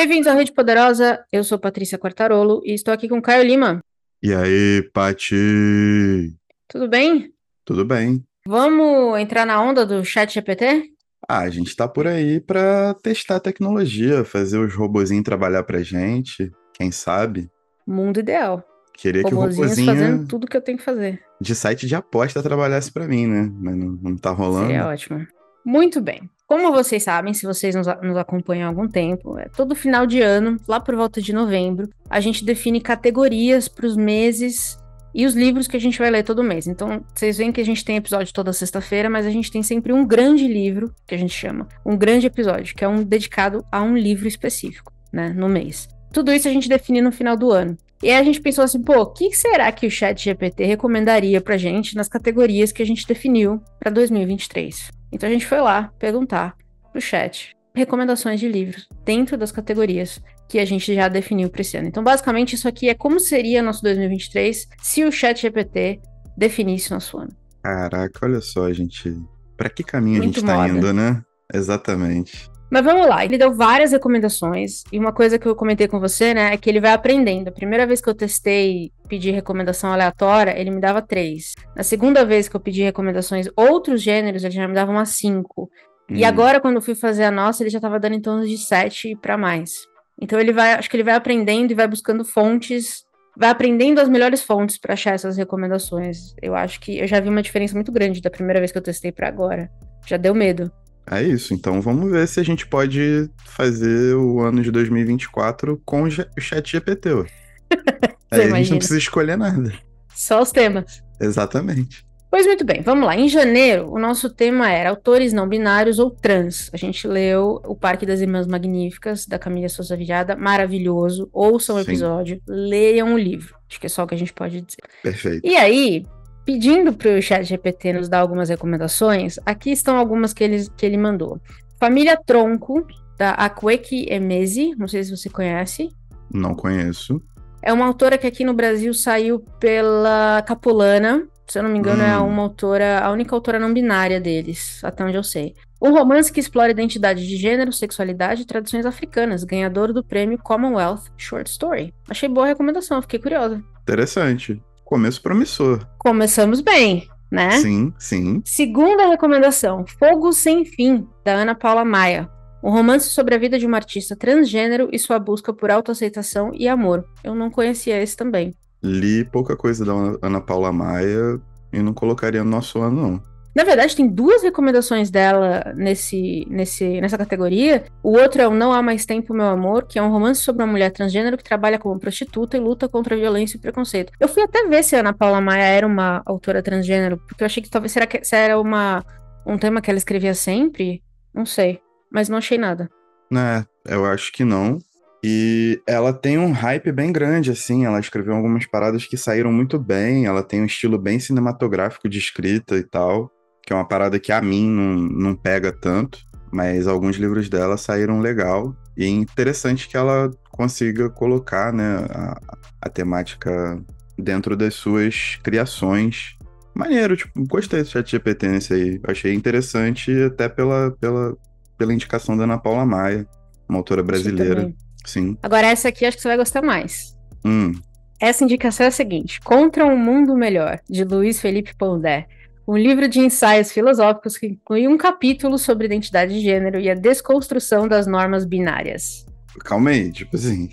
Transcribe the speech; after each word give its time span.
Bem-vindos 0.00 0.28
à 0.28 0.32
Rede 0.32 0.50
Poderosa, 0.50 1.22
eu 1.30 1.44
sou 1.44 1.58
Patrícia 1.58 1.98
Quartarolo 1.98 2.62
e 2.64 2.72
estou 2.72 2.94
aqui 2.94 3.06
com 3.06 3.20
Caio 3.20 3.44
Lima. 3.44 3.80
E 4.22 4.32
aí, 4.32 4.82
Pati? 4.94 6.34
Tudo 6.66 6.88
bem? 6.88 7.30
Tudo 7.66 7.84
bem? 7.84 8.24
Vamos 8.46 9.20
entrar 9.20 9.44
na 9.44 9.62
onda 9.62 9.84
do 9.84 10.02
chat 10.02 10.32
GPT? 10.32 10.84
Ah, 11.28 11.40
a 11.40 11.50
gente 11.50 11.76
tá 11.76 11.86
por 11.86 12.06
aí 12.06 12.40
pra 12.40 12.94
testar 13.02 13.36
a 13.36 13.40
tecnologia, 13.40 14.24
fazer 14.24 14.58
os 14.58 14.74
robozinhos 14.74 15.22
trabalhar 15.22 15.64
pra 15.64 15.82
gente, 15.82 16.50
quem 16.72 16.90
sabe? 16.90 17.50
Mundo 17.86 18.20
ideal. 18.20 18.64
Queria 18.94 19.22
que 19.22 19.34
o 19.34 19.38
robozinho 19.38 19.84
fazendo 19.84 20.26
tudo 20.26 20.46
que 20.46 20.56
eu 20.56 20.62
tenho 20.62 20.78
que 20.78 20.84
fazer. 20.84 21.22
de 21.38 21.54
site 21.54 21.86
de 21.86 21.94
aposta 21.94 22.42
trabalhasse 22.42 22.90
pra 22.90 23.06
mim, 23.06 23.26
né? 23.26 23.52
Mas 23.52 23.76
não, 23.76 23.98
não 24.00 24.16
tá 24.16 24.30
rolando. 24.30 24.68
Seria 24.68 24.86
ótimo. 24.86 25.26
Muito 25.64 26.00
bem. 26.00 26.28
Como 26.46 26.72
vocês 26.72 27.04
sabem, 27.04 27.32
se 27.32 27.46
vocês 27.46 27.76
nos, 27.76 27.86
nos 28.02 28.16
acompanham 28.16 28.66
há 28.66 28.68
algum 28.68 28.88
tempo, 28.88 29.38
é 29.38 29.48
todo 29.48 29.76
final 29.76 30.04
de 30.04 30.20
ano, 30.20 30.56
lá 30.66 30.80
por 30.80 30.96
volta 30.96 31.22
de 31.22 31.32
novembro, 31.32 31.88
a 32.08 32.18
gente 32.18 32.44
define 32.44 32.80
categorias 32.80 33.68
para 33.68 33.86
os 33.86 33.96
meses 33.96 34.76
e 35.14 35.26
os 35.26 35.34
livros 35.34 35.68
que 35.68 35.76
a 35.76 35.80
gente 35.80 35.98
vai 35.98 36.10
ler 36.10 36.24
todo 36.24 36.42
mês. 36.42 36.66
Então, 36.66 37.04
vocês 37.14 37.38
veem 37.38 37.52
que 37.52 37.60
a 37.60 37.64
gente 37.64 37.84
tem 37.84 37.96
episódio 37.96 38.32
toda 38.32 38.52
sexta-feira, 38.52 39.08
mas 39.08 39.26
a 39.26 39.30
gente 39.30 39.50
tem 39.50 39.62
sempre 39.62 39.92
um 39.92 40.04
grande 40.04 40.46
livro, 40.46 40.92
que 41.06 41.14
a 41.14 41.18
gente 41.18 41.32
chama, 41.32 41.68
um 41.84 41.96
grande 41.96 42.26
episódio, 42.26 42.74
que 42.74 42.84
é 42.84 42.88
um 42.88 43.02
dedicado 43.02 43.64
a 43.70 43.82
um 43.82 43.96
livro 43.96 44.26
específico, 44.26 44.92
né, 45.12 45.28
no 45.28 45.48
mês. 45.48 45.88
Tudo 46.12 46.32
isso 46.32 46.48
a 46.48 46.52
gente 46.52 46.68
define 46.68 47.00
no 47.00 47.12
final 47.12 47.36
do 47.36 47.52
ano. 47.52 47.76
E 48.02 48.10
aí 48.10 48.16
a 48.16 48.24
gente 48.24 48.40
pensou 48.40 48.64
assim, 48.64 48.82
pô, 48.82 49.00
o 49.00 49.06
que 49.06 49.32
será 49.36 49.70
que 49.70 49.86
o 49.86 49.90
Chat 49.90 50.24
GPT 50.24 50.64
recomendaria 50.64 51.40
pra 51.40 51.56
gente 51.56 51.94
nas 51.94 52.08
categorias 52.08 52.72
que 52.72 52.82
a 52.82 52.86
gente 52.86 53.06
definiu 53.06 53.62
para 53.78 53.90
2023? 53.92 54.99
Então 55.12 55.28
a 55.28 55.32
gente 55.32 55.46
foi 55.46 55.60
lá 55.60 55.92
perguntar 55.98 56.56
pro 56.92 57.00
chat 57.00 57.56
recomendações 57.74 58.40
de 58.40 58.48
livros 58.48 58.88
dentro 59.04 59.36
das 59.36 59.52
categorias 59.52 60.20
que 60.48 60.58
a 60.58 60.64
gente 60.64 60.92
já 60.92 61.06
definiu 61.08 61.48
para 61.48 61.60
esse 61.60 61.76
ano. 61.76 61.86
Então, 61.86 62.02
basicamente, 62.02 62.56
isso 62.56 62.66
aqui 62.66 62.88
é 62.88 62.94
como 62.94 63.20
seria 63.20 63.62
nosso 63.62 63.82
2023 63.82 64.68
se 64.82 65.04
o 65.04 65.12
Chat 65.12 65.42
GPT 65.42 66.00
definisse 66.36 66.90
nosso 66.90 67.18
ano. 67.18 67.30
Caraca, 67.62 68.18
olha 68.26 68.40
só, 68.40 68.72
gente. 68.72 69.16
Pra 69.56 69.70
que 69.70 69.84
caminho 69.84 70.16
a 70.20 70.24
Muito 70.24 70.40
gente 70.40 70.46
tá 70.46 70.56
moda. 70.56 70.68
indo, 70.68 70.92
né? 70.92 71.22
Exatamente. 71.54 72.49
Mas 72.70 72.84
vamos 72.84 73.06
lá, 73.06 73.24
ele 73.24 73.36
deu 73.36 73.52
várias 73.52 73.90
recomendações, 73.90 74.84
e 74.92 74.98
uma 74.98 75.12
coisa 75.12 75.38
que 75.38 75.46
eu 75.46 75.56
comentei 75.56 75.88
com 75.88 75.98
você, 75.98 76.32
né, 76.32 76.54
é 76.54 76.56
que 76.56 76.70
ele 76.70 76.80
vai 76.80 76.92
aprendendo. 76.92 77.48
A 77.48 77.52
primeira 77.52 77.86
vez 77.86 78.00
que 78.00 78.08
eu 78.08 78.14
testei 78.14 78.92
pedir 79.08 79.32
recomendação 79.32 79.92
aleatória, 79.92 80.56
ele 80.56 80.70
me 80.70 80.80
dava 80.80 81.02
três. 81.02 81.54
Na 81.74 81.82
segunda 81.82 82.24
vez 82.24 82.48
que 82.48 82.54
eu 82.54 82.60
pedi 82.60 82.82
recomendações 82.82 83.48
outros 83.56 84.00
gêneros, 84.00 84.44
ele 84.44 84.54
já 84.54 84.68
me 84.68 84.74
dava 84.74 84.92
umas 84.92 85.10
cinco. 85.10 85.68
E 86.08 86.24
Hum, 86.24 86.26
agora, 86.26 86.60
quando 86.60 86.76
eu 86.76 86.82
fui 86.82 86.94
fazer 86.94 87.24
a 87.24 87.30
nossa, 87.30 87.62
ele 87.62 87.70
já 87.70 87.80
tava 87.80 87.98
dando 87.98 88.14
em 88.14 88.20
torno 88.20 88.46
de 88.46 88.56
sete 88.56 89.16
para 89.16 89.36
mais. 89.36 89.88
Então 90.20 90.38
ele 90.38 90.52
vai, 90.52 90.74
acho 90.74 90.88
que 90.88 90.96
ele 90.96 91.04
vai 91.04 91.14
aprendendo 91.14 91.70
e 91.70 91.74
vai 91.74 91.88
buscando 91.88 92.24
fontes, 92.24 93.04
vai 93.36 93.48
aprendendo 93.48 94.00
as 94.00 94.08
melhores 94.08 94.42
fontes 94.42 94.76
para 94.78 94.92
achar 94.92 95.14
essas 95.14 95.36
recomendações. 95.36 96.34
Eu 96.42 96.54
acho 96.54 96.78
que 96.80 96.98
eu 96.98 97.06
já 97.06 97.18
vi 97.20 97.28
uma 97.28 97.42
diferença 97.42 97.74
muito 97.74 97.90
grande 97.90 98.20
da 98.20 98.30
primeira 98.30 98.60
vez 98.60 98.70
que 98.70 98.78
eu 98.78 98.82
testei 98.82 99.10
para 99.10 99.28
agora. 99.28 99.70
Já 100.06 100.16
deu 100.16 100.34
medo. 100.34 100.70
É 101.10 101.22
isso, 101.22 101.52
então 101.52 101.80
vamos 101.80 102.10
ver 102.10 102.28
se 102.28 102.38
a 102.38 102.42
gente 102.44 102.64
pode 102.66 103.28
fazer 103.44 104.14
o 104.14 104.40
ano 104.40 104.62
de 104.62 104.70
2024 104.70 105.80
com 105.84 106.04
o 106.04 106.10
chat 106.40 106.70
GPT. 106.70 107.12
ó. 107.12 107.24
Aí 108.30 108.42
a 108.42 108.56
gente 108.58 108.70
não 108.70 108.78
precisa 108.78 108.98
escolher 108.98 109.36
nada. 109.36 109.72
Só 110.14 110.40
os 110.40 110.52
temas. 110.52 111.02
Exatamente. 111.20 112.06
Pois 112.30 112.46
muito 112.46 112.64
bem, 112.64 112.80
vamos 112.80 113.04
lá. 113.04 113.16
Em 113.16 113.28
janeiro, 113.28 113.90
o 113.90 113.98
nosso 113.98 114.30
tema 114.30 114.70
era 114.70 114.90
autores 114.90 115.32
não 115.32 115.48
binários 115.48 115.98
ou 115.98 116.12
trans. 116.12 116.70
A 116.72 116.76
gente 116.76 117.08
leu 117.08 117.60
O 117.64 117.74
Parque 117.74 118.06
das 118.06 118.20
Irmãs 118.20 118.46
Magníficas, 118.46 119.26
da 119.26 119.36
Camila 119.36 119.68
Souza 119.68 119.96
Villada, 119.96 120.36
maravilhoso. 120.36 121.28
Ouçam 121.32 121.74
o 121.74 121.82
Sim. 121.82 121.90
episódio, 121.90 122.40
leiam 122.46 123.14
o 123.14 123.18
livro. 123.18 123.56
Acho 123.68 123.80
que 123.80 123.86
é 123.86 123.88
só 123.88 124.04
o 124.04 124.06
que 124.06 124.14
a 124.14 124.18
gente 124.18 124.32
pode 124.32 124.60
dizer. 124.60 124.78
Perfeito. 125.02 125.44
E 125.44 125.56
aí, 125.56 126.06
pedindo 126.44 126.92
para 126.92 127.18
o 127.18 127.22
chat 127.22 127.44
GPT 127.44 127.92
nos 127.92 128.08
dar 128.08 128.20
algumas 128.20 128.48
recomendações, 128.48 129.38
aqui 129.44 129.70
estão 129.70 129.96
algumas 129.96 130.32
que 130.32 130.42
ele, 130.44 130.66
que 130.76 130.84
ele 130.84 130.96
mandou. 130.96 131.40
Família 131.78 132.16
Tronco, 132.16 132.86
da 133.16 133.30
Akweki 133.32 134.06
Emezi, 134.10 134.74
não 134.76 134.88
sei 134.88 135.04
se 135.04 135.16
você 135.16 135.28
conhece. 135.28 135.88
Não 136.32 136.54
conheço. 136.54 137.20
É 137.62 137.72
uma 137.72 137.86
autora 137.86 138.16
que 138.16 138.26
aqui 138.26 138.44
no 138.44 138.54
Brasil 138.54 138.92
saiu 138.94 139.40
pela 139.58 140.42
Capulana. 140.46 141.26
Se 141.46 141.58
eu 141.58 141.62
não 141.62 141.70
me 141.70 141.78
engano, 141.78 142.02
é 142.02 142.16
Hum. 142.18 142.28
uma 142.28 142.42
autora, 142.42 143.00
a 143.00 143.10
única 143.10 143.34
autora 143.34 143.58
não 143.58 143.74
binária 143.74 144.20
deles, 144.20 144.82
até 144.84 145.04
onde 145.04 145.16
eu 145.16 145.22
sei. 145.22 145.54
Um 145.82 145.92
romance 145.92 146.32
que 146.32 146.38
explora 146.40 146.70
identidade 146.70 147.26
de 147.26 147.36
gênero, 147.36 147.72
sexualidade 147.72 148.42
e 148.42 148.46
tradições 148.46 148.86
africanas, 148.86 149.44
ganhador 149.44 149.92
do 149.92 150.04
prêmio 150.04 150.38
Commonwealth 150.38 151.04
Short 151.16 151.50
Story. 151.50 151.92
Achei 152.08 152.28
boa 152.28 152.46
a 152.46 152.48
recomendação, 152.48 153.02
fiquei 153.02 153.18
curiosa. 153.18 153.62
Interessante. 153.82 154.62
Começo 154.90 155.22
promissor. 155.22 155.86
Começamos 155.98 156.60
bem, 156.60 157.08
né? 157.30 157.52
Sim, 157.52 157.94
sim. 157.96 158.42
Segunda 158.44 159.06
recomendação: 159.08 159.84
Fogo 160.00 160.32
Sem 160.32 160.64
Fim, 160.64 161.06
da 161.24 161.32
Ana 161.34 161.54
Paula 161.54 161.84
Maia. 161.84 162.28
Um 162.60 162.70
romance 162.72 163.08
sobre 163.08 163.36
a 163.36 163.38
vida 163.38 163.56
de 163.56 163.64
uma 163.66 163.76
artista 163.76 164.16
transgênero 164.16 164.88
e 164.92 164.98
sua 164.98 165.20
busca 165.20 165.52
por 165.52 165.70
autoaceitação 165.70 166.50
e 166.52 166.66
amor. 166.68 167.04
Eu 167.22 167.36
não 167.36 167.48
conhecia 167.52 168.02
esse 168.02 168.16
também. 168.16 168.52
Li 168.82 169.24
pouca 169.24 169.56
coisa 169.56 169.84
da 169.84 169.92
Ana- 170.20 170.40
Paula 170.40 170.72
Maia 170.72 171.40
e 171.72 171.80
não 171.80 171.94
colocaria 171.94 172.42
no 172.42 172.50
nosso 172.50 172.80
ano, 172.82 173.00
não. 173.00 173.22
Na 173.54 173.64
verdade, 173.64 173.96
tem 173.96 174.06
duas 174.06 174.42
recomendações 174.42 175.10
dela 175.10 175.72
nesse, 175.74 176.46
nesse, 176.48 177.00
nessa 177.00 177.18
categoria. 177.18 177.84
O 178.02 178.12
outro 178.16 178.40
é 178.40 178.46
o 178.46 178.54
Não 178.54 178.72
Há 178.72 178.80
Mais 178.80 179.04
Tempo, 179.04 179.34
Meu 179.34 179.46
Amor, 179.46 179.86
que 179.86 179.98
é 179.98 180.02
um 180.02 180.10
romance 180.10 180.40
sobre 180.40 180.62
uma 180.62 180.70
mulher 180.70 180.90
transgênero 180.90 181.36
que 181.36 181.42
trabalha 181.42 181.78
como 181.78 181.98
prostituta 181.98 182.56
e 182.56 182.60
luta 182.60 182.88
contra 182.88 183.14
a 183.14 183.18
violência 183.18 183.56
e 183.56 183.60
preconceito. 183.60 184.12
Eu 184.20 184.28
fui 184.28 184.42
até 184.42 184.66
ver 184.68 184.84
se 184.84 184.94
a 184.94 185.00
Ana 185.00 185.12
Paula 185.12 185.40
Maia 185.40 185.64
era 185.64 185.86
uma 185.86 186.22
autora 186.24 186.62
transgênero, 186.62 187.18
porque 187.18 187.42
eu 187.42 187.46
achei 187.46 187.62
que 187.62 187.70
talvez 187.70 187.90
será 187.92 188.06
que 188.06 188.24
se 188.24 188.36
era 188.36 188.58
uma, 188.58 189.04
um 189.44 189.58
tema 189.58 189.80
que 189.80 189.90
ela 189.90 189.98
escrevia 189.98 190.34
sempre. 190.34 191.02
Não 191.34 191.44
sei, 191.44 191.80
mas 192.12 192.28
não 192.28 192.38
achei 192.38 192.56
nada. 192.56 192.88
É, 193.32 193.64
eu 193.94 194.04
acho 194.04 194.32
que 194.32 194.44
não. 194.44 194.78
E 195.22 195.80
ela 195.86 196.12
tem 196.12 196.38
um 196.38 196.52
hype 196.52 196.90
bem 196.92 197.12
grande, 197.12 197.50
assim. 197.50 197.84
Ela 197.84 198.00
escreveu 198.00 198.34
algumas 198.34 198.66
paradas 198.66 199.04
que 199.04 199.16
saíram 199.16 199.52
muito 199.52 199.78
bem. 199.78 200.26
Ela 200.26 200.42
tem 200.42 200.62
um 200.62 200.66
estilo 200.66 200.98
bem 200.98 201.20
cinematográfico 201.20 202.08
de 202.08 202.18
escrita 202.18 202.76
e 202.76 202.82
tal. 202.82 203.30
Que 203.70 203.74
é 203.74 203.76
uma 203.76 203.84
parada 203.86 204.18
que 204.18 204.32
a 204.32 204.42
mim 204.42 204.68
não, 204.68 204.96
não 204.96 205.36
pega 205.36 205.70
tanto. 205.70 206.18
Mas 206.50 206.88
alguns 206.88 207.14
livros 207.14 207.48
dela 207.48 207.76
saíram 207.76 208.18
legal. 208.18 208.74
E 208.96 209.04
é 209.04 209.06
interessante 209.06 209.88
que 209.88 209.96
ela 209.96 210.28
consiga 210.50 211.08
colocar, 211.08 211.72
né, 211.72 212.04
a, 212.10 212.40
a 212.82 212.88
temática 212.88 213.80
dentro 214.18 214.56
das 214.56 214.74
suas 214.74 215.38
criações. 215.44 216.36
Maneiro, 216.74 217.16
tipo, 217.16 217.46
gostei 217.46 217.84
do 217.84 217.88
chat 217.88 218.10
GPT 218.10 218.48
nesse 218.48 218.74
aí. 218.74 219.00
Achei 219.06 219.32
interessante 219.34 220.10
até 220.24 220.48
pela, 220.48 220.90
pela, 221.00 221.36
pela 221.78 221.94
indicação 221.94 222.36
da 222.36 222.42
Ana 222.42 222.58
Paula 222.58 222.84
Maia, 222.84 223.24
uma 223.68 223.78
autora 223.78 224.02
brasileira. 224.02 224.74
Sim. 225.06 225.38
Agora, 225.44 225.68
essa 225.68 225.86
aqui 225.90 226.04
acho 226.04 226.16
que 226.16 226.22
você 226.24 226.28
vai 226.28 226.36
gostar 226.36 226.60
mais. 226.60 227.16
Hum, 227.44 227.72
Essa 228.20 228.42
indicação 228.42 228.84
é 228.86 228.88
a 228.88 228.90
seguinte: 228.90 229.40
Contra 229.42 229.86
um 229.86 229.96
Mundo 229.96 230.34
Melhor, 230.34 230.80
de 230.90 231.04
Luiz 231.04 231.40
Felipe 231.40 231.72
Pondé. 231.78 232.26
Um 232.66 232.76
livro 232.76 233.08
de 233.08 233.18
ensaios 233.20 233.72
filosóficos 233.72 234.36
que 234.38 234.46
inclui 234.46 234.86
um 234.86 234.96
capítulo 234.96 235.58
sobre 235.58 235.86
identidade 235.86 236.34
de 236.34 236.40
gênero 236.40 236.78
e 236.78 236.88
a 236.88 236.94
desconstrução 236.94 237.88
das 237.88 238.06
normas 238.06 238.44
binárias. 238.44 239.26
calma 239.64 239.90
aí, 239.90 240.12
tipo 240.12 240.36
assim. 240.36 240.68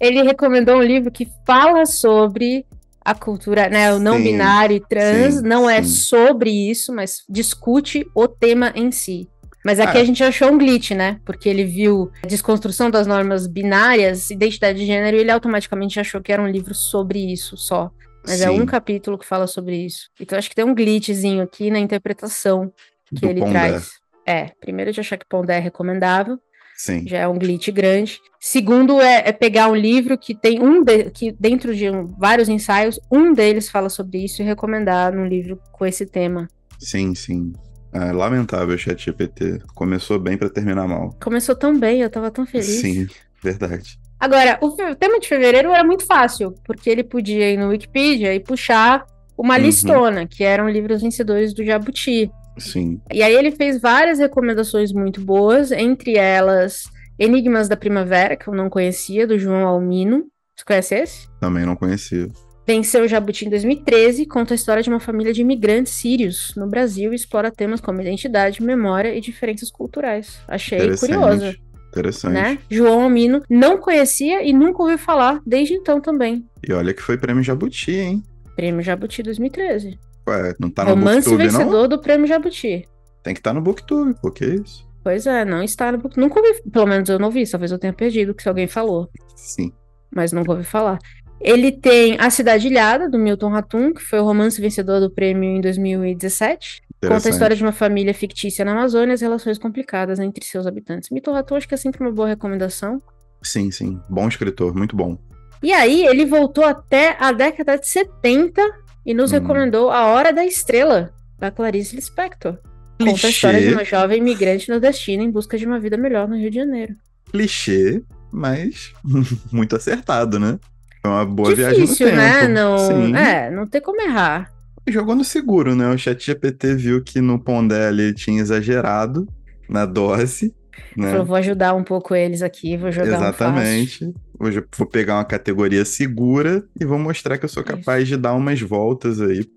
Ele 0.00 0.22
recomendou 0.22 0.76
um 0.76 0.82
livro 0.82 1.10
que 1.10 1.28
fala 1.46 1.86
sobre 1.86 2.66
a 3.04 3.14
cultura, 3.14 3.68
né, 3.68 3.92
o 3.92 3.98
não 3.98 4.16
Sim, 4.18 4.22
binário 4.24 4.76
e 4.76 4.80
trans, 4.80 5.34
sim, 5.36 5.42
não 5.42 5.68
é 5.68 5.82
sim. 5.82 5.88
sobre 5.88 6.50
isso, 6.50 6.94
mas 6.94 7.22
discute 7.28 8.06
o 8.14 8.28
tema 8.28 8.72
em 8.76 8.90
si. 8.92 9.28
Mas 9.64 9.78
aqui 9.80 9.96
Ah. 9.98 10.00
a 10.00 10.04
gente 10.04 10.22
achou 10.24 10.50
um 10.50 10.58
glitch, 10.58 10.90
né? 10.90 11.20
Porque 11.24 11.48
ele 11.48 11.64
viu 11.64 12.10
a 12.24 12.26
desconstrução 12.26 12.90
das 12.90 13.06
normas 13.06 13.46
binárias, 13.46 14.28
identidade 14.30 14.78
de 14.80 14.86
gênero, 14.86 15.16
e 15.16 15.20
ele 15.20 15.30
automaticamente 15.30 15.98
achou 16.00 16.20
que 16.20 16.32
era 16.32 16.42
um 16.42 16.48
livro 16.48 16.74
sobre 16.74 17.20
isso 17.32 17.56
só. 17.56 17.90
Mas 18.24 18.40
é 18.40 18.48
sim, 18.48 18.60
um 18.60 18.66
capítulo 18.66 19.18
que 19.18 19.26
fala 19.26 19.46
sobre 19.46 19.76
isso. 19.76 20.08
Então 20.20 20.38
acho 20.38 20.48
que 20.48 20.54
tem 20.54 20.64
um 20.64 20.74
glitchzinho 20.74 21.42
aqui 21.42 21.70
na 21.70 21.78
interpretação 21.78 22.72
que 23.14 23.20
do 23.20 23.28
ele 23.28 23.40
Pondé. 23.40 23.52
traz. 23.68 23.90
É, 24.26 24.46
primeiro 24.60 24.92
de 24.92 25.00
achar 25.00 25.16
que 25.18 25.26
Pondé 25.28 25.56
é 25.56 25.60
recomendável, 25.60 26.38
Sim. 26.76 27.04
já 27.06 27.18
é 27.18 27.26
um 27.28 27.36
glitch 27.38 27.68
grande. 27.70 28.20
Segundo 28.40 29.00
é, 29.00 29.28
é 29.28 29.32
pegar 29.32 29.68
um 29.68 29.74
livro 29.74 30.16
que 30.16 30.34
tem 30.34 30.62
um 30.62 30.82
de- 30.84 31.10
que 31.10 31.32
dentro 31.32 31.74
de 31.74 31.90
um- 31.90 32.06
vários 32.06 32.48
ensaios, 32.48 33.00
um 33.10 33.32
deles 33.32 33.68
fala 33.68 33.88
sobre 33.88 34.24
isso 34.24 34.40
e 34.40 34.44
recomendar 34.44 35.12
num 35.12 35.26
livro 35.26 35.58
com 35.72 35.84
esse 35.84 36.06
tema. 36.06 36.48
Sim, 36.78 37.14
sim. 37.14 37.52
É 37.92 38.10
lamentável 38.12 38.74
o 38.74 38.78
chat 38.78 39.04
GPT. 39.04 39.58
Começou 39.74 40.18
bem 40.18 40.38
pra 40.38 40.48
terminar 40.48 40.86
mal. 40.88 41.10
Começou 41.22 41.54
tão 41.54 41.78
bem, 41.78 42.00
eu 42.00 42.08
tava 42.10 42.30
tão 42.30 42.46
feliz. 42.46 42.66
Sim, 42.80 43.06
verdade. 43.42 43.98
Agora, 44.22 44.56
o, 44.62 44.70
tema 44.94 45.18
de 45.18 45.26
fevereiro 45.26 45.70
era 45.70 45.82
muito 45.82 46.06
fácil, 46.06 46.54
porque 46.64 46.88
ele 46.88 47.02
podia 47.02 47.50
ir 47.50 47.56
no 47.56 47.70
Wikipedia 47.70 48.32
e 48.32 48.38
puxar 48.38 49.04
uma 49.36 49.56
Uhum. 49.56 49.62
listona, 49.62 50.28
que 50.28 50.44
eram 50.44 50.68
livros 50.70 51.02
vencedores 51.02 51.52
do 51.52 51.64
Jabuti. 51.64 52.30
Sim. 52.56 53.00
E 53.12 53.20
aí 53.20 53.34
ele 53.34 53.50
fez 53.50 53.80
várias 53.80 54.20
recomendações 54.20 54.92
muito 54.92 55.20
boas, 55.20 55.72
entre 55.72 56.16
elas 56.16 56.84
Enigmas 57.18 57.68
da 57.68 57.76
Primavera, 57.76 58.36
que 58.36 58.46
eu 58.46 58.54
não 58.54 58.70
conhecia, 58.70 59.26
do 59.26 59.36
João 59.36 59.66
Almino. 59.66 60.26
Você 60.54 60.64
conhece 60.64 60.94
esse? 60.94 61.28
Também 61.40 61.66
não 61.66 61.74
conhecia. 61.74 62.28
Venceu 62.64 63.02
o 63.02 63.08
Jabuti 63.08 63.44
em 63.44 63.50
2013, 63.50 64.24
conta 64.24 64.54
a 64.54 64.56
história 64.56 64.84
de 64.84 64.88
uma 64.88 65.00
família 65.00 65.32
de 65.32 65.40
imigrantes 65.40 65.94
sírios 65.94 66.52
no 66.56 66.68
Brasil 66.68 67.12
e 67.12 67.16
explora 67.16 67.50
temas 67.50 67.80
como 67.80 68.00
identidade, 68.00 68.62
memória 68.62 69.12
e 69.16 69.20
diferenças 69.20 69.68
culturais. 69.68 70.38
Achei 70.46 70.96
curiosa. 70.96 71.56
Interessante. 71.92 72.32
Né? 72.32 72.58
João 72.70 73.02
Almino 73.02 73.42
não 73.50 73.76
conhecia 73.76 74.42
e 74.42 74.52
nunca 74.52 74.82
ouviu 74.82 74.96
falar 74.96 75.40
desde 75.46 75.74
então 75.74 76.00
também. 76.00 76.44
E 76.66 76.72
olha 76.72 76.94
que 76.94 77.02
foi 77.02 77.18
prêmio 77.18 77.42
Jabuti, 77.42 77.92
hein? 77.92 78.22
Prêmio 78.56 78.82
Jabuti 78.82 79.22
2013. 79.22 79.98
Ué, 80.28 80.54
não 80.58 80.70
tá 80.70 80.84
no 80.84 80.90
Romance 80.90 81.28
Booktube, 81.28 81.44
vencedor 81.44 81.82
não? 81.82 81.88
do 81.88 82.00
Prêmio 82.00 82.26
Jabuti. 82.26 82.88
Tem 83.22 83.34
que 83.34 83.40
estar 83.40 83.50
tá 83.50 83.54
no 83.54 83.60
Booktube, 83.60 84.14
pô, 84.20 84.30
que 84.30 84.44
isso? 84.44 84.88
Pois 85.04 85.26
é, 85.26 85.44
não 85.44 85.62
está 85.62 85.92
no 85.92 85.98
Booktube. 85.98 86.20
Nunca 86.20 86.40
ouvi, 86.40 86.62
pelo 86.70 86.86
menos 86.86 87.08
eu 87.08 87.18
não 87.18 87.30
vi, 87.30 87.48
talvez 87.48 87.70
eu 87.70 87.78
tenha 87.78 87.92
perdido, 87.92 88.34
que 88.34 88.42
se 88.42 88.48
alguém 88.48 88.66
falou. 88.66 89.10
Sim. 89.36 89.72
Mas 90.14 90.32
nunca 90.32 90.52
ouvi 90.52 90.64
falar. 90.64 90.98
Ele 91.40 91.72
tem 91.72 92.16
A 92.20 92.30
Cidade 92.30 92.68
Ilhada, 92.68 93.08
do 93.10 93.18
Milton 93.18 93.48
Ratum, 93.48 93.92
que 93.92 94.00
foi 94.00 94.20
o 94.20 94.24
romance 94.24 94.60
vencedor 94.60 95.00
do 95.00 95.10
prêmio 95.10 95.50
em 95.50 95.60
2017. 95.60 96.81
Conta 97.08 97.28
a 97.28 97.30
história 97.30 97.56
de 97.56 97.62
uma 97.62 97.72
família 97.72 98.14
fictícia 98.14 98.64
na 98.64 98.72
Amazônia 98.72 99.12
e 99.12 99.14
as 99.14 99.20
relações 99.20 99.58
complicadas 99.58 100.20
entre 100.20 100.44
seus 100.44 100.66
habitantes. 100.66 101.10
Milton 101.10 101.32
Ratum 101.32 101.56
acho 101.56 101.68
que 101.68 101.74
é 101.74 101.76
sempre 101.76 102.00
uma 102.00 102.12
boa 102.12 102.28
recomendação. 102.28 103.02
Sim, 103.42 103.70
sim. 103.72 104.00
Bom 104.08 104.28
escritor, 104.28 104.74
muito 104.74 104.94
bom. 104.94 105.18
E 105.62 105.72
aí, 105.72 106.04
ele 106.06 106.24
voltou 106.24 106.64
até 106.64 107.16
a 107.18 107.32
década 107.32 107.76
de 107.76 107.88
70 107.88 108.62
e 109.04 109.14
nos 109.14 109.32
hum. 109.32 109.34
recomendou 109.34 109.90
A 109.90 110.06
Hora 110.06 110.32
da 110.32 110.44
Estrela, 110.44 111.12
da 111.38 111.50
Clarice 111.50 111.96
Lispector. 111.96 112.58
Clichê. 112.98 113.12
Conta 113.12 113.26
a 113.26 113.30
história 113.30 113.60
de 113.60 113.74
uma 113.74 113.84
jovem 113.84 114.18
imigrante 114.18 114.68
nordestina 114.68 115.22
em 115.22 115.30
busca 115.30 115.58
de 115.58 115.66
uma 115.66 115.80
vida 115.80 115.96
melhor 115.96 116.28
no 116.28 116.36
Rio 116.36 116.50
de 116.50 116.56
Janeiro. 116.56 116.94
Clichê, 117.30 118.02
mas 118.30 118.92
muito 119.50 119.74
acertado, 119.74 120.38
né? 120.38 120.58
Foi 121.00 121.10
uma 121.10 121.24
boa 121.24 121.54
Difícil, 121.54 122.06
viagem 122.06 122.16
no 122.16 122.16
né? 122.16 122.40
tempo. 122.40 122.52
Não, 122.52 122.78
Sim. 122.78 123.16
É, 123.16 123.50
não 123.50 123.66
tem 123.66 123.80
como 123.80 124.00
errar. 124.00 124.52
Jogou 124.88 125.14
no 125.14 125.24
seguro, 125.24 125.74
né? 125.74 125.88
O 125.88 125.98
chat 125.98 126.24
GPT 126.24 126.74
viu 126.74 127.02
que 127.02 127.20
no 127.20 127.38
Pondé 127.38 127.88
ele 127.88 128.12
tinha 128.12 128.40
exagerado 128.40 129.28
na 129.68 129.86
dose. 129.86 130.54
Né? 130.96 131.10
Falou, 131.10 131.26
vou 131.26 131.36
ajudar 131.36 131.74
um 131.74 131.84
pouco 131.84 132.14
eles 132.14 132.42
aqui, 132.42 132.76
vou 132.76 132.90
jogar 132.90 133.16
Exatamente. 133.16 134.06
Um 134.06 134.14
Hoje 134.38 134.64
vou 134.76 134.86
pegar 134.86 135.16
uma 135.16 135.24
categoria 135.24 135.84
segura 135.84 136.64
e 136.80 136.84
vou 136.84 136.98
mostrar 136.98 137.38
que 137.38 137.44
eu 137.44 137.48
sou 137.48 137.62
capaz 137.62 138.02
Isso. 138.02 138.16
de 138.16 138.22
dar 138.22 138.34
umas 138.34 138.60
voltas 138.60 139.20
aí. 139.20 139.48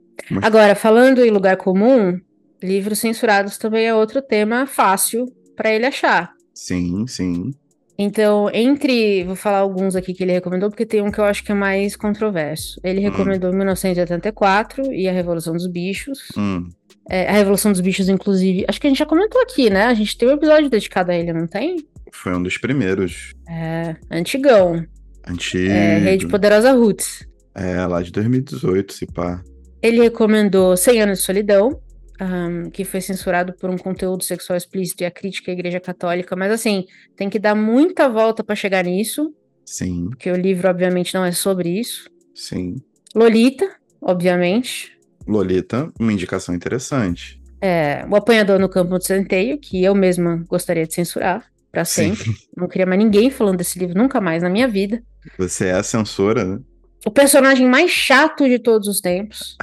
Agora, 0.41 0.75
falando 0.75 1.25
em 1.25 1.31
lugar 1.31 1.57
comum, 1.57 2.19
livros 2.61 2.99
censurados 2.99 3.57
também 3.57 3.85
é 3.85 3.95
outro 3.95 4.21
tema 4.21 4.67
fácil 4.67 5.25
para 5.55 5.73
ele 5.73 5.85
achar. 5.85 6.31
Sim, 6.53 7.05
sim. 7.07 7.51
Então, 7.97 8.49
entre. 8.53 9.23
Vou 9.23 9.35
falar 9.35 9.59
alguns 9.59 9.95
aqui 9.95 10.13
que 10.13 10.23
ele 10.23 10.33
recomendou, 10.33 10.69
porque 10.69 10.85
tem 10.85 11.01
um 11.01 11.09
que 11.11 11.19
eu 11.19 11.23
acho 11.23 11.43
que 11.43 11.51
é 11.51 11.55
mais 11.55 11.95
controverso. 11.95 12.79
Ele 12.83 12.99
Hum. 12.99 13.11
recomendou 13.11 13.53
1984 13.53 14.91
e 14.93 15.07
A 15.07 15.11
Revolução 15.11 15.53
dos 15.53 15.67
Bichos. 15.67 16.19
Hum. 16.37 16.67
É, 17.09 17.29
a 17.29 17.33
Revolução 17.33 17.71
dos 17.71 17.81
Bichos, 17.81 18.09
inclusive. 18.09 18.65
Acho 18.67 18.81
que 18.81 18.87
a 18.87 18.89
gente 18.89 18.99
já 18.99 19.05
comentou 19.05 19.41
aqui, 19.41 19.69
né? 19.69 19.85
A 19.85 19.93
gente 19.93 20.17
tem 20.17 20.27
um 20.27 20.33
episódio 20.33 20.69
dedicado 20.69 21.11
a 21.11 21.15
ele, 21.15 21.31
não 21.31 21.47
tem? 21.47 21.77
Foi 22.11 22.35
um 22.35 22.41
dos 22.43 22.57
primeiros. 22.57 23.33
É. 23.47 23.95
Antigão. 24.11 24.83
Antigo. 25.27 25.71
É, 25.71 25.97
Rede 25.99 26.27
Poderosa 26.27 26.71
Roots. 26.73 27.25
É, 27.53 27.85
lá 27.85 28.01
de 28.01 28.11
2018, 28.11 28.93
se 28.93 29.05
pá. 29.05 29.41
Ele 29.81 30.01
recomendou 30.01 30.75
100 30.75 31.01
Anos 31.01 31.19
de 31.19 31.25
Solidão, 31.25 31.79
um, 32.21 32.69
que 32.69 32.85
foi 32.85 33.01
censurado 33.01 33.53
por 33.53 33.69
um 33.69 33.77
conteúdo 33.77 34.23
sexual 34.23 34.57
explícito 34.57 35.03
e 35.03 35.05
a 35.05 35.11
crítica 35.11 35.51
à 35.51 35.53
Igreja 35.53 35.79
Católica, 35.79 36.35
mas 36.35 36.51
assim, 36.51 36.85
tem 37.15 37.29
que 37.29 37.39
dar 37.39 37.55
muita 37.55 38.07
volta 38.09 38.43
para 38.43 38.55
chegar 38.55 38.83
nisso. 38.83 39.33
Sim. 39.65 40.09
Porque 40.09 40.31
o 40.31 40.35
livro, 40.35 40.69
obviamente, 40.69 41.13
não 41.13 41.25
é 41.25 41.31
sobre 41.31 41.69
isso. 41.69 42.09
Sim. 42.33 42.75
Lolita, 43.13 43.69
obviamente. 44.01 44.97
Lolita, 45.27 45.91
uma 45.99 46.13
indicação 46.13 46.53
interessante. 46.53 47.41
É, 47.61 48.05
o 48.09 48.15
Apanhador 48.15 48.59
no 48.59 48.69
Campo 48.69 48.97
de 48.99 49.05
Centeio, 49.05 49.57
que 49.57 49.83
eu 49.83 49.95
mesma 49.95 50.43
gostaria 50.47 50.85
de 50.85 50.93
censurar 50.93 51.45
para 51.71 51.83
sempre. 51.83 52.23
Sim. 52.23 52.35
Não 52.55 52.67
queria 52.67 52.85
mais 52.85 53.03
ninguém 53.03 53.29
falando 53.29 53.57
desse 53.57 53.79
livro 53.79 53.97
nunca 53.97 54.21
mais 54.21 54.43
na 54.43 54.49
minha 54.49 54.67
vida. 54.67 55.01
Você 55.37 55.67
é 55.67 55.73
a 55.73 55.83
censora, 55.83 56.45
né? 56.45 56.59
O 57.05 57.11
personagem 57.11 57.67
mais 57.67 57.91
chato 57.91 58.47
de 58.49 58.57
todos 58.57 58.87
os 58.87 58.99
tempos 58.99 59.55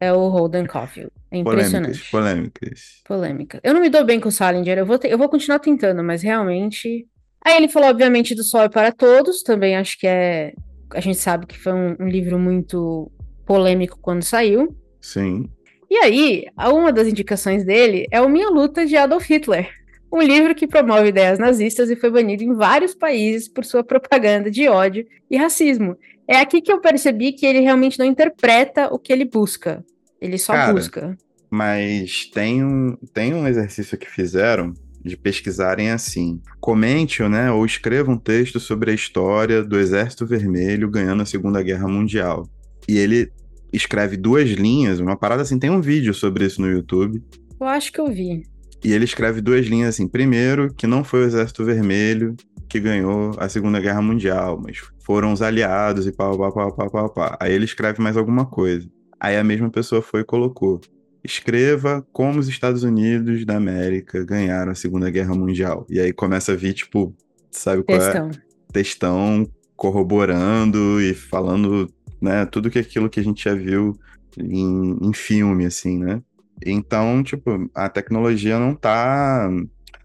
é 0.00 0.12
o 0.12 0.28
Holden 0.28 0.66
Caulfield. 0.66 1.12
É 1.30 1.38
impressionante. 1.38 2.10
Polêmicas, 2.10 2.10
polêmicas. 2.10 3.02
Polêmica. 3.06 3.60
Eu 3.62 3.72
não 3.72 3.80
me 3.80 3.88
dou 3.88 4.04
bem 4.04 4.18
com 4.18 4.28
o 4.28 4.32
Salinger, 4.32 4.76
eu 4.76 4.84
vou, 4.84 4.98
ter, 4.98 5.12
eu 5.12 5.16
vou 5.16 5.28
continuar 5.28 5.60
tentando, 5.60 6.02
mas 6.02 6.22
realmente. 6.22 7.06
Aí 7.44 7.56
ele 7.56 7.68
falou, 7.68 7.88
obviamente, 7.88 8.34
do 8.34 8.42
Sol 8.42 8.62
é 8.62 8.68
para 8.68 8.90
Todos, 8.90 9.42
também 9.42 9.76
acho 9.76 9.96
que 9.96 10.08
é. 10.08 10.52
A 10.92 11.00
gente 11.00 11.18
sabe 11.18 11.46
que 11.46 11.56
foi 11.56 11.72
um, 11.72 11.96
um 12.00 12.08
livro 12.08 12.36
muito 12.36 13.10
polêmico 13.46 13.96
quando 14.02 14.24
saiu. 14.24 14.76
Sim. 15.00 15.48
E 15.88 15.96
aí, 15.98 16.46
uma 16.56 16.92
das 16.92 17.06
indicações 17.06 17.64
dele 17.64 18.08
é 18.10 18.20
o 18.20 18.28
Minha 18.28 18.48
Luta 18.48 18.84
de 18.84 18.96
Adolf 18.96 19.28
Hitler. 19.30 19.70
Um 20.12 20.20
livro 20.20 20.54
que 20.56 20.66
promove 20.66 21.08
ideias 21.08 21.38
nazistas 21.38 21.88
e 21.90 21.96
foi 21.96 22.10
banido 22.10 22.42
em 22.42 22.54
vários 22.54 22.92
países 22.94 23.48
por 23.48 23.64
sua 23.64 23.84
propaganda 23.84 24.50
de 24.50 24.68
ódio 24.68 25.06
e 25.30 25.36
racismo. 25.36 25.96
É 26.30 26.36
aqui 26.36 26.60
que 26.62 26.72
eu 26.72 26.80
percebi 26.80 27.32
que 27.32 27.44
ele 27.44 27.58
realmente 27.58 27.98
não 27.98 28.06
interpreta 28.06 28.86
o 28.94 29.00
que 29.00 29.12
ele 29.12 29.24
busca. 29.24 29.84
Ele 30.20 30.38
só 30.38 30.52
Cara, 30.52 30.72
busca. 30.72 31.18
Mas 31.50 32.30
tem 32.32 32.64
um, 32.64 32.96
tem 33.12 33.34
um 33.34 33.48
exercício 33.48 33.98
que 33.98 34.08
fizeram 34.08 34.72
de 35.04 35.16
pesquisarem 35.16 35.90
assim. 35.90 36.40
Comente 36.60 37.20
né, 37.24 37.50
ou 37.50 37.66
escreva 37.66 38.12
um 38.12 38.16
texto 38.16 38.60
sobre 38.60 38.92
a 38.92 38.94
história 38.94 39.60
do 39.64 39.76
Exército 39.76 40.24
Vermelho 40.24 40.88
ganhando 40.88 41.24
a 41.24 41.26
Segunda 41.26 41.60
Guerra 41.64 41.88
Mundial. 41.88 42.48
E 42.88 42.96
ele 42.96 43.32
escreve 43.72 44.16
duas 44.16 44.48
linhas, 44.50 45.00
uma 45.00 45.16
parada 45.16 45.42
assim, 45.42 45.58
tem 45.58 45.70
um 45.70 45.80
vídeo 45.80 46.14
sobre 46.14 46.44
isso 46.44 46.60
no 46.60 46.70
YouTube. 46.70 47.20
Eu 47.60 47.66
acho 47.66 47.92
que 47.92 48.00
eu 48.00 48.06
vi. 48.06 48.44
E 48.82 48.92
ele 48.92 49.04
escreve 49.04 49.40
duas 49.40 49.66
linhas 49.66 49.90
assim. 49.90 50.08
Primeiro, 50.08 50.72
que 50.74 50.86
não 50.86 51.04
foi 51.04 51.22
o 51.22 51.24
Exército 51.24 51.64
Vermelho 51.64 52.34
que 52.68 52.78
ganhou 52.78 53.32
a 53.36 53.48
Segunda 53.48 53.80
Guerra 53.80 54.00
Mundial, 54.00 54.58
mas 54.62 54.78
foram 55.00 55.32
os 55.32 55.42
aliados 55.42 56.06
e 56.06 56.12
pá, 56.12 56.30
pá, 56.36 56.52
pá, 56.52 56.70
pá, 56.70 56.88
pá, 56.88 57.08
pá. 57.08 57.38
Aí 57.40 57.52
ele 57.52 57.64
escreve 57.64 58.00
mais 58.00 58.16
alguma 58.16 58.46
coisa. 58.46 58.88
Aí 59.18 59.36
a 59.36 59.42
mesma 59.42 59.68
pessoa 59.68 60.00
foi 60.00 60.20
e 60.20 60.24
colocou. 60.24 60.80
Escreva 61.22 62.06
como 62.12 62.38
os 62.38 62.48
Estados 62.48 62.84
Unidos 62.84 63.44
da 63.44 63.56
América 63.56 64.24
ganharam 64.24 64.70
a 64.70 64.74
Segunda 64.74 65.10
Guerra 65.10 65.34
Mundial. 65.34 65.84
E 65.90 65.98
aí 65.98 66.12
começa 66.12 66.52
a 66.52 66.56
vir, 66.56 66.72
tipo, 66.72 67.12
sabe 67.50 67.82
qual 67.82 67.98
Textão. 67.98 68.30
é? 68.30 68.72
Textão 68.72 69.50
corroborando 69.76 71.00
e 71.00 71.12
falando, 71.12 71.92
né, 72.20 72.46
tudo 72.46 72.70
que 72.70 72.78
aquilo 72.78 73.10
que 73.10 73.18
a 73.18 73.24
gente 73.24 73.44
já 73.44 73.54
viu 73.54 73.98
em, 74.38 74.96
em 75.02 75.12
filme, 75.12 75.66
assim, 75.66 75.98
né? 75.98 76.22
Então, 76.64 77.22
tipo, 77.22 77.70
a 77.74 77.88
tecnologia 77.88 78.58
não 78.58 78.74
tá, 78.74 79.48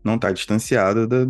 não 0.03 0.17
tá 0.17 0.31
distanciada 0.31 1.05
da, 1.07 1.27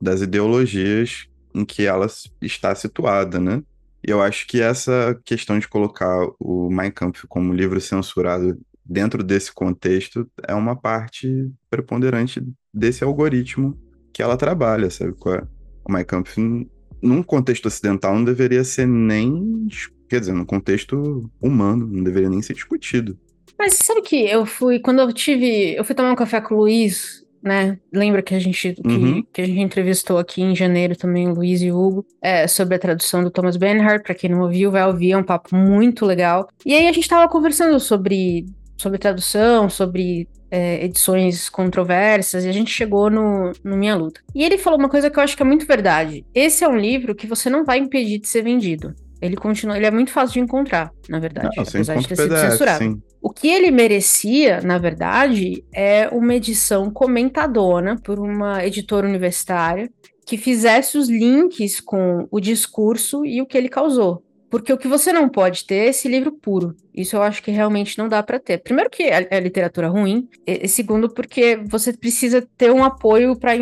das 0.00 0.20
ideologias 0.20 1.28
em 1.54 1.64
que 1.64 1.84
ela 1.84 2.06
está 2.40 2.74
situada, 2.74 3.40
né? 3.40 3.62
E 4.06 4.10
eu 4.10 4.22
acho 4.22 4.46
que 4.46 4.60
essa 4.60 5.18
questão 5.24 5.58
de 5.58 5.68
colocar 5.68 6.26
o 6.38 6.70
Mein 6.70 6.90
Kampf 6.90 7.26
como 7.26 7.52
livro 7.52 7.80
censurado 7.80 8.58
dentro 8.84 9.22
desse 9.22 9.52
contexto 9.52 10.26
é 10.46 10.54
uma 10.54 10.74
parte 10.76 11.50
preponderante 11.68 12.42
desse 12.72 13.04
algoritmo 13.04 13.78
que 14.12 14.22
ela 14.22 14.36
trabalha, 14.36 14.88
sabe? 14.88 15.14
O 15.84 15.92
Mein 15.92 16.04
Kampf, 16.04 16.38
num 17.02 17.22
contexto 17.22 17.66
ocidental, 17.66 18.14
não 18.14 18.24
deveria 18.24 18.64
ser 18.64 18.86
nem. 18.86 19.66
Quer 20.08 20.20
dizer, 20.20 20.32
num 20.32 20.44
contexto 20.44 21.30
humano, 21.40 21.86
não 21.86 22.02
deveria 22.02 22.30
nem 22.30 22.40
ser 22.40 22.54
discutido. 22.54 23.18
Mas 23.58 23.74
sabe 23.74 24.02
que 24.02 24.16
eu 24.28 24.46
fui, 24.46 24.78
quando 24.78 25.00
eu 25.00 25.12
tive. 25.12 25.74
Eu 25.76 25.84
fui 25.84 25.94
tomar 25.94 26.12
um 26.12 26.16
café 26.16 26.40
com 26.40 26.54
o 26.54 26.58
Luiz, 26.58 27.24
né? 27.42 27.78
Lembra 27.92 28.22
que 28.22 28.34
a 28.34 28.38
gente, 28.38 28.74
que, 28.74 28.88
Uhum. 28.88 29.22
que 29.32 29.40
a 29.40 29.46
gente 29.46 29.60
entrevistou 29.60 30.18
aqui 30.18 30.42
em 30.42 30.54
janeiro 30.54 30.96
também, 30.96 31.28
o 31.28 31.34
Luiz 31.34 31.60
e 31.62 31.70
o 31.72 31.76
Hugo, 31.78 32.06
é, 32.22 32.46
sobre 32.46 32.76
a 32.76 32.78
tradução 32.78 33.22
do 33.22 33.30
Thomas 33.30 33.56
Bernhard. 33.56 34.02
Pra 34.04 34.14
quem 34.14 34.30
não 34.30 34.40
ouviu, 34.42 34.70
vai 34.70 34.86
ouvir, 34.86 35.12
é 35.12 35.16
um 35.16 35.22
papo 35.24 35.54
muito 35.56 36.06
legal. 36.06 36.48
E 36.64 36.74
aí 36.74 36.86
a 36.86 36.92
gente 36.92 37.08
tava 37.08 37.28
conversando 37.30 37.78
sobre, 37.80 38.46
sobre 38.76 38.98
tradução, 38.98 39.68
sobre 39.68 40.28
é, 40.50 40.84
edições 40.84 41.48
controversas, 41.48 42.44
e 42.44 42.48
a 42.48 42.52
gente 42.52 42.70
chegou 42.70 43.10
no, 43.10 43.52
no 43.64 43.76
Minha 43.76 43.96
Luta. 43.96 44.20
E 44.34 44.42
ele 44.44 44.56
falou 44.56 44.78
uma 44.78 44.88
coisa 44.88 45.10
que 45.10 45.18
eu 45.18 45.22
acho 45.22 45.36
que 45.36 45.42
é 45.42 45.46
muito 45.46 45.66
verdade. 45.66 46.24
Esse 46.34 46.64
é 46.64 46.68
um 46.68 46.76
livro 46.78 47.14
que 47.14 47.26
você 47.26 47.50
não 47.50 47.64
vai 47.64 47.78
impedir 47.78 48.18
de 48.20 48.28
ser 48.28 48.42
vendido. 48.42 48.94
Ele 49.20 49.34
continua, 49.36 49.76
ele 49.76 49.84
é 49.86 49.90
muito 49.90 50.12
fácil 50.12 50.34
de 50.34 50.40
encontrar, 50.40 50.92
na 51.08 51.18
verdade, 51.18 51.48
Não, 51.56 51.64
apesar 51.64 51.96
de 51.96 52.06
ter 52.06 52.14
sido 52.16 52.28
PDF, 52.28 52.50
censurado. 52.52 52.78
sim. 52.84 53.02
O 53.20 53.30
que 53.30 53.48
ele 53.48 53.70
merecia, 53.70 54.60
na 54.60 54.78
verdade, 54.78 55.64
é 55.72 56.08
uma 56.08 56.34
edição 56.34 56.90
comentadona 56.90 57.96
por 57.96 58.18
uma 58.18 58.64
editora 58.64 59.06
universitária 59.06 59.90
que 60.24 60.36
fizesse 60.36 60.98
os 60.98 61.08
links 61.08 61.80
com 61.80 62.28
o 62.30 62.38
discurso 62.38 63.24
e 63.24 63.40
o 63.40 63.46
que 63.46 63.56
ele 63.56 63.68
causou. 63.68 64.22
Porque 64.50 64.72
o 64.72 64.78
que 64.78 64.88
você 64.88 65.12
não 65.12 65.28
pode 65.28 65.66
ter 65.66 65.74
é 65.74 65.88
esse 65.88 66.08
livro 66.08 66.32
puro. 66.32 66.74
Isso 66.94 67.16
eu 67.16 67.22
acho 67.22 67.42
que 67.42 67.50
realmente 67.50 67.98
não 67.98 68.08
dá 68.08 68.22
para 68.22 68.38
ter. 68.38 68.58
Primeiro 68.58 68.88
que 68.88 69.02
é, 69.02 69.26
é 69.30 69.40
literatura 69.40 69.88
ruim, 69.88 70.28
e, 70.46 70.66
segundo 70.68 71.12
porque 71.12 71.56
você 71.66 71.92
precisa 71.92 72.46
ter 72.56 72.70
um 72.70 72.82
apoio 72.82 73.38
para 73.38 73.52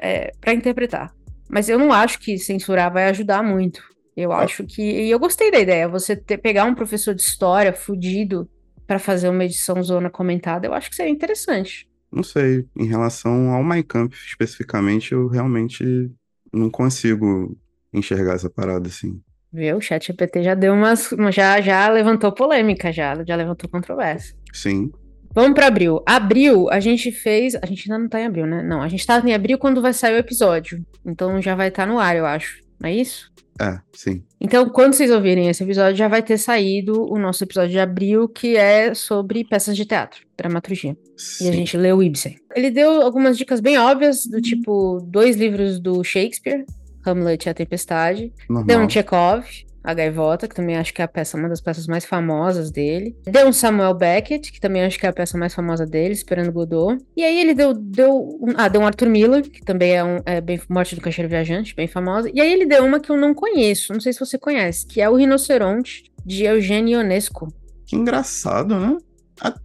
é, 0.00 0.32
interpretar. 0.52 1.12
Mas 1.48 1.68
eu 1.68 1.78
não 1.78 1.92
acho 1.92 2.18
que 2.18 2.38
censurar 2.38 2.92
vai 2.92 3.04
ajudar 3.06 3.42
muito. 3.42 3.82
Eu 4.16 4.32
ah. 4.32 4.38
acho 4.38 4.64
que. 4.64 4.82
E 4.82 5.10
eu 5.10 5.18
gostei 5.18 5.50
da 5.50 5.60
ideia. 5.60 5.88
Você 5.88 6.16
ter, 6.16 6.38
pegar 6.38 6.64
um 6.64 6.74
professor 6.74 7.14
de 7.14 7.22
história 7.22 7.72
fudido 7.72 8.48
para 8.86 8.98
fazer 8.98 9.28
uma 9.28 9.44
edição 9.44 9.82
zona 9.82 10.10
comentada, 10.10 10.66
eu 10.66 10.74
acho 10.74 10.90
que 10.90 10.96
seria 10.96 11.12
interessante. 11.12 11.88
Não 12.12 12.22
sei. 12.22 12.64
Em 12.76 12.86
relação 12.86 13.50
ao 13.50 13.64
My 13.64 13.82
Camp 13.82 14.12
especificamente, 14.12 15.12
eu 15.12 15.26
realmente 15.26 16.10
não 16.52 16.70
consigo 16.70 17.56
enxergar 17.92 18.34
essa 18.34 18.48
parada 18.48 18.88
assim. 18.88 19.20
Viu? 19.52 19.76
O 19.76 19.80
chat 19.80 20.06
GPT 20.06 20.42
já 20.42 20.54
deu 20.54 20.74
umas. 20.74 21.10
Já, 21.32 21.60
já 21.60 21.88
levantou 21.88 22.32
polêmica, 22.32 22.92
já, 22.92 23.22
já 23.24 23.36
levantou 23.36 23.68
controvérsia. 23.68 24.36
Sim. 24.52 24.90
Vamos 25.32 25.54
para 25.54 25.66
abril. 25.66 26.00
Abril, 26.06 26.68
a 26.70 26.78
gente 26.78 27.10
fez. 27.10 27.56
A 27.56 27.66
gente 27.66 27.90
ainda 27.90 28.02
não 28.02 28.08
tá 28.08 28.20
em 28.20 28.26
abril, 28.26 28.46
né? 28.46 28.62
Não, 28.62 28.82
a 28.82 28.88
gente 28.88 29.06
tá 29.06 29.20
em 29.24 29.34
abril 29.34 29.58
quando 29.58 29.82
vai 29.82 29.92
sair 29.92 30.14
o 30.14 30.18
episódio. 30.18 30.84
Então 31.04 31.40
já 31.42 31.54
vai 31.54 31.68
estar 31.68 31.86
tá 31.86 31.92
no 31.92 31.98
ar, 31.98 32.16
eu 32.16 32.26
acho. 32.26 32.63
Não 32.80 32.88
é 32.88 32.94
isso? 32.94 33.32
É, 33.60 33.78
sim. 33.92 34.22
Então, 34.40 34.68
quando 34.68 34.94
vocês 34.94 35.10
ouvirem 35.10 35.48
esse 35.48 35.62
episódio, 35.62 35.96
já 35.96 36.08
vai 36.08 36.22
ter 36.22 36.38
saído 36.38 37.08
o 37.10 37.18
nosso 37.18 37.44
episódio 37.44 37.70
de 37.70 37.78
abril, 37.78 38.28
que 38.28 38.56
é 38.56 38.94
sobre 38.94 39.44
peças 39.44 39.76
de 39.76 39.84
teatro, 39.84 40.26
dramaturgia. 40.36 40.96
Sim. 41.16 41.46
E 41.46 41.48
a 41.48 41.52
gente 41.52 41.76
leu 41.76 42.02
Ibsen. 42.02 42.36
Ele 42.54 42.70
deu 42.70 43.02
algumas 43.02 43.38
dicas 43.38 43.60
bem 43.60 43.78
óbvias, 43.78 44.26
do 44.26 44.40
tipo, 44.40 45.00
dois 45.06 45.36
livros 45.36 45.78
do 45.78 46.02
Shakespeare, 46.02 46.64
Hamlet 47.06 47.46
e 47.46 47.50
a 47.50 47.54
Tempestade. 47.54 48.32
Normal. 48.48 48.66
Deu 48.66 48.80
um 48.80 48.90
Chekhov, 48.90 49.46
a 49.84 49.92
Gaivota, 49.92 50.48
que 50.48 50.54
também 50.54 50.76
acho 50.76 50.94
que 50.94 51.02
é 51.02 51.04
a 51.04 51.08
peça, 51.08 51.36
uma 51.36 51.48
das 51.48 51.60
peças 51.60 51.86
mais 51.86 52.06
famosas 52.06 52.70
dele. 52.70 53.14
Deu 53.24 53.46
um 53.46 53.52
Samuel 53.52 53.92
Beckett, 53.92 54.50
que 54.50 54.58
também 54.58 54.82
acho 54.82 54.98
que 54.98 55.04
é 55.04 55.10
a 55.10 55.12
peça 55.12 55.36
mais 55.36 55.52
famosa 55.54 55.84
dele, 55.84 56.14
Esperando 56.14 56.50
Godot. 56.50 56.98
E 57.14 57.22
aí 57.22 57.38
ele 57.38 57.52
deu, 57.52 57.74
deu 57.74 58.16
um, 58.40 58.54
ah, 58.56 58.68
deu 58.68 58.80
um 58.80 58.86
Arthur 58.86 59.10
Miller, 59.10 59.42
que 59.42 59.62
também 59.62 59.94
é, 59.94 60.02
um, 60.02 60.20
é 60.24 60.40
bem 60.40 60.58
Morte 60.70 60.94
do 60.94 61.02
Caixeiro 61.02 61.28
Viajante, 61.28 61.74
bem 61.74 61.86
famosa. 61.86 62.30
E 62.32 62.40
aí 62.40 62.50
ele 62.50 62.64
deu 62.64 62.84
uma 62.84 62.98
que 62.98 63.10
eu 63.10 63.16
não 63.16 63.34
conheço, 63.34 63.92
não 63.92 64.00
sei 64.00 64.12
se 64.14 64.20
você 64.20 64.38
conhece, 64.38 64.86
que 64.86 65.02
é 65.02 65.10
O 65.10 65.16
Rinoceronte, 65.16 66.10
de 66.24 66.44
Eugênio 66.44 66.98
Ionesco. 66.98 67.52
Que 67.84 67.96
engraçado, 67.96 68.78
né? 68.80 68.96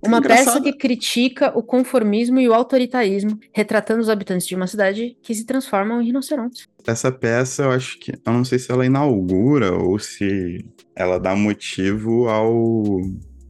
Uma 0.02 0.18
engraçado. 0.18 0.46
peça 0.46 0.62
que 0.62 0.74
critica 0.74 1.58
o 1.58 1.62
conformismo 1.62 2.40
e 2.40 2.48
o 2.48 2.54
autoritarismo, 2.54 3.40
retratando 3.54 4.02
os 4.02 4.10
habitantes 4.10 4.48
de 4.48 4.56
uma 4.56 4.68
cidade 4.68 5.16
que 5.22 5.34
se 5.34 5.46
transformam 5.46 6.02
em 6.02 6.06
rinocerontes. 6.06 6.68
Essa 6.88 7.12
peça, 7.12 7.64
eu 7.64 7.72
acho 7.72 8.00
que. 8.00 8.12
Eu 8.12 8.34
não 8.34 8.44
sei 8.44 8.58
se 8.58 8.72
ela 8.72 8.86
inaugura 8.86 9.74
ou 9.74 10.00
se 10.00 10.66
ela 10.96 11.20
dá 11.20 11.36
motivo 11.36 12.28
ao, 12.28 13.02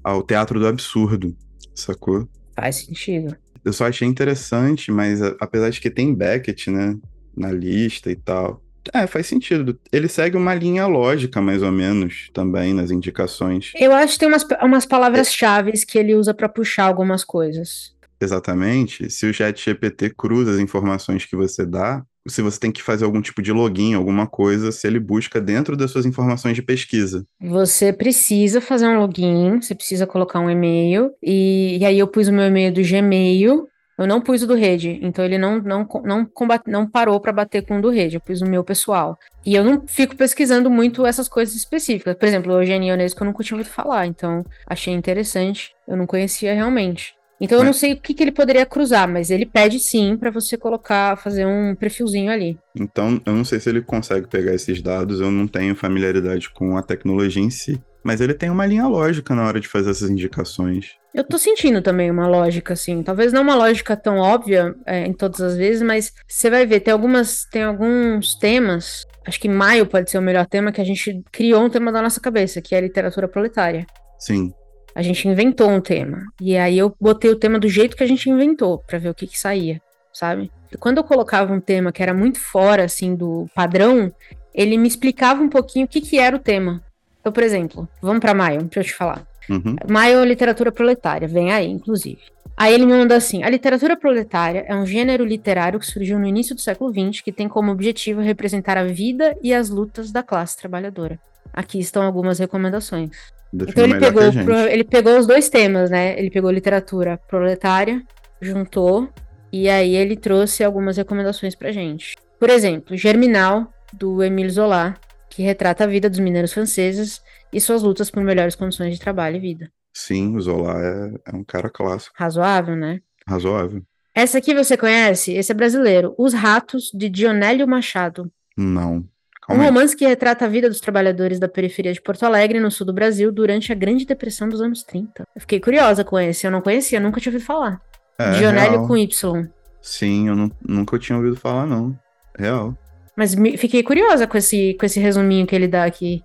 ao 0.03 0.23
teatro 0.23 0.59
do 0.59 0.67
absurdo, 0.67 1.35
sacou? 1.73 2.27
Faz 2.55 2.77
sentido. 2.77 3.35
Eu 3.63 3.73
só 3.73 3.87
achei 3.87 4.07
interessante, 4.07 4.91
mas 4.91 5.21
apesar 5.39 5.69
de 5.69 5.79
que 5.79 5.89
tem 5.89 6.13
Beckett, 6.13 6.69
né, 6.71 6.97
na 7.35 7.51
lista 7.51 8.11
e 8.11 8.15
tal, 8.15 8.61
é, 8.93 9.07
faz 9.07 9.27
sentido. 9.27 9.79
Ele 9.91 10.07
segue 10.07 10.37
uma 10.37 10.53
linha 10.53 10.85
lógica, 10.87 11.41
mais 11.41 11.61
ou 11.61 11.71
menos, 11.71 12.29
também 12.33 12.73
nas 12.73 12.91
indicações. 12.91 13.71
Eu 13.75 13.93
acho 13.93 14.13
que 14.13 14.19
tem 14.19 14.27
umas, 14.27 14.45
umas 14.61 14.85
palavras-chave 14.85 15.71
que 15.85 15.97
ele 15.97 16.15
usa 16.15 16.33
para 16.33 16.49
puxar 16.49 16.85
algumas 16.85 17.23
coisas. 17.23 17.93
Exatamente. 18.21 19.09
Se 19.09 19.25
o 19.25 19.33
chat 19.33 19.63
GPT 19.63 20.11
cruza 20.11 20.51
as 20.51 20.59
informações 20.59 21.25
que 21.25 21.35
você 21.35 21.65
dá, 21.65 22.03
se 22.27 22.41
você 22.41 22.59
tem 22.59 22.71
que 22.71 22.83
fazer 22.83 23.05
algum 23.05 23.21
tipo 23.21 23.41
de 23.41 23.51
login, 23.51 23.93
alguma 23.93 24.27
coisa, 24.27 24.71
se 24.71 24.85
ele 24.85 24.99
busca 24.99 25.39
dentro 25.39 25.75
das 25.77 25.91
suas 25.91 26.05
informações 26.05 26.55
de 26.55 26.61
pesquisa. 26.61 27.25
Você 27.41 27.93
precisa 27.93 28.59
fazer 28.59 28.87
um 28.87 28.99
login, 28.99 29.61
você 29.61 29.73
precisa 29.73 30.05
colocar 30.05 30.39
um 30.39 30.49
e-mail, 30.49 31.11
e, 31.23 31.77
e 31.79 31.85
aí 31.85 31.97
eu 31.97 32.07
pus 32.07 32.27
o 32.27 32.33
meu 32.33 32.45
e-mail 32.45 32.73
do 32.73 32.81
Gmail, 32.81 33.67
eu 33.99 34.07
não 34.07 34.21
pus 34.21 34.41
o 34.41 34.47
do 34.47 34.55
rede, 34.55 34.97
então 35.01 35.25
ele 35.25 35.37
não 35.37 35.59
não 35.59 35.85
não, 36.05 36.25
combate, 36.25 36.63
não 36.67 36.89
parou 36.89 37.19
para 37.19 37.33
bater 37.33 37.65
com 37.65 37.79
o 37.79 37.81
do 37.81 37.89
rede, 37.89 38.15
eu 38.15 38.21
pus 38.21 38.41
o 38.41 38.45
meu 38.45 38.63
pessoal. 38.63 39.19
E 39.45 39.53
eu 39.53 39.63
não 39.63 39.85
fico 39.85 40.15
pesquisando 40.15 40.69
muito 40.69 41.05
essas 41.05 41.27
coisas 41.27 41.53
específicas. 41.53 42.15
Por 42.15 42.25
exemplo, 42.25 42.53
o 42.53 42.61
Eugênio 42.61 42.87
Ionesco 42.87 43.21
eu 43.21 43.25
nunca 43.25 43.43
tinha 43.43 43.57
ouvido 43.57 43.73
falar, 43.73 44.07
então 44.07 44.45
achei 44.65 44.93
interessante, 44.93 45.75
eu 45.85 45.97
não 45.97 46.07
conhecia 46.07 46.53
realmente. 46.53 47.13
Então 47.41 47.59
eu 47.59 47.63
não 47.63 47.73
sei 47.73 47.93
o 47.93 47.97
que, 47.97 48.13
que 48.13 48.23
ele 48.23 48.31
poderia 48.31 48.65
cruzar, 48.65 49.07
mas 49.07 49.29
ele 49.29 49.45
pede 49.45 49.79
sim 49.79 50.15
para 50.17 50.29
você 50.29 50.57
colocar, 50.57 51.17
fazer 51.17 51.45
um 51.45 51.75
perfilzinho 51.75 52.31
ali. 52.31 52.57
Então 52.75 53.19
eu 53.25 53.33
não 53.33 53.43
sei 53.43 53.59
se 53.59 53.69
ele 53.69 53.81
consegue 53.81 54.27
pegar 54.27 54.53
esses 54.53 54.81
dados, 54.81 55.19
eu 55.19 55.31
não 55.31 55.47
tenho 55.47 55.75
familiaridade 55.75 56.49
com 56.49 56.77
a 56.77 56.83
tecnologia 56.83 57.43
em 57.43 57.49
si. 57.49 57.81
Mas 58.03 58.21
ele 58.21 58.33
tem 58.33 58.49
uma 58.49 58.65
linha 58.65 58.87
lógica 58.87 59.35
na 59.35 59.45
hora 59.45 59.59
de 59.59 59.67
fazer 59.67 59.91
essas 59.91 60.09
indicações. 60.09 60.97
Eu 61.13 61.23
tô 61.23 61.37
sentindo 61.37 61.81
também 61.81 62.09
uma 62.09 62.27
lógica, 62.27 62.73
assim. 62.73 63.03
Talvez 63.03 63.33
não 63.33 63.41
uma 63.41 63.55
lógica 63.55 63.97
tão 63.97 64.17
óbvia 64.17 64.75
é, 64.85 65.05
em 65.05 65.13
todas 65.13 65.41
as 65.41 65.57
vezes, 65.57 65.81
mas 65.81 66.13
você 66.27 66.49
vai 66.49 66.65
ver, 66.65 66.79
tem 66.81 66.93
algumas. 66.93 67.45
Tem 67.45 67.63
alguns 67.63 68.35
temas. 68.35 69.05
Acho 69.27 69.39
que 69.39 69.49
maio 69.49 69.85
pode 69.85 70.09
ser 70.09 70.17
o 70.17 70.21
melhor 70.21 70.45
tema 70.45 70.71
que 70.71 70.81
a 70.81 70.83
gente 70.83 71.21
criou 71.31 71.63
um 71.63 71.69
tema 71.69 71.91
da 71.91 72.01
nossa 72.01 72.19
cabeça, 72.21 72.61
que 72.61 72.73
é 72.73 72.77
a 72.77 72.81
literatura 72.81 73.27
proletária. 73.27 73.85
Sim. 74.17 74.53
A 74.95 75.01
gente 75.01 75.27
inventou 75.27 75.69
um 75.69 75.81
tema. 75.81 76.23
E 76.41 76.57
aí 76.57 76.77
eu 76.77 76.95
botei 76.99 77.29
o 77.29 77.35
tema 77.35 77.59
do 77.59 77.67
jeito 77.67 77.95
que 77.95 78.03
a 78.03 78.07
gente 78.07 78.29
inventou, 78.29 78.79
para 78.79 78.97
ver 78.97 79.09
o 79.09 79.13
que, 79.13 79.27
que 79.27 79.39
saía, 79.39 79.81
sabe? 80.11 80.51
E 80.71 80.77
quando 80.77 80.97
eu 80.97 81.03
colocava 81.03 81.53
um 81.53 81.59
tema 81.59 81.91
que 81.91 82.01
era 82.01 82.13
muito 82.13 82.39
fora, 82.39 82.85
assim, 82.85 83.15
do 83.15 83.47
padrão, 83.53 84.11
ele 84.53 84.77
me 84.77 84.87
explicava 84.87 85.41
um 85.41 85.49
pouquinho 85.49 85.85
o 85.85 85.87
que, 85.87 86.01
que 86.01 86.17
era 86.17 86.35
o 86.35 86.39
tema. 86.39 86.83
Então, 87.19 87.31
por 87.31 87.43
exemplo, 87.43 87.87
vamos 88.01 88.19
para 88.19 88.33
maio, 88.33 88.61
deixa 88.63 88.79
eu 88.79 88.83
te 88.83 88.93
falar. 88.93 89.21
Uhum. 89.49 89.75
Maio 89.89 90.19
é 90.19 90.25
literatura 90.25 90.71
proletária, 90.71 91.27
vem 91.27 91.51
aí, 91.51 91.67
inclusive. 91.67 92.21
Aí 92.55 92.73
ele 92.73 92.85
me 92.85 92.91
manda 92.91 93.15
assim: 93.15 93.41
a 93.43 93.49
literatura 93.49 93.95
proletária 93.95 94.65
é 94.67 94.75
um 94.75 94.85
gênero 94.85 95.23
literário 95.23 95.79
que 95.79 95.85
surgiu 95.85 96.19
no 96.19 96.27
início 96.27 96.53
do 96.53 96.59
século 96.59 96.91
XX 96.91 97.21
que 97.21 97.31
tem 97.31 97.47
como 97.47 97.71
objetivo 97.71 98.19
representar 98.19 98.77
a 98.77 98.83
vida 98.83 99.35
e 99.41 99.53
as 99.53 99.69
lutas 99.69 100.11
da 100.11 100.21
classe 100.21 100.57
trabalhadora. 100.57 101.17
Aqui 101.53 101.79
estão 101.79 102.03
algumas 102.03 102.37
recomendações. 102.37 103.11
então 103.53 103.85
ele 103.85 103.97
pegou, 103.97 104.23
ele 104.69 104.83
pegou 104.83 105.17
os 105.17 105.25
dois 105.25 105.49
temas, 105.49 105.89
né? 105.89 106.19
Ele 106.19 106.29
pegou 106.29 106.51
literatura 106.51 107.17
proletária, 107.27 108.03
juntou, 108.41 109.09
e 109.51 109.69
aí 109.69 109.95
ele 109.95 110.15
trouxe 110.15 110.63
algumas 110.63 110.97
recomendações 110.97 111.55
pra 111.55 111.71
gente. 111.71 112.15
Por 112.37 112.49
exemplo, 112.49 112.95
Germinal, 112.95 113.73
do 113.93 114.21
Emile 114.21 114.49
Zola, 114.49 114.95
que 115.29 115.41
retrata 115.43 115.83
a 115.83 115.87
vida 115.87 116.09
dos 116.09 116.19
mineiros 116.19 116.53
franceses 116.53 117.21
e 117.53 117.61
suas 117.61 117.83
lutas 117.83 118.09
por 118.09 118.23
melhores 118.23 118.55
condições 118.55 118.93
de 118.93 118.99
trabalho 118.99 119.37
e 119.37 119.39
vida. 119.39 119.71
Sim, 119.93 120.35
o 120.35 120.41
Zola 120.41 120.73
é, 120.81 121.31
é 121.31 121.35
um 121.35 121.43
cara 121.43 121.69
clássico. 121.69 122.15
Razoável, 122.17 122.75
né? 122.75 123.01
Razoável. 123.27 123.83
Essa 124.13 124.39
aqui 124.39 124.53
você 124.53 124.75
conhece? 124.75 125.33
Esse 125.33 125.51
é 125.51 125.55
brasileiro. 125.55 126.13
Os 126.17 126.33
Ratos, 126.33 126.91
de 126.93 127.09
Dionélio 127.09 127.67
Machado. 127.67 128.31
Não. 128.57 129.05
Calma 129.41 129.63
um 129.63 129.65
romance 129.65 129.95
que 129.95 130.05
retrata 130.05 130.45
a 130.45 130.47
vida 130.47 130.69
dos 130.69 130.79
trabalhadores 130.79 131.39
da 131.39 131.47
periferia 131.47 131.93
de 131.93 132.01
Porto 132.01 132.23
Alegre, 132.23 132.59
no 132.59 132.69
sul 132.69 132.85
do 132.85 132.93
Brasil, 132.93 133.31
durante 133.31 133.71
a 133.71 133.75
Grande 133.75 134.05
Depressão 134.05 134.47
dos 134.47 134.61
anos 134.61 134.83
30. 134.83 135.23
Eu 135.35 135.41
fiquei 135.41 135.59
curiosa 135.59 136.03
com 136.03 136.19
esse, 136.19 136.45
eu 136.45 136.51
não 136.51 136.61
conhecia, 136.61 136.99
nunca 136.99 137.19
tinha 137.19 137.31
ouvido 137.31 137.45
falar. 137.45 137.81
É, 138.19 138.31
Dionélio 138.31 138.71
real. 138.71 138.87
com 138.87 138.97
Y. 138.97 139.49
Sim, 139.81 140.27
eu 140.27 140.35
não, 140.35 140.51
nunca 140.61 140.99
tinha 140.99 141.17
ouvido 141.17 141.35
falar, 141.35 141.65
não. 141.65 141.97
Real. 142.37 142.77
Mas 143.19 143.35
me, 143.35 143.57
fiquei 143.57 143.83
curiosa 143.83 144.25
com 144.25 144.37
esse, 144.37 144.77
com 144.79 144.85
esse 144.85 144.97
resuminho 144.97 145.45
que 145.45 145.53
ele 145.53 145.67
dá 145.67 145.83
aqui. 145.83 146.23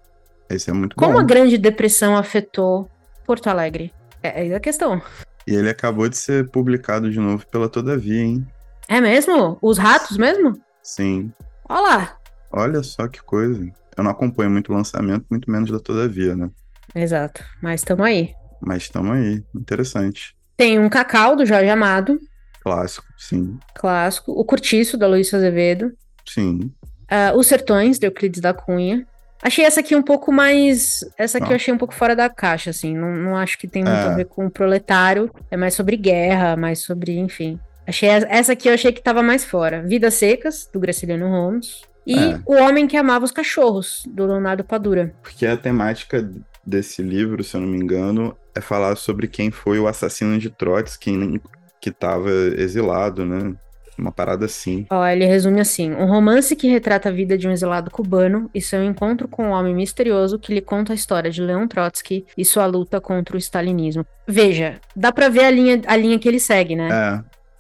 Esse 0.49 0.71
é 0.71 0.73
muito 0.73 0.95
Como 0.95 1.15
bom. 1.15 1.19
a 1.19 1.25
Grande 1.25 1.59
Depressão 1.59 2.17
afetou 2.17 2.89
Porto 3.27 3.49
Alegre? 3.49 3.93
É, 4.23 4.47
é 4.47 4.55
a 4.55 4.61
questão. 4.61 5.03
E 5.45 5.53
ele 5.57 5.69
acabou 5.69 6.09
de 6.09 6.17
ser 6.17 6.49
publicado 6.51 7.11
de 7.11 7.19
novo 7.19 7.45
pela 7.49 7.69
Todavia, 7.69 8.23
hein? 8.23 8.47
É 8.87 9.01
mesmo? 9.01 9.59
Os 9.61 9.77
ratos 9.77 10.17
mesmo? 10.17 10.57
Sim. 10.85 11.33
Olha 11.69 11.81
lá. 11.83 12.19
Olha 12.53 12.81
só 12.85 13.09
que 13.09 13.21
coisa. 13.21 13.69
Eu 13.97 14.05
não 14.05 14.13
acompanho 14.13 14.53
muito 14.53 14.73
o 14.73 14.77
lançamento, 14.77 15.27
muito 15.29 15.51
menos 15.51 15.73
da 15.73 15.81
Todavia, 15.81 16.37
né? 16.37 16.49
Exato. 16.95 17.43
Mas 17.61 17.81
estamos 17.81 18.07
aí. 18.07 18.33
Mas 18.61 18.85
estamos 18.85 19.11
aí. 19.17 19.43
Interessante. 19.53 20.37
Tem 20.57 20.79
um 20.79 20.89
Cacau, 20.89 21.35
do 21.35 21.45
Jorge 21.45 21.69
Amado. 21.71 22.21
Clássico, 22.63 23.05
sim. 23.19 23.59
Clássico. 23.75 24.31
O 24.31 24.45
Curtiço, 24.45 24.97
da 24.97 25.09
Luísa 25.09 25.39
Azevedo. 25.39 25.93
Sim. 26.27 26.73
Uh, 27.11 27.37
Os 27.37 27.47
Sertões, 27.47 27.99
de 27.99 28.07
Euclides 28.07 28.41
da 28.41 28.55
Cunha. 28.55 29.07
Achei 29.43 29.65
essa 29.65 29.81
aqui 29.81 29.95
um 29.95 30.03
pouco 30.03 30.33
mais. 30.33 31.05
Essa 31.19 31.37
aqui 31.37 31.53
eu 31.53 31.57
achei 31.57 31.73
um 31.73 31.77
pouco 31.77 31.93
fora 31.93 32.17
da 32.17 32.31
caixa, 32.31 32.71
assim. 32.71 32.97
Não, 32.97 33.15
não 33.15 33.37
acho 33.37 33.59
que 33.59 33.69
tem 33.69 33.85
muito 33.85 33.95
é. 33.95 34.05
a 34.05 34.15
ver 34.15 34.25
com 34.25 34.47
o 34.47 34.51
proletário. 34.51 35.31
É 35.51 35.57
mais 35.57 35.75
sobre 35.75 35.97
guerra, 35.97 36.57
mais 36.57 36.79
sobre, 36.79 37.19
enfim. 37.19 37.61
Achei 37.87 38.09
essa 38.09 38.53
aqui 38.53 38.69
eu 38.69 38.75
achei 38.75 38.91
que 38.91 39.03
tava 39.03 39.23
mais 39.23 39.45
fora. 39.45 39.83
Vidas 39.83 40.15
Secas, 40.15 40.69
do 40.73 40.81
Graciliano 40.81 41.29
Holmes. 41.29 41.83
E 42.07 42.19
é. 42.19 42.41
O 42.47 42.55
Homem 42.55 42.87
que 42.87 42.97
Amava 42.97 43.25
os 43.25 43.31
Cachorros, 43.31 44.05
do 44.07 44.27
Leonardo 44.27 44.65
Padura. 44.65 45.15
Porque 45.23 45.47
a 45.47 45.57
temática 45.57 46.27
desse 46.67 47.03
livro, 47.03 47.45
se 47.45 47.55
eu 47.55 47.61
não 47.61 47.69
me 47.69 47.77
engano, 47.77 48.35
é 48.55 48.61
falar 48.61 48.97
sobre 48.97 49.29
quem 49.29 49.51
foi 49.51 49.79
o 49.79 49.87
assassino 49.87 50.39
de 50.39 50.49
Trotsky, 50.49 51.41
que 51.81 51.91
estava 51.91 52.31
exilado, 52.31 53.27
né? 53.27 53.55
Uma 53.97 54.11
parada 54.11 54.47
assim. 54.47 54.87
Ó, 54.91 55.07
ele 55.07 55.25
resume 55.25 55.61
assim: 55.61 55.93
um 55.93 56.07
romance 56.07 56.55
que 56.57 56.69
retrata 56.69 57.09
a 57.09 57.13
vida 57.13 57.39
de 57.39 57.47
um 57.47 57.53
exilado 57.53 57.91
cubano 57.91 58.51
e 58.55 58.61
seu 58.61 58.83
encontro 58.83 59.29
com 59.29 59.47
um 59.47 59.51
homem 59.51 59.75
misterioso 59.75 60.39
que 60.39 60.53
lhe 60.53 60.61
conta 60.61 60.93
a 60.93 60.97
história 60.97 61.31
de 61.31 61.41
Leon 61.41 61.67
Trotsky 61.67 62.27
e 62.37 62.45
sua 62.45 62.67
luta 62.67 63.01
contra 63.01 63.37
o 63.37 63.39
stalinismo. 63.39 64.05
Veja, 64.27 64.81
dá 64.97 65.13
pra 65.13 65.29
ver 65.29 65.45
a 65.45 65.51
linha, 65.51 65.81
a 65.87 65.97
linha 65.97 66.19
que 66.19 66.29
ele 66.29 66.41
segue, 66.41 66.75
né? 66.75 66.89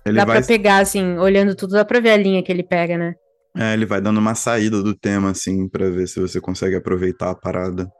É. 0.06 0.12
Dá 0.12 0.24
vai, 0.24 0.38
pra 0.38 0.46
pegar, 0.46 0.78
assim, 0.78 1.16
olhando 1.18 1.54
tudo, 1.54 1.72
dá 1.72 1.84
pra 1.84 2.00
ver 2.00 2.10
a 2.10 2.16
linha 2.16 2.42
que 2.42 2.52
ele 2.52 2.62
pega, 2.62 2.98
né? 2.98 3.14
é, 3.56 3.72
ele 3.72 3.86
vai 3.86 4.00
dando 4.00 4.18
uma 4.18 4.34
saída 4.34 4.82
do 4.82 4.94
tema, 4.94 5.30
assim, 5.30 5.68
pra 5.68 5.88
ver 5.88 6.08
se 6.08 6.20
você 6.20 6.40
consegue 6.40 6.76
aproveitar 6.76 7.30
a 7.30 7.34
parada. 7.34 7.90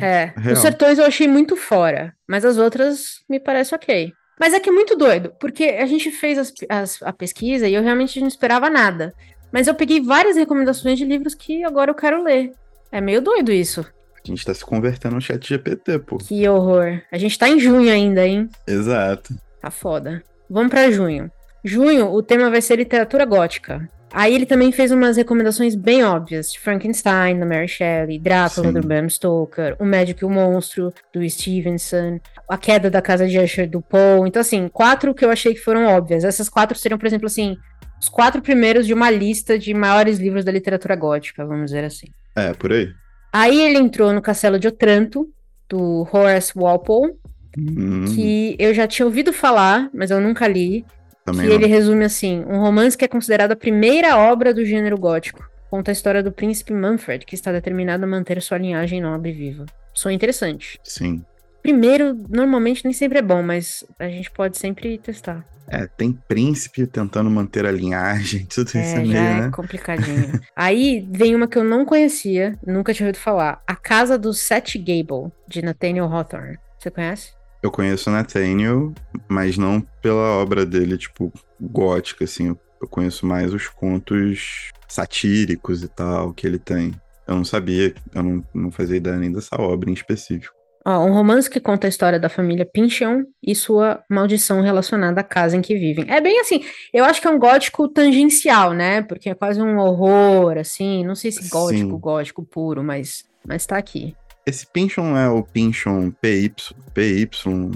É, 0.00 0.32
É. 0.46 0.52
Os 0.52 0.60
sertões 0.60 0.98
eu 0.98 1.04
achei 1.04 1.28
muito 1.28 1.56
fora, 1.56 2.14
mas 2.28 2.44
as 2.44 2.56
outras 2.56 3.22
me 3.28 3.38
parece 3.38 3.74
ok. 3.74 4.12
Mas 4.38 4.54
é 4.54 4.60
que 4.60 4.68
é 4.68 4.72
muito 4.72 4.96
doido, 4.96 5.32
porque 5.40 5.64
a 5.64 5.86
gente 5.86 6.10
fez 6.10 6.38
as- 6.38 6.52
as- 6.68 7.02
a 7.02 7.12
pesquisa 7.12 7.66
e 7.68 7.74
eu 7.74 7.82
realmente 7.82 8.20
não 8.20 8.28
esperava 8.28 8.70
nada. 8.70 9.12
Mas 9.52 9.66
eu 9.66 9.74
peguei 9.74 10.00
várias 10.00 10.36
recomendações 10.36 10.98
de 10.98 11.04
livros 11.04 11.34
que 11.34 11.64
agora 11.64 11.90
eu 11.90 11.94
quero 11.94 12.22
ler. 12.22 12.52
É 12.92 13.00
meio 13.00 13.20
doido 13.20 13.50
isso. 13.52 13.84
a 14.24 14.30
gente 14.30 14.44
tá 14.44 14.52
se 14.52 14.62
convertendo 14.64 15.14
no 15.14 15.20
chat 15.22 15.48
GPT, 15.48 16.00
pô. 16.00 16.18
Que 16.18 16.46
horror. 16.46 17.00
A 17.10 17.16
gente 17.16 17.38
tá 17.38 17.48
em 17.48 17.58
junho 17.58 17.90
ainda, 17.90 18.26
hein? 18.26 18.46
Exato. 18.66 19.34
Tá 19.58 19.70
foda. 19.70 20.22
Vamos 20.50 20.68
pra 20.70 20.90
junho. 20.90 21.30
Junho, 21.64 22.12
o 22.12 22.22
tema 22.22 22.50
vai 22.50 22.60
ser 22.60 22.76
literatura 22.76 23.24
gótica. 23.24 23.88
Aí 24.12 24.34
ele 24.34 24.46
também 24.46 24.72
fez 24.72 24.90
umas 24.90 25.16
recomendações 25.16 25.74
bem 25.74 26.02
óbvias. 26.04 26.52
de 26.52 26.58
Frankenstein, 26.58 27.38
da 27.38 27.44
Mary 27.46 27.68
Shelley, 27.68 28.18
Drácula, 28.18 28.68
Sim. 28.68 28.72
do 28.72 28.86
Bram 28.86 29.08
Stoker, 29.08 29.76
O 29.78 29.84
Médico 29.84 30.24
e 30.24 30.26
o 30.26 30.30
Monstro, 30.30 30.92
do 31.12 31.28
Stevenson, 31.28 32.18
A 32.48 32.56
Queda 32.56 32.90
da 32.90 33.02
Casa 33.02 33.26
de 33.28 33.38
Usher, 33.38 33.68
do 33.68 33.82
Poe. 33.82 34.26
Então, 34.26 34.40
assim, 34.40 34.68
quatro 34.68 35.14
que 35.14 35.24
eu 35.24 35.30
achei 35.30 35.54
que 35.54 35.60
foram 35.60 35.84
óbvias. 35.86 36.24
Essas 36.24 36.48
quatro 36.48 36.76
seriam, 36.78 36.98
por 36.98 37.06
exemplo, 37.06 37.26
assim, 37.26 37.56
os 38.00 38.08
quatro 38.08 38.40
primeiros 38.40 38.86
de 38.86 38.94
uma 38.94 39.10
lista 39.10 39.58
de 39.58 39.74
maiores 39.74 40.18
livros 40.18 40.44
da 40.44 40.52
literatura 40.52 40.96
gótica, 40.96 41.44
vamos 41.44 41.66
dizer 41.66 41.84
assim. 41.84 42.06
É, 42.36 42.52
por 42.54 42.72
aí. 42.72 42.88
Aí 43.32 43.60
ele 43.60 43.78
entrou 43.78 44.12
no 44.12 44.22
Castelo 44.22 44.58
de 44.58 44.68
Otranto, 44.68 45.28
do 45.68 46.08
Horace 46.12 46.52
Walpole, 46.56 47.12
Hum, 47.58 48.04
que 48.14 48.54
eu 48.58 48.72
já 48.72 48.86
tinha 48.86 49.04
ouvido 49.06 49.32
falar, 49.32 49.90
mas 49.92 50.10
eu 50.10 50.20
nunca 50.20 50.46
li. 50.46 50.84
Também 51.32 51.46
que 51.46 51.52
não. 51.52 51.54
ele 51.60 51.66
resume 51.66 52.04
assim: 52.04 52.44
um 52.46 52.58
romance 52.60 52.96
que 52.96 53.04
é 53.04 53.08
considerado 53.08 53.52
a 53.52 53.56
primeira 53.56 54.16
obra 54.16 54.52
do 54.54 54.64
gênero 54.64 54.96
gótico. 54.98 55.48
Conta 55.70 55.90
a 55.90 55.92
história 55.92 56.22
do 56.22 56.32
príncipe 56.32 56.72
Manfred, 56.72 57.26
que 57.26 57.34
está 57.34 57.52
determinado 57.52 58.04
a 58.04 58.06
manter 58.06 58.40
sua 58.40 58.56
linhagem 58.58 59.00
nobre 59.02 59.32
viva. 59.32 59.66
Sou 59.92 60.10
interessante. 60.10 60.78
Sim. 60.82 61.22
Primeiro, 61.62 62.14
normalmente 62.28 62.84
nem 62.84 62.94
sempre 62.94 63.18
é 63.18 63.22
bom, 63.22 63.42
mas 63.42 63.84
a 63.98 64.08
gente 64.08 64.30
pode 64.30 64.56
sempre 64.56 64.96
testar. 64.96 65.44
É, 65.70 65.86
tem 65.86 66.12
príncipe 66.26 66.86
tentando 66.86 67.28
manter 67.28 67.66
a 67.66 67.70
linhagem, 67.70 68.46
tudo 68.48 68.68
isso 68.68 68.78
é, 68.78 68.92
É, 68.94 68.98
meio, 69.00 69.16
é 69.16 69.40
né? 69.42 69.50
complicadinho. 69.50 70.40
Aí 70.56 71.06
vem 71.10 71.34
uma 71.34 71.46
que 71.46 71.58
eu 71.58 71.64
não 71.64 71.84
conhecia, 71.84 72.58
nunca 72.66 72.94
tinha 72.94 73.06
ouvido 73.06 73.20
falar: 73.20 73.62
A 73.66 73.76
Casa 73.76 74.16
do 74.16 74.32
Seth 74.32 74.76
Gable, 74.78 75.30
de 75.46 75.60
Nathaniel 75.60 76.06
Hawthorne. 76.06 76.58
Você 76.78 76.90
conhece? 76.90 77.32
Eu 77.62 77.70
conheço 77.70 78.08
o 78.08 78.12
Nathaniel, 78.12 78.92
mas 79.28 79.58
não 79.58 79.80
pela 80.02 80.36
obra 80.36 80.64
dele, 80.64 80.96
tipo, 80.96 81.32
gótica, 81.60 82.24
assim. 82.24 82.48
Eu, 82.80 82.88
conheço 82.88 83.26
mais 83.26 83.52
os 83.52 83.66
contos 83.66 84.70
satíricos 84.86 85.82
e 85.82 85.88
tal 85.88 86.32
que 86.32 86.46
ele 86.46 86.58
tem. 86.58 86.94
Eu 87.26 87.34
não 87.34 87.44
sabia, 87.44 87.92
eu 88.14 88.22
não, 88.22 88.44
não 88.54 88.70
fazia 88.70 88.96
ideia 88.96 89.16
nem 89.16 89.32
dessa 89.32 89.60
obra 89.60 89.90
em 89.90 89.92
específico. 89.92 90.54
Ó, 90.86 91.04
um 91.04 91.12
romance 91.12 91.50
que 91.50 91.60
conta 91.60 91.86
a 91.86 91.90
história 91.90 92.18
da 92.18 92.28
família 92.28 92.64
Pinchon 92.64 93.24
e 93.42 93.54
sua 93.54 94.02
maldição 94.08 94.62
relacionada 94.62 95.20
à 95.20 95.24
casa 95.24 95.56
em 95.56 95.60
que 95.60 95.74
vivem. 95.74 96.06
É 96.08 96.20
bem 96.20 96.40
assim, 96.40 96.64
eu 96.94 97.04
acho 97.04 97.20
que 97.20 97.26
é 97.26 97.30
um 97.30 97.38
gótico 97.38 97.88
tangencial, 97.88 98.72
né? 98.72 99.02
Porque 99.02 99.28
é 99.28 99.34
quase 99.34 99.60
um 99.60 99.76
horror, 99.76 100.56
assim. 100.56 101.04
Não 101.04 101.14
sei 101.14 101.30
se 101.30 101.46
gótico, 101.50 101.90
Sim. 101.90 101.98
gótico 101.98 102.42
puro, 102.42 102.82
mas, 102.82 103.24
mas 103.46 103.66
tá 103.66 103.76
aqui. 103.76 104.16
Esse 104.48 104.66
Pinchon 104.66 105.14
é 105.14 105.28
o 105.28 105.42
Pinchon 105.42 106.10
PY, 106.10 106.54
PYNCHON? 106.94 107.70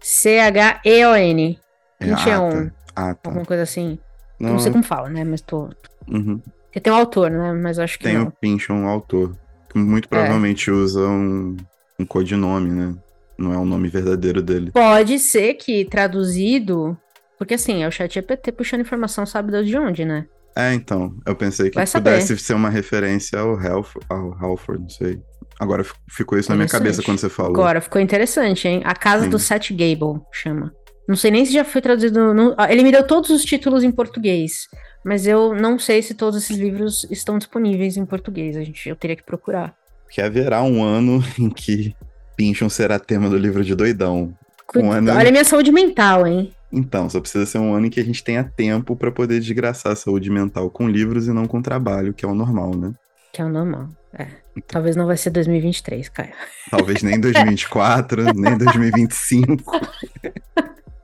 C-H-E-O-N. 0.00 1.58
É, 1.98 2.04
Pinchon, 2.06 2.48
ah, 2.48 2.50
tá. 2.52 2.72
Ah, 2.94 3.14
tá. 3.14 3.30
alguma 3.30 3.44
coisa 3.44 3.64
assim. 3.64 3.98
Não, 4.38 4.50
Não 4.50 4.58
sei 4.60 4.70
como 4.70 4.84
fala, 4.84 5.08
né? 5.08 5.24
Mas 5.24 5.40
tô. 5.40 5.68
uhum. 6.08 6.40
Porque 6.66 6.78
tem 6.78 6.92
um 6.92 6.96
autor, 6.96 7.28
né? 7.28 7.52
Mas 7.54 7.80
acho 7.80 7.98
que 7.98 8.04
Tem 8.04 8.16
não. 8.16 8.26
o 8.28 8.30
Pinchon 8.30 8.86
autor, 8.86 9.36
que 9.68 9.76
muito 9.76 10.08
provavelmente 10.08 10.70
usa 10.70 11.00
um, 11.00 11.56
um 11.98 12.06
codinome, 12.06 12.70
né? 12.70 12.94
Não 13.36 13.52
é 13.52 13.58
o 13.58 13.64
nome 13.64 13.88
verdadeiro 13.88 14.40
dele. 14.40 14.70
Pode 14.70 15.18
ser 15.18 15.54
que 15.54 15.84
traduzido. 15.86 16.96
Porque 17.36 17.54
assim, 17.54 17.82
é 17.82 17.88
o 17.88 17.90
chat 17.90 18.14
GPT 18.14 18.52
puxando 18.52 18.82
informação, 18.82 19.26
sabe 19.26 19.60
de 19.64 19.76
onde, 19.76 20.04
né? 20.04 20.24
É, 20.56 20.74
então, 20.74 21.14
eu 21.26 21.34
pensei 21.34 21.70
que 21.70 21.80
pudesse 21.92 22.36
ser 22.38 22.54
uma 22.54 22.68
referência 22.68 23.38
ao, 23.38 23.54
Half, 23.58 23.94
ao 24.08 24.32
Halford, 24.38 24.82
não 24.82 24.88
sei. 24.90 25.18
Agora 25.58 25.82
fi- 25.84 25.94
ficou 26.10 26.38
isso 26.38 26.50
na 26.50 26.56
minha 26.56 26.68
cabeça 26.68 27.02
quando 27.02 27.18
você 27.18 27.28
falou. 27.28 27.52
Agora, 27.52 27.80
ficou 27.80 28.00
interessante, 28.00 28.68
hein? 28.68 28.82
A 28.84 28.94
Casa 28.94 29.24
Sim. 29.24 29.30
do 29.30 29.38
Seth 29.38 29.70
Gable, 29.70 30.20
chama. 30.32 30.72
Não 31.08 31.16
sei 31.16 31.30
nem 31.30 31.44
se 31.46 31.52
já 31.52 31.64
foi 31.64 31.80
traduzido. 31.80 32.34
no- 32.34 32.54
ah, 32.58 32.70
Ele 32.72 32.82
me 32.82 32.92
deu 32.92 33.06
todos 33.06 33.30
os 33.30 33.42
títulos 33.44 33.82
em 33.82 33.90
português, 33.90 34.68
mas 35.04 35.26
eu 35.26 35.54
não 35.54 35.78
sei 35.78 36.02
se 36.02 36.14
todos 36.14 36.42
esses 36.42 36.56
livros 36.56 37.06
estão 37.10 37.38
disponíveis 37.38 37.96
em 37.96 38.04
português. 38.04 38.56
A 38.56 38.62
gente, 38.62 38.88
eu 38.88 38.96
teria 38.96 39.16
que 39.16 39.22
procurar. 39.24 39.74
Que 40.10 40.20
haverá 40.20 40.62
um 40.62 40.82
ano 40.82 41.22
em 41.38 41.48
que 41.48 41.94
Pinchon 42.36 42.68
será 42.68 42.98
tema 42.98 43.28
do 43.30 43.36
livro 43.38 43.64
de 43.64 43.74
doidão. 43.74 44.34
Um 44.76 44.90
ano- 44.92 45.12
Olha 45.12 45.28
a 45.28 45.32
minha 45.32 45.44
saúde 45.44 45.70
mental, 45.72 46.26
hein? 46.26 46.52
Então, 46.72 47.08
só 47.10 47.20
precisa 47.20 47.44
ser 47.44 47.58
um 47.58 47.74
ano 47.74 47.86
em 47.86 47.90
que 47.90 48.00
a 48.00 48.04
gente 48.04 48.24
tenha 48.24 48.42
tempo 48.42 48.96
pra 48.96 49.12
poder 49.12 49.38
desgraçar 49.40 49.92
a 49.92 49.96
saúde 49.96 50.30
mental 50.30 50.70
com 50.70 50.88
livros 50.88 51.26
e 51.28 51.32
não 51.32 51.46
com 51.46 51.60
trabalho, 51.60 52.14
que 52.14 52.24
é 52.24 52.28
o 52.28 52.34
normal, 52.34 52.74
né? 52.74 52.92
Que 53.32 53.42
é 53.42 53.44
o 53.44 53.48
normal. 53.50 53.88
É. 54.18 54.24
Então. 54.56 54.62
Talvez 54.68 54.96
não 54.96 55.06
vai 55.06 55.16
ser 55.16 55.30
2023, 55.30 56.08
Caio. 56.10 56.32
Talvez 56.70 57.02
nem 57.02 57.18
2024, 57.20 58.24
nem 58.34 58.56
2025. 58.58 59.62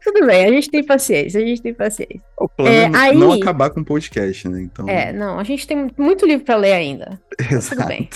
Tudo 0.05 0.27
bem, 0.27 0.45
a 0.47 0.51
gente 0.51 0.71
tem 0.71 0.85
paciência, 0.85 1.41
a 1.41 1.45
gente 1.45 1.61
tem 1.61 1.75
paciência. 1.75 2.21
O 2.39 2.49
plano 2.49 2.71
É, 2.71 2.85
é, 2.85 2.89
não- 2.89 3.01
aí- 3.01 3.17
não 3.17 3.33
acabar 3.33 3.69
com 3.71 3.81
o 3.81 3.85
podcast, 3.85 4.49
né? 4.49 4.63
Então, 4.63 4.89
É, 4.89 5.13
não, 5.13 5.39
a 5.39 5.45
gente 5.45 5.67
tem 5.67 5.91
muito 5.99 6.25
livro 6.27 6.45
pra 6.47 6.57
ler 6.57 6.73
ainda. 6.73 7.21
exato. 7.51 7.77
tudo 7.77 7.89
bem. 7.89 8.09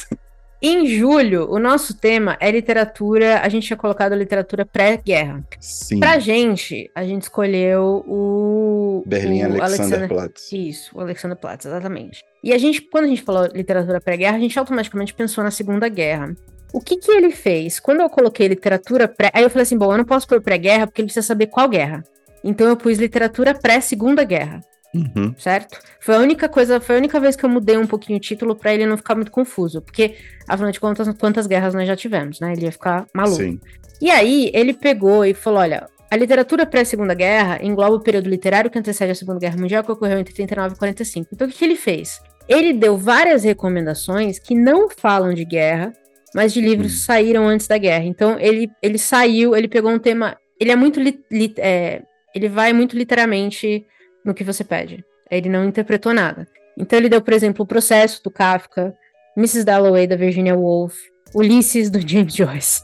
Em 0.65 0.87
julho, 0.87 1.51
o 1.51 1.59
nosso 1.59 1.93
tema 1.93 2.37
é 2.39 2.49
literatura. 2.49 3.41
A 3.41 3.49
gente 3.49 3.67
tinha 3.67 3.77
colocado 3.77 4.15
literatura 4.15 4.65
pré-guerra. 4.65 5.43
Sim. 5.59 5.99
Pra 5.99 6.21
gente, 6.21 6.89
a 6.95 7.05
gente 7.05 7.23
escolheu 7.23 8.05
o. 8.07 9.03
Berlim 9.05 9.43
o 9.43 9.61
Alexanderplatz. 9.61 10.53
Isso, 10.53 10.97
o 10.97 11.01
Alexander 11.01 11.37
Platz, 11.37 11.67
exatamente. 11.67 12.23
E 12.45 12.53
a 12.53 12.59
gente, 12.59 12.81
quando 12.81 13.07
a 13.07 13.09
gente 13.09 13.23
falou 13.23 13.49
literatura 13.53 14.01
pré-guerra, 14.01 14.37
a 14.37 14.41
gente 14.41 14.57
automaticamente 14.57 15.13
pensou 15.13 15.43
na 15.43 15.51
Segunda 15.51 15.89
Guerra. 15.89 16.33
O 16.73 16.81
que 16.81 16.97
que 16.97 17.11
ele 17.11 17.33
fez? 17.33 17.81
Quando 17.81 18.01
eu 18.01 18.09
coloquei 18.09 18.47
literatura 18.47 19.09
pré. 19.09 19.33
Aí 19.35 19.43
eu 19.43 19.51
falei 19.51 19.65
assim: 19.65 19.77
bom, 19.77 19.91
eu 19.91 19.99
não 19.99 20.05
posso 20.05 20.29
pôr 20.29 20.41
pré-guerra 20.41 20.87
porque 20.87 21.01
ele 21.01 21.07
precisa 21.07 21.27
saber 21.27 21.49
qual 21.49 21.69
guerra. 21.69 22.05
Então 22.45 22.69
eu 22.69 22.77
pus 22.77 22.99
literatura 22.99 23.53
pré-Segunda 23.53 24.23
Guerra, 24.23 24.61
Uhum. 24.95 25.35
certo? 25.39 25.79
Foi 26.01 26.15
a 26.15 26.19
única 26.19 26.49
coisa, 26.49 26.79
foi 26.81 26.97
a 26.97 26.99
única 26.99 27.19
vez 27.19 27.35
que 27.35 27.45
eu 27.45 27.49
mudei 27.49 27.77
um 27.79 27.87
pouquinho 27.87 28.19
o 28.19 28.21
título 28.21 28.55
pra 28.55 28.75
ele 28.75 28.85
não 28.87 28.97
ficar 28.97 29.15
muito 29.15 29.31
confuso. 29.31 29.81
Porque, 29.81 30.17
afinal 30.47 30.71
de 30.71 30.79
contas, 30.79 31.09
quantas 31.19 31.47
guerras 31.47 31.73
nós 31.75 31.87
já 31.89 31.97
tivemos, 31.97 32.41
né? 32.41 32.53
Ele 32.53 32.67
ia 32.67 32.73
ficar 32.73 33.07
maluco. 33.15 33.37
Sim. 33.37 33.59
E 34.01 34.11
aí, 34.11 34.51
ele 34.53 34.75
pegou 34.75 35.25
e 35.25 35.33
falou: 35.33 35.61
olha, 35.61 35.89
a 36.11 36.17
literatura 36.17 36.67
pré-Segunda 36.67 37.15
Guerra 37.15 37.59
engloba 37.63 37.97
o 37.97 38.01
período 38.01 38.29
literário 38.29 38.71
que 38.71 38.79
antecede 38.79 39.13
a 39.13 39.15
Segunda 39.15 39.39
Guerra 39.39 39.57
Mundial, 39.57 39.83
que 39.83 39.93
ocorreu 39.93 40.19
entre 40.19 40.35
39 40.35 40.75
e 40.75 40.79
45. 40.79 41.29
Então, 41.33 41.47
o 41.47 41.51
que, 41.51 41.57
que 41.57 41.65
ele 41.65 41.77
fez? 41.77 42.21
Ele 42.49 42.73
deu 42.75 42.99
várias 42.99 43.45
recomendações 43.45 44.39
que 44.39 44.55
não 44.55 44.91
falam 44.91 45.33
de 45.33 45.45
guerra, 45.45 45.93
mas 46.35 46.53
de 46.53 46.61
livros 46.61 46.93
que 46.93 46.99
saíram 46.99 47.49
antes 47.49 47.67
da 47.67 47.79
guerra. 47.79 48.05
Então, 48.05 48.39
ele, 48.39 48.71
ele 48.83 48.99
saiu, 48.99 49.57
ele 49.57 49.69
pegou 49.69 49.91
um 49.91 49.99
tema. 49.99 50.37
Ele 50.61 50.71
é 50.71 50.77
muito. 50.77 51.01
lit- 51.01 51.25
lit- 51.31 51.59
é, 51.59 52.03
ele 52.35 52.49
vai 52.49 52.73
muito 52.75 52.95
literalmente 52.97 53.87
no 54.25 54.35
que 54.35 54.45
você 54.45 54.63
pede. 54.65 55.05
Ele 55.31 55.49
não 55.49 55.65
interpretou 55.65 56.13
nada. 56.13 56.47
Então, 56.77 56.99
ele 56.99 57.09
deu, 57.09 57.21
por 57.21 57.33
exemplo, 57.35 57.65
o 57.65 57.69
processo 57.69 58.23
do 58.23 58.31
Kafka, 58.31 58.95
Mrs. 59.37 59.65
Dalloway, 59.65 60.07
da 60.07 60.17
Virginia 60.17 60.55
Woolf, 60.57 60.95
Ulisses, 61.35 61.91
do 61.91 62.01
James 62.07 62.35
Joyce. 62.35 62.83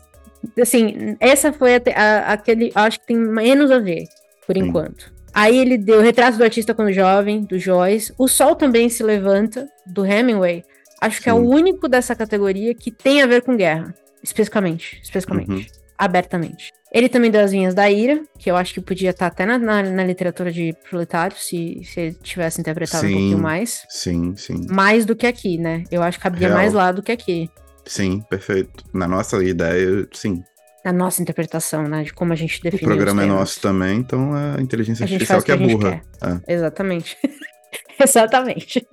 Assim, 0.60 1.16
essa 1.20 1.52
foi 1.52 1.74
a, 1.76 1.80
a- 1.96 2.32
aquele. 2.32 2.70
Acho 2.74 3.00
que 3.00 3.06
tem 3.08 3.16
menos 3.16 3.70
a 3.70 3.78
ver, 3.78 4.04
por 4.46 4.56
Sim. 4.56 4.64
enquanto. 4.64 5.12
Aí 5.34 5.56
ele 5.58 5.76
deu 5.76 5.98
o 5.98 6.02
Retrato 6.02 6.38
do 6.38 6.44
Artista 6.44 6.74
Quando 6.74 6.92
Jovem, 6.92 7.42
do 7.44 7.58
Joyce. 7.58 8.12
O 8.18 8.26
Sol 8.28 8.54
Também 8.56 8.88
Se 8.88 9.02
Levanta, 9.02 9.68
do 9.86 10.04
Hemingway. 10.04 10.64
Acho 11.00 11.20
que 11.22 11.28
é 11.28 11.34
o 11.34 11.40
Sim. 11.40 11.46
único 11.46 11.88
dessa 11.88 12.14
categoria 12.16 12.74
que 12.74 12.90
tem 12.90 13.22
a 13.22 13.26
ver 13.26 13.42
com 13.42 13.56
guerra. 13.56 13.94
Especificamente. 14.22 15.00
Especificamente. 15.02 15.50
Uhum. 15.50 15.64
Abertamente. 15.96 16.72
Ele 16.92 17.08
também 17.08 17.30
deu 17.30 17.42
As 17.42 17.50
Vinhas 17.50 17.74
da 17.74 17.90
Ira, 17.90 18.22
que 18.38 18.50
eu 18.50 18.56
acho 18.56 18.72
que 18.72 18.80
podia 18.80 19.10
estar 19.10 19.26
até 19.26 19.44
na, 19.44 19.58
na, 19.58 19.82
na 19.82 20.04
literatura 20.04 20.50
de 20.50 20.74
proletário, 20.88 21.36
se, 21.36 21.82
se 21.84 22.00
ele 22.00 22.14
tivesse 22.14 22.60
interpretado 22.60 23.04
um 23.04 23.08
Sim. 23.08 23.14
pouquinho 23.14 23.38
mais. 23.38 23.84
Sim, 23.90 24.34
sim. 24.36 24.66
Mais 24.70 25.04
do 25.04 25.14
que 25.14 25.26
aqui, 25.26 25.58
né? 25.58 25.84
Eu 25.90 26.02
acho 26.02 26.18
que 26.18 26.24
cabia 26.24 26.48
Real. 26.48 26.58
mais 26.58 26.72
lá 26.72 26.90
do 26.90 27.02
que 27.02 27.12
aqui. 27.12 27.50
Sim, 27.84 28.20
perfeito. 28.28 28.84
Na 28.92 29.06
nossa 29.06 29.42
ideia, 29.42 30.06
sim. 30.12 30.42
a 30.84 30.92
nossa 30.92 31.20
interpretação, 31.20 31.82
né? 31.84 32.04
De 32.04 32.12
como 32.12 32.32
a 32.32 32.36
gente 32.36 32.62
define. 32.62 32.82
O 32.82 32.86
programa 32.86 33.22
é 33.22 33.26
nosso 33.26 33.60
também, 33.60 33.98
então 33.98 34.32
a 34.32 34.60
inteligência 34.60 35.04
a 35.04 35.06
artificial 35.06 35.42
que 35.42 35.52
é 35.52 35.56
burra. 35.56 36.02
É. 36.22 36.54
Exatamente. 36.54 37.16
Exatamente. 38.00 38.86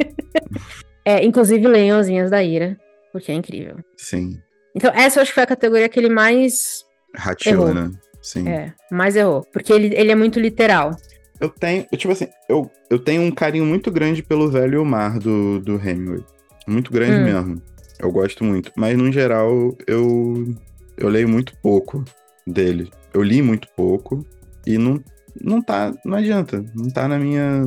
é, 1.06 1.24
inclusive 1.24 1.66
leiam 1.68 2.00
as 2.00 2.08
linhas 2.08 2.32
da 2.32 2.44
Ira, 2.44 2.78
porque 3.12 3.32
é 3.32 3.36
incrível. 3.36 3.78
Sim. 3.98 4.38
Então, 4.76 4.92
essa 4.94 5.20
eu 5.20 5.22
acho 5.22 5.32
que 5.32 5.36
foi 5.36 5.44
a 5.44 5.48
categoria 5.48 5.88
que 5.88 6.00
ele 6.00 6.10
mais. 6.10 6.84
Rateou, 7.18 7.74
né? 7.74 7.92
Sim. 8.22 8.48
É, 8.48 8.74
mais 8.92 9.16
errou. 9.16 9.46
Porque 9.54 9.72
ele, 9.72 9.96
ele 9.96 10.12
é 10.12 10.16
muito 10.16 10.40
literal. 10.40 10.92
Eu 11.40 11.50
tenho, 11.50 11.86
tipo 11.96 12.12
assim, 12.12 12.28
eu, 12.50 12.72
eu 12.90 12.98
tenho 12.98 13.22
um 13.22 13.32
carinho 13.32 13.66
muito 13.66 13.92
grande 13.92 14.24
pelo 14.24 14.50
velho 14.50 14.84
mar 14.86 15.20
do, 15.20 15.60
do 15.60 15.76
Hemingway. 15.76 16.24
Muito 16.68 16.92
grande 16.92 17.18
hum. 17.18 17.24
mesmo. 17.24 17.62
Eu 18.00 18.12
gosto 18.12 18.44
muito. 18.44 18.72
Mas, 18.76 18.98
no 18.98 19.12
geral, 19.12 19.76
eu, 19.86 20.56
eu 20.98 21.08
leio 21.08 21.30
muito 21.30 21.56
pouco 21.58 22.04
dele. 22.48 22.92
Eu 23.14 23.22
li 23.22 23.42
muito 23.42 23.68
pouco 23.76 24.26
e 24.66 24.78
não, 24.78 25.02
não 25.40 25.62
tá, 25.62 25.94
não 26.04 26.18
adianta. 26.18 26.66
Não 26.74 26.90
tá 26.90 27.08
na 27.08 27.20
minha, 27.20 27.62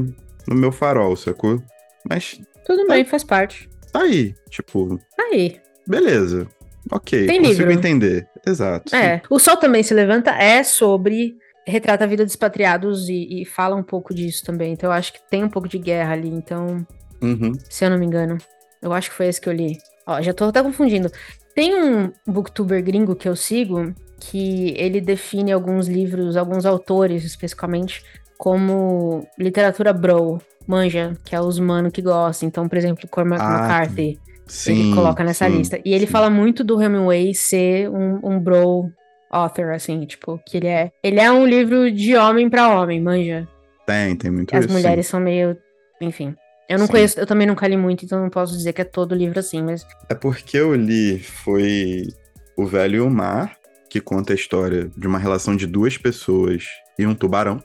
no 0.47 0.55
meu 0.55 0.73
farol, 0.73 1.15
sacou? 1.17 1.63
Mas... 2.09 2.41
Tudo 2.67 2.87
tá, 2.87 2.95
bem, 2.95 3.05
faz 3.05 3.25
parte. 3.25 3.69
Tá 3.93 4.03
aí, 4.03 4.35
tipo... 4.51 4.99
Tá 5.17 5.23
aí. 5.33 5.61
Beleza. 5.87 6.47
Ok, 6.91 7.27
Tem 7.27 7.41
consigo 7.41 7.61
livro. 7.61 7.73
entender. 7.73 8.29
Exato. 8.47 8.95
É. 8.95 9.19
Sim. 9.19 9.23
O 9.31 9.39
Sol 9.39 9.57
Também 9.57 9.83
Se 9.83 9.93
Levanta 9.93 10.31
é 10.31 10.63
sobre 10.63 11.37
retrata 11.67 12.05
a 12.05 12.07
vida 12.07 12.25
dos 12.25 12.33
expatriados 12.33 13.09
e, 13.09 13.43
e, 13.43 13.45
fala 13.45 13.77
um 13.77 13.83
pouco 13.83 14.15
disso 14.15 14.45
também. 14.45 14.73
Então 14.73 14.89
eu 14.89 14.93
acho 14.93 15.13
que 15.13 15.21
tem 15.29 15.45
um 15.45 15.51
pouco 15.51 15.69
de 15.69 15.79
guerra 15.79 16.15
ali. 16.15 16.29
Então, 16.29 16.87
uhum. 17.21 17.53
se 17.69 17.85
eu 17.85 17.91
não 17.91 17.99
me 17.99 18.07
engano, 18.07 18.39
eu 18.81 18.93
acho 18.93 19.11
que 19.11 19.17
foi 19.17 19.27
esse 19.27 19.41
que 19.41 19.49
eu 19.49 19.53
li. 19.53 19.77
Ó, 20.07 20.21
já 20.23 20.33
tô 20.33 20.45
até 20.45 20.63
confundindo. 20.63 21.11
Tem 21.55 21.75
um 21.75 22.13
booktuber 22.27 22.83
gringo 22.83 23.15
que 23.15 23.29
eu 23.29 23.37
sigo 23.37 23.93
que 24.21 24.75
ele 24.77 25.01
define 25.01 25.53
alguns 25.53 25.87
livros, 25.87 26.37
alguns 26.37 26.67
autores 26.67 27.25
especificamente, 27.25 28.03
como 28.37 29.27
literatura 29.39 29.93
bro, 29.93 30.39
manja, 30.67 31.17
que 31.25 31.35
é 31.35 31.41
os 31.41 31.59
mano 31.59 31.91
que 31.91 32.03
gosta. 32.03 32.45
Então, 32.45 32.69
por 32.69 32.77
exemplo, 32.79 33.09
Cormac 33.09 33.43
ah, 33.43 33.59
McCarthy. 33.59 34.19
Sim, 34.49 34.87
ele 34.87 34.95
coloca 34.95 35.23
nessa 35.23 35.49
sim, 35.49 35.59
lista. 35.59 35.81
E 35.85 35.95
ele 35.95 36.07
sim. 36.07 36.13
fala 36.13 36.31
muito 36.31 36.65
do 36.65 36.81
Hemingway 36.81 37.35
ser 37.35 37.89
um, 37.91 38.19
um 38.23 38.41
bro 38.41 38.91
author, 39.31 39.73
assim, 39.73 40.05
tipo, 40.07 40.41
que 40.47 40.57
ele 40.57 40.67
é. 40.67 40.91
Ele 41.03 41.21
é 41.21 41.31
um 41.31 41.47
livro 41.47 41.91
de 41.91 42.17
homem 42.17 42.49
para 42.49 42.69
homem, 42.69 43.01
manja. 43.01 43.47
Tem, 43.87 44.17
tem 44.17 44.31
muito 44.31 44.55
As 44.55 44.65
isso, 44.65 44.75
mulheres 44.75 45.07
sim. 45.07 45.11
são 45.11 45.21
meio. 45.21 45.57
Enfim. 46.01 46.35
Eu 46.69 46.79
não 46.79 46.87
sim. 46.87 46.93
conheço, 46.93 47.19
eu 47.19 47.27
também 47.27 47.47
nunca 47.47 47.67
li 47.67 47.77
muito, 47.77 48.05
então 48.05 48.21
não 48.21 48.29
posso 48.29 48.57
dizer 48.57 48.75
que 48.75 48.83
é 48.83 48.85
todo 48.85 49.15
livro 49.15 49.39
assim, 49.39 49.63
mas. 49.63 49.87
É 50.09 50.15
porque 50.15 50.59
eu 50.59 50.75
li 50.75 51.19
foi 51.19 52.09
O 52.57 52.67
Velho 52.67 52.97
e 52.97 53.01
o 53.01 53.11
Mar, 53.11 53.57
que 53.89 54.01
conta 54.01 54.33
a 54.33 54.37
história 54.37 54.91
de 54.97 55.07
uma 55.07 55.19
relação 55.19 55.57
de 55.57 55.67
duas 55.67 55.97
pessoas 55.97 56.65
e 56.99 57.07
um 57.07 57.15
tubarão. 57.15 57.63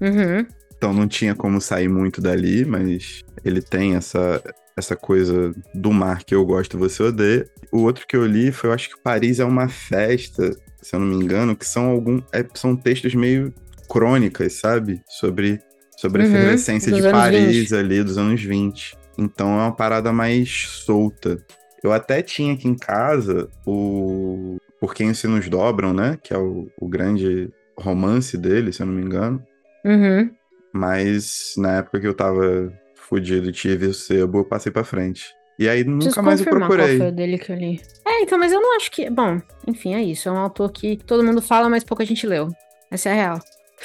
Uhum. 0.00 0.46
então 0.76 0.92
não 0.92 1.08
tinha 1.08 1.34
como 1.34 1.60
sair 1.60 1.88
muito 1.88 2.20
dali, 2.20 2.64
mas 2.64 3.24
ele 3.44 3.60
tem 3.60 3.96
essa, 3.96 4.42
essa 4.76 4.94
coisa 4.94 5.54
do 5.74 5.92
mar 5.92 6.22
que 6.22 6.34
eu 6.34 6.44
gosto, 6.44 6.78
você 6.78 7.02
odeia. 7.02 7.48
O 7.72 7.82
outro 7.82 8.06
que 8.06 8.16
eu 8.16 8.26
li 8.26 8.52
foi, 8.52 8.70
eu 8.70 8.74
acho 8.74 8.90
que 8.90 9.00
Paris 9.00 9.40
é 9.40 9.44
uma 9.44 9.68
festa, 9.68 10.54
se 10.82 10.94
eu 10.94 11.00
não 11.00 11.06
me 11.06 11.16
engano, 11.16 11.56
que 11.56 11.66
são 11.66 11.86
algum, 11.86 12.20
é, 12.32 12.44
são 12.54 12.76
textos 12.76 13.14
meio 13.14 13.52
crônicas, 13.88 14.52
sabe? 14.54 15.00
Sobre, 15.08 15.60
sobre 15.96 16.22
uhum, 16.22 16.28
a 16.28 16.30
efervescência 16.30 16.92
de 16.92 17.02
Paris 17.02 17.70
20. 17.70 17.74
ali 17.74 18.04
dos 18.04 18.18
anos 18.18 18.42
20. 18.42 18.96
Então 19.16 19.48
é 19.48 19.62
uma 19.62 19.72
parada 19.72 20.12
mais 20.12 20.66
solta. 20.68 21.42
Eu 21.82 21.92
até 21.92 22.20
tinha 22.20 22.52
aqui 22.52 22.68
em 22.68 22.76
casa 22.76 23.48
o 23.66 24.58
Por 24.78 24.94
Quem 24.94 25.10
os 25.10 25.18
Sinos 25.18 25.48
Dobram, 25.48 25.94
né? 25.94 26.18
Que 26.22 26.34
é 26.34 26.38
o, 26.38 26.68
o 26.78 26.86
grande 26.86 27.50
romance 27.78 28.36
dele, 28.36 28.72
se 28.72 28.82
eu 28.82 28.86
não 28.86 28.94
me 28.94 29.02
engano. 29.02 29.42
Uhum. 29.84 30.30
Mas 30.72 31.54
na 31.56 31.78
época 31.78 32.00
que 32.00 32.06
eu 32.06 32.14
tava 32.14 32.72
fudido, 33.08 33.52
tive 33.52 33.86
o 33.86 33.94
sebo, 33.94 34.38
eu 34.38 34.44
passei 34.44 34.70
pra 34.70 34.84
frente. 34.84 35.34
E 35.58 35.68
aí 35.68 35.84
nunca 35.84 36.20
mais 36.20 36.40
eu 36.40 36.46
procurei. 36.46 36.86
Qual 36.86 36.98
foi 36.98 37.08
o 37.08 37.12
dele 37.12 37.38
que 37.38 37.50
eu 37.50 37.56
li. 37.56 37.80
É, 38.06 38.20
então, 38.20 38.38
mas 38.38 38.52
eu 38.52 38.60
não 38.60 38.76
acho 38.76 38.90
que. 38.90 39.08
Bom, 39.08 39.40
enfim, 39.66 39.94
é 39.94 40.02
isso. 40.02 40.28
É 40.28 40.32
um 40.32 40.38
autor 40.38 40.70
que 40.70 40.96
todo 40.98 41.24
mundo 41.24 41.40
fala, 41.40 41.68
mas 41.68 41.82
pouca 41.82 42.04
gente 42.04 42.26
leu. 42.26 42.48
Essa 42.90 43.08
é 43.08 43.12
a 43.12 43.14
real. 43.14 43.40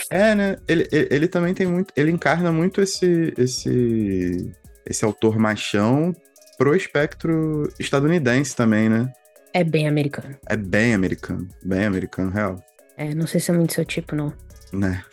É, 0.09 0.35
né? 0.35 0.57
Ele, 0.67 0.87
ele, 0.91 1.07
ele 1.09 1.27
também 1.27 1.53
tem 1.53 1.65
muito. 1.65 1.93
Ele 1.95 2.11
encarna 2.11 2.51
muito 2.51 2.81
esse. 2.81 3.33
esse. 3.37 4.51
esse 4.85 5.05
autor 5.05 5.39
machão 5.39 6.13
pro 6.57 6.75
espectro 6.75 7.71
estadunidense 7.79 8.55
também, 8.55 8.89
né? 8.89 9.11
É 9.53 9.63
bem 9.63 9.87
americano. 9.87 10.37
É 10.47 10.57
bem 10.57 10.93
americano. 10.93 11.47
Bem 11.63 11.85
americano, 11.85 12.31
real. 12.31 12.61
É, 12.97 13.15
não 13.15 13.25
sei 13.25 13.39
se 13.39 13.49
é 13.49 13.53
muito 13.53 13.73
seu 13.73 13.85
tipo, 13.85 14.15
não 14.15 14.33
né? 14.73 15.03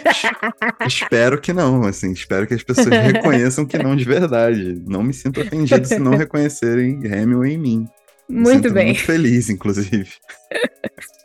espero 0.86 1.40
que 1.40 1.52
não, 1.52 1.82
assim, 1.84 2.12
espero 2.12 2.46
que 2.46 2.54
as 2.54 2.62
pessoas 2.62 2.88
reconheçam 2.88 3.66
que 3.66 3.78
não 3.78 3.96
de 3.96 4.04
verdade. 4.04 4.82
Não 4.86 5.02
me 5.02 5.12
sinto 5.12 5.40
ofendido 5.40 5.86
se 5.86 5.98
não 5.98 6.16
reconhecerem 6.16 7.00
Hemingway 7.04 7.54
em 7.54 7.58
mim. 7.58 7.86
Muito 8.28 8.72
bem. 8.72 8.86
Muito 8.86 9.04
feliz, 9.04 9.48
inclusive. 9.48 10.08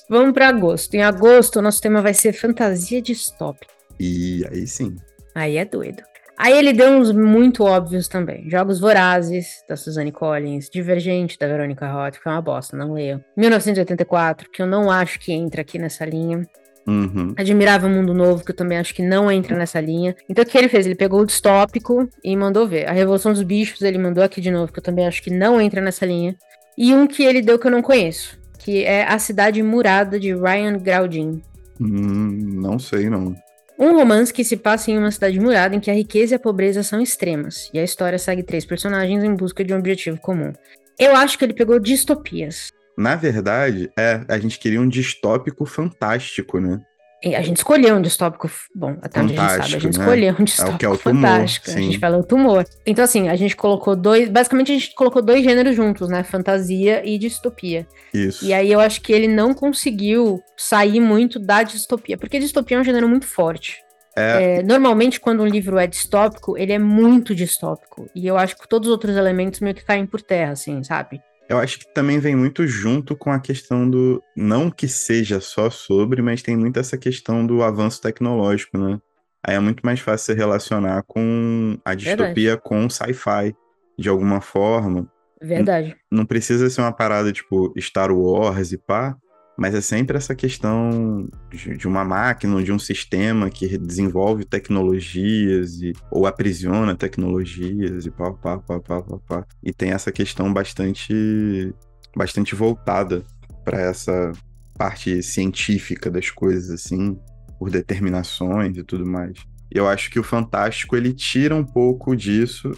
Vamos 0.09 0.33
para 0.33 0.49
agosto. 0.49 0.93
Em 0.93 1.01
agosto, 1.01 1.59
o 1.59 1.61
nosso 1.61 1.81
tema 1.81 2.01
vai 2.01 2.13
ser 2.13 2.33
fantasia 2.33 3.01
distópica. 3.01 3.73
E 3.99 4.45
aí 4.51 4.67
sim. 4.67 4.95
Aí 5.33 5.57
é 5.57 5.65
doido. 5.65 6.03
Aí 6.37 6.57
ele 6.57 6.73
deu 6.73 6.89
uns 6.89 7.11
muito 7.11 7.63
óbvios 7.63 8.07
também. 8.07 8.49
Jogos 8.49 8.79
Vorazes, 8.79 9.63
da 9.69 9.75
Suzanne 9.75 10.11
Collins, 10.11 10.69
Divergente, 10.71 11.37
da 11.37 11.47
Verônica 11.47 11.87
Roth, 11.87 12.15
que 12.19 12.27
é 12.27 12.31
uma 12.31 12.41
bosta, 12.41 12.75
não 12.75 12.93
leio. 12.93 13.23
1984, 13.37 14.49
que 14.49 14.59
eu 14.59 14.65
não 14.65 14.89
acho 14.89 15.19
que 15.19 15.31
entra 15.31 15.61
aqui 15.61 15.77
nessa 15.77 16.03
linha. 16.03 16.43
Uhum. 16.87 17.33
Admirável 17.37 17.89
Mundo 17.89 18.13
Novo, 18.13 18.43
que 18.43 18.51
eu 18.51 18.55
também 18.55 18.77
acho 18.77 18.93
que 18.93 19.03
não 19.03 19.31
entra 19.31 19.57
nessa 19.57 19.79
linha. 19.79 20.15
Então 20.27 20.43
o 20.43 20.47
que 20.47 20.57
ele 20.57 20.69
fez? 20.69 20.85
Ele 20.85 20.95
pegou 20.95 21.21
o 21.21 21.25
distópico 21.25 22.09
e 22.23 22.35
mandou 22.35 22.67
ver. 22.67 22.87
A 22.87 22.91
Revolução 22.91 23.33
dos 23.33 23.43
Bichos 23.43 23.81
ele 23.81 23.97
mandou 23.97 24.23
aqui 24.23 24.41
de 24.41 24.51
novo, 24.51 24.71
que 24.71 24.79
eu 24.79 24.83
também 24.83 25.07
acho 25.07 25.21
que 25.21 25.29
não 25.29 25.61
entra 25.61 25.81
nessa 25.81 26.05
linha. 26.05 26.35
E 26.77 26.93
um 26.93 27.05
que 27.05 27.23
ele 27.23 27.41
deu 27.41 27.59
que 27.59 27.67
eu 27.67 27.71
não 27.71 27.81
conheço, 27.81 28.39
que 28.59 28.83
é 28.83 29.03
A 29.03 29.19
Cidade 29.19 29.61
Murada, 29.61 30.19
de 30.19 30.33
Ryan 30.33 30.77
Graudin. 30.77 31.41
Hum, 31.79 32.59
não 32.61 32.79
sei, 32.79 33.09
não. 33.09 33.35
Um 33.77 33.95
romance 33.95 34.31
que 34.31 34.43
se 34.43 34.55
passa 34.55 34.91
em 34.91 34.97
uma 34.97 35.09
cidade 35.09 35.39
murada 35.39 35.75
em 35.75 35.79
que 35.79 35.89
a 35.89 35.93
riqueza 35.93 36.35
e 36.35 36.37
a 36.37 36.39
pobreza 36.39 36.83
são 36.83 37.01
extremas, 37.01 37.69
e 37.73 37.79
a 37.79 37.83
história 37.83 38.19
segue 38.19 38.43
três 38.43 38.63
personagens 38.63 39.23
em 39.23 39.33
busca 39.33 39.63
de 39.63 39.73
um 39.73 39.79
objetivo 39.79 40.19
comum. 40.19 40.53
Eu 40.99 41.15
acho 41.15 41.37
que 41.37 41.45
ele 41.45 41.53
pegou 41.53 41.79
distopias. 41.79 42.71
Na 42.97 43.15
verdade, 43.15 43.91
é, 43.97 44.21
a 44.27 44.37
gente 44.37 44.59
queria 44.59 44.81
um 44.81 44.87
distópico 44.87 45.65
fantástico, 45.65 46.59
né? 46.59 46.81
A 47.23 47.41
gente 47.43 47.57
escolheu 47.57 47.95
um 47.95 48.01
distópico. 48.01 48.49
Bom, 48.73 48.97
até 48.99 49.21
onde 49.21 49.37
a 49.37 49.41
gente 49.41 49.49
sabe, 49.51 49.63
a 49.63 49.79
gente 49.79 49.83
né? 49.83 50.03
escolheu 50.03 50.35
um 50.39 50.43
distópico 50.43 50.71
é 50.71 50.75
o 50.75 50.79
que 50.79 50.85
é 50.85 50.89
o 50.89 50.97
fantástico. 50.97 51.65
Tumor, 51.67 51.77
a 51.77 51.81
gente 51.83 51.99
falou 51.99 52.23
tumor. 52.23 52.65
Então, 52.83 53.03
assim, 53.03 53.29
a 53.29 53.35
gente 53.35 53.55
colocou 53.55 53.95
dois. 53.95 54.27
Basicamente, 54.27 54.71
a 54.71 54.75
gente 54.75 54.95
colocou 54.95 55.21
dois 55.21 55.43
gêneros 55.43 55.75
juntos, 55.75 56.09
né? 56.09 56.23
Fantasia 56.23 57.07
e 57.07 57.19
distopia. 57.19 57.87
Isso. 58.11 58.43
E 58.43 58.51
aí 58.51 58.71
eu 58.71 58.79
acho 58.79 59.01
que 59.01 59.13
ele 59.13 59.27
não 59.27 59.53
conseguiu 59.53 60.41
sair 60.57 60.99
muito 60.99 61.37
da 61.37 61.61
distopia. 61.61 62.17
Porque 62.17 62.39
distopia 62.39 62.77
é 62.77 62.79
um 62.79 62.83
gênero 62.83 63.07
muito 63.07 63.27
forte. 63.27 63.77
É... 64.17 64.57
É, 64.57 64.63
normalmente, 64.63 65.19
quando 65.19 65.43
um 65.43 65.47
livro 65.47 65.77
é 65.77 65.85
distópico, 65.85 66.57
ele 66.57 66.73
é 66.73 66.79
muito 66.79 67.35
distópico. 67.35 68.09
E 68.15 68.25
eu 68.25 68.35
acho 68.35 68.57
que 68.57 68.67
todos 68.67 68.87
os 68.87 68.91
outros 68.91 69.15
elementos 69.15 69.59
meio 69.59 69.75
que 69.75 69.85
caem 69.85 70.07
por 70.07 70.23
terra, 70.23 70.53
assim, 70.53 70.83
sabe? 70.83 71.21
Eu 71.51 71.59
acho 71.59 71.79
que 71.79 71.93
também 71.93 72.17
vem 72.17 72.33
muito 72.33 72.65
junto 72.65 73.13
com 73.13 73.29
a 73.29 73.37
questão 73.37 73.89
do. 73.89 74.23
Não 74.33 74.71
que 74.71 74.87
seja 74.87 75.41
só 75.41 75.69
sobre, 75.69 76.21
mas 76.21 76.41
tem 76.41 76.55
muito 76.55 76.79
essa 76.79 76.97
questão 76.97 77.45
do 77.45 77.61
avanço 77.61 78.01
tecnológico, 78.01 78.77
né? 78.77 79.01
Aí 79.45 79.55
é 79.55 79.59
muito 79.59 79.85
mais 79.85 79.99
fácil 79.99 80.27
se 80.27 80.39
relacionar 80.39 81.03
com 81.03 81.77
a 81.83 81.93
distopia 81.93 82.51
Verdade. 82.51 82.61
com 82.63 82.89
sci-fi, 82.89 83.53
de 83.99 84.07
alguma 84.07 84.39
forma. 84.39 85.11
Verdade. 85.41 85.97
Não, 86.09 86.19
não 86.19 86.25
precisa 86.25 86.69
ser 86.69 86.79
uma 86.79 86.93
parada 86.93 87.33
tipo 87.33 87.73
Star 87.77 88.13
Wars 88.13 88.71
e 88.71 88.77
pá, 88.77 89.17
mas 89.61 89.75
é 89.75 89.81
sempre 89.81 90.17
essa 90.17 90.33
questão 90.33 91.29
de, 91.77 91.87
uma 91.87 92.03
máquina, 92.03 92.63
de 92.63 92.71
um 92.71 92.79
sistema 92.79 93.47
que 93.47 93.77
desenvolve 93.77 94.43
tecnologias 94.43 95.79
e, 95.83 95.93
ou 96.09 96.25
aprisiona 96.25 96.95
tecnologias 96.95 98.07
e 98.07 98.09
pá, 98.09 98.33
pá, 98.33 98.57
pá, 98.57 98.79
pá, 98.79 99.03
pá, 99.03 99.19
pá. 99.19 99.45
E 99.61 99.71
tem 99.71 99.91
essa 99.91 100.11
questão 100.11 100.51
bastante, 100.51 101.71
bastante 102.17 102.55
voltada 102.55 103.23
para 103.63 103.79
essa 103.79 104.31
parte 104.75 105.21
científica 105.21 106.09
das 106.09 106.31
coisas, 106.31 106.71
assim, 106.71 107.15
por 107.59 107.69
determinações 107.69 108.75
e 108.75 108.83
tudo 108.83 109.05
mais. 109.05 109.37
Eu 109.69 109.87
acho 109.87 110.09
que 110.09 110.19
o 110.19 110.23
Fantástico, 110.23 110.97
ele 110.97 111.13
tira 111.13 111.55
um 111.55 111.63
pouco 111.63 112.15
disso, 112.15 112.71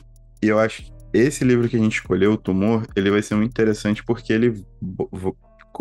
e 0.43 0.49
eu 0.49 0.59
acho 0.59 0.83
que 0.83 0.91
esse 1.13 1.45
livro 1.45 1.69
que 1.69 1.77
a 1.77 1.79
gente 1.79 1.93
escolheu, 1.93 2.33
O 2.33 2.37
Tumor, 2.37 2.85
ele 2.93 3.09
vai 3.09 3.21
ser 3.21 3.35
muito 3.35 3.51
interessante 3.51 4.03
porque 4.03 4.33
ele 4.33 4.65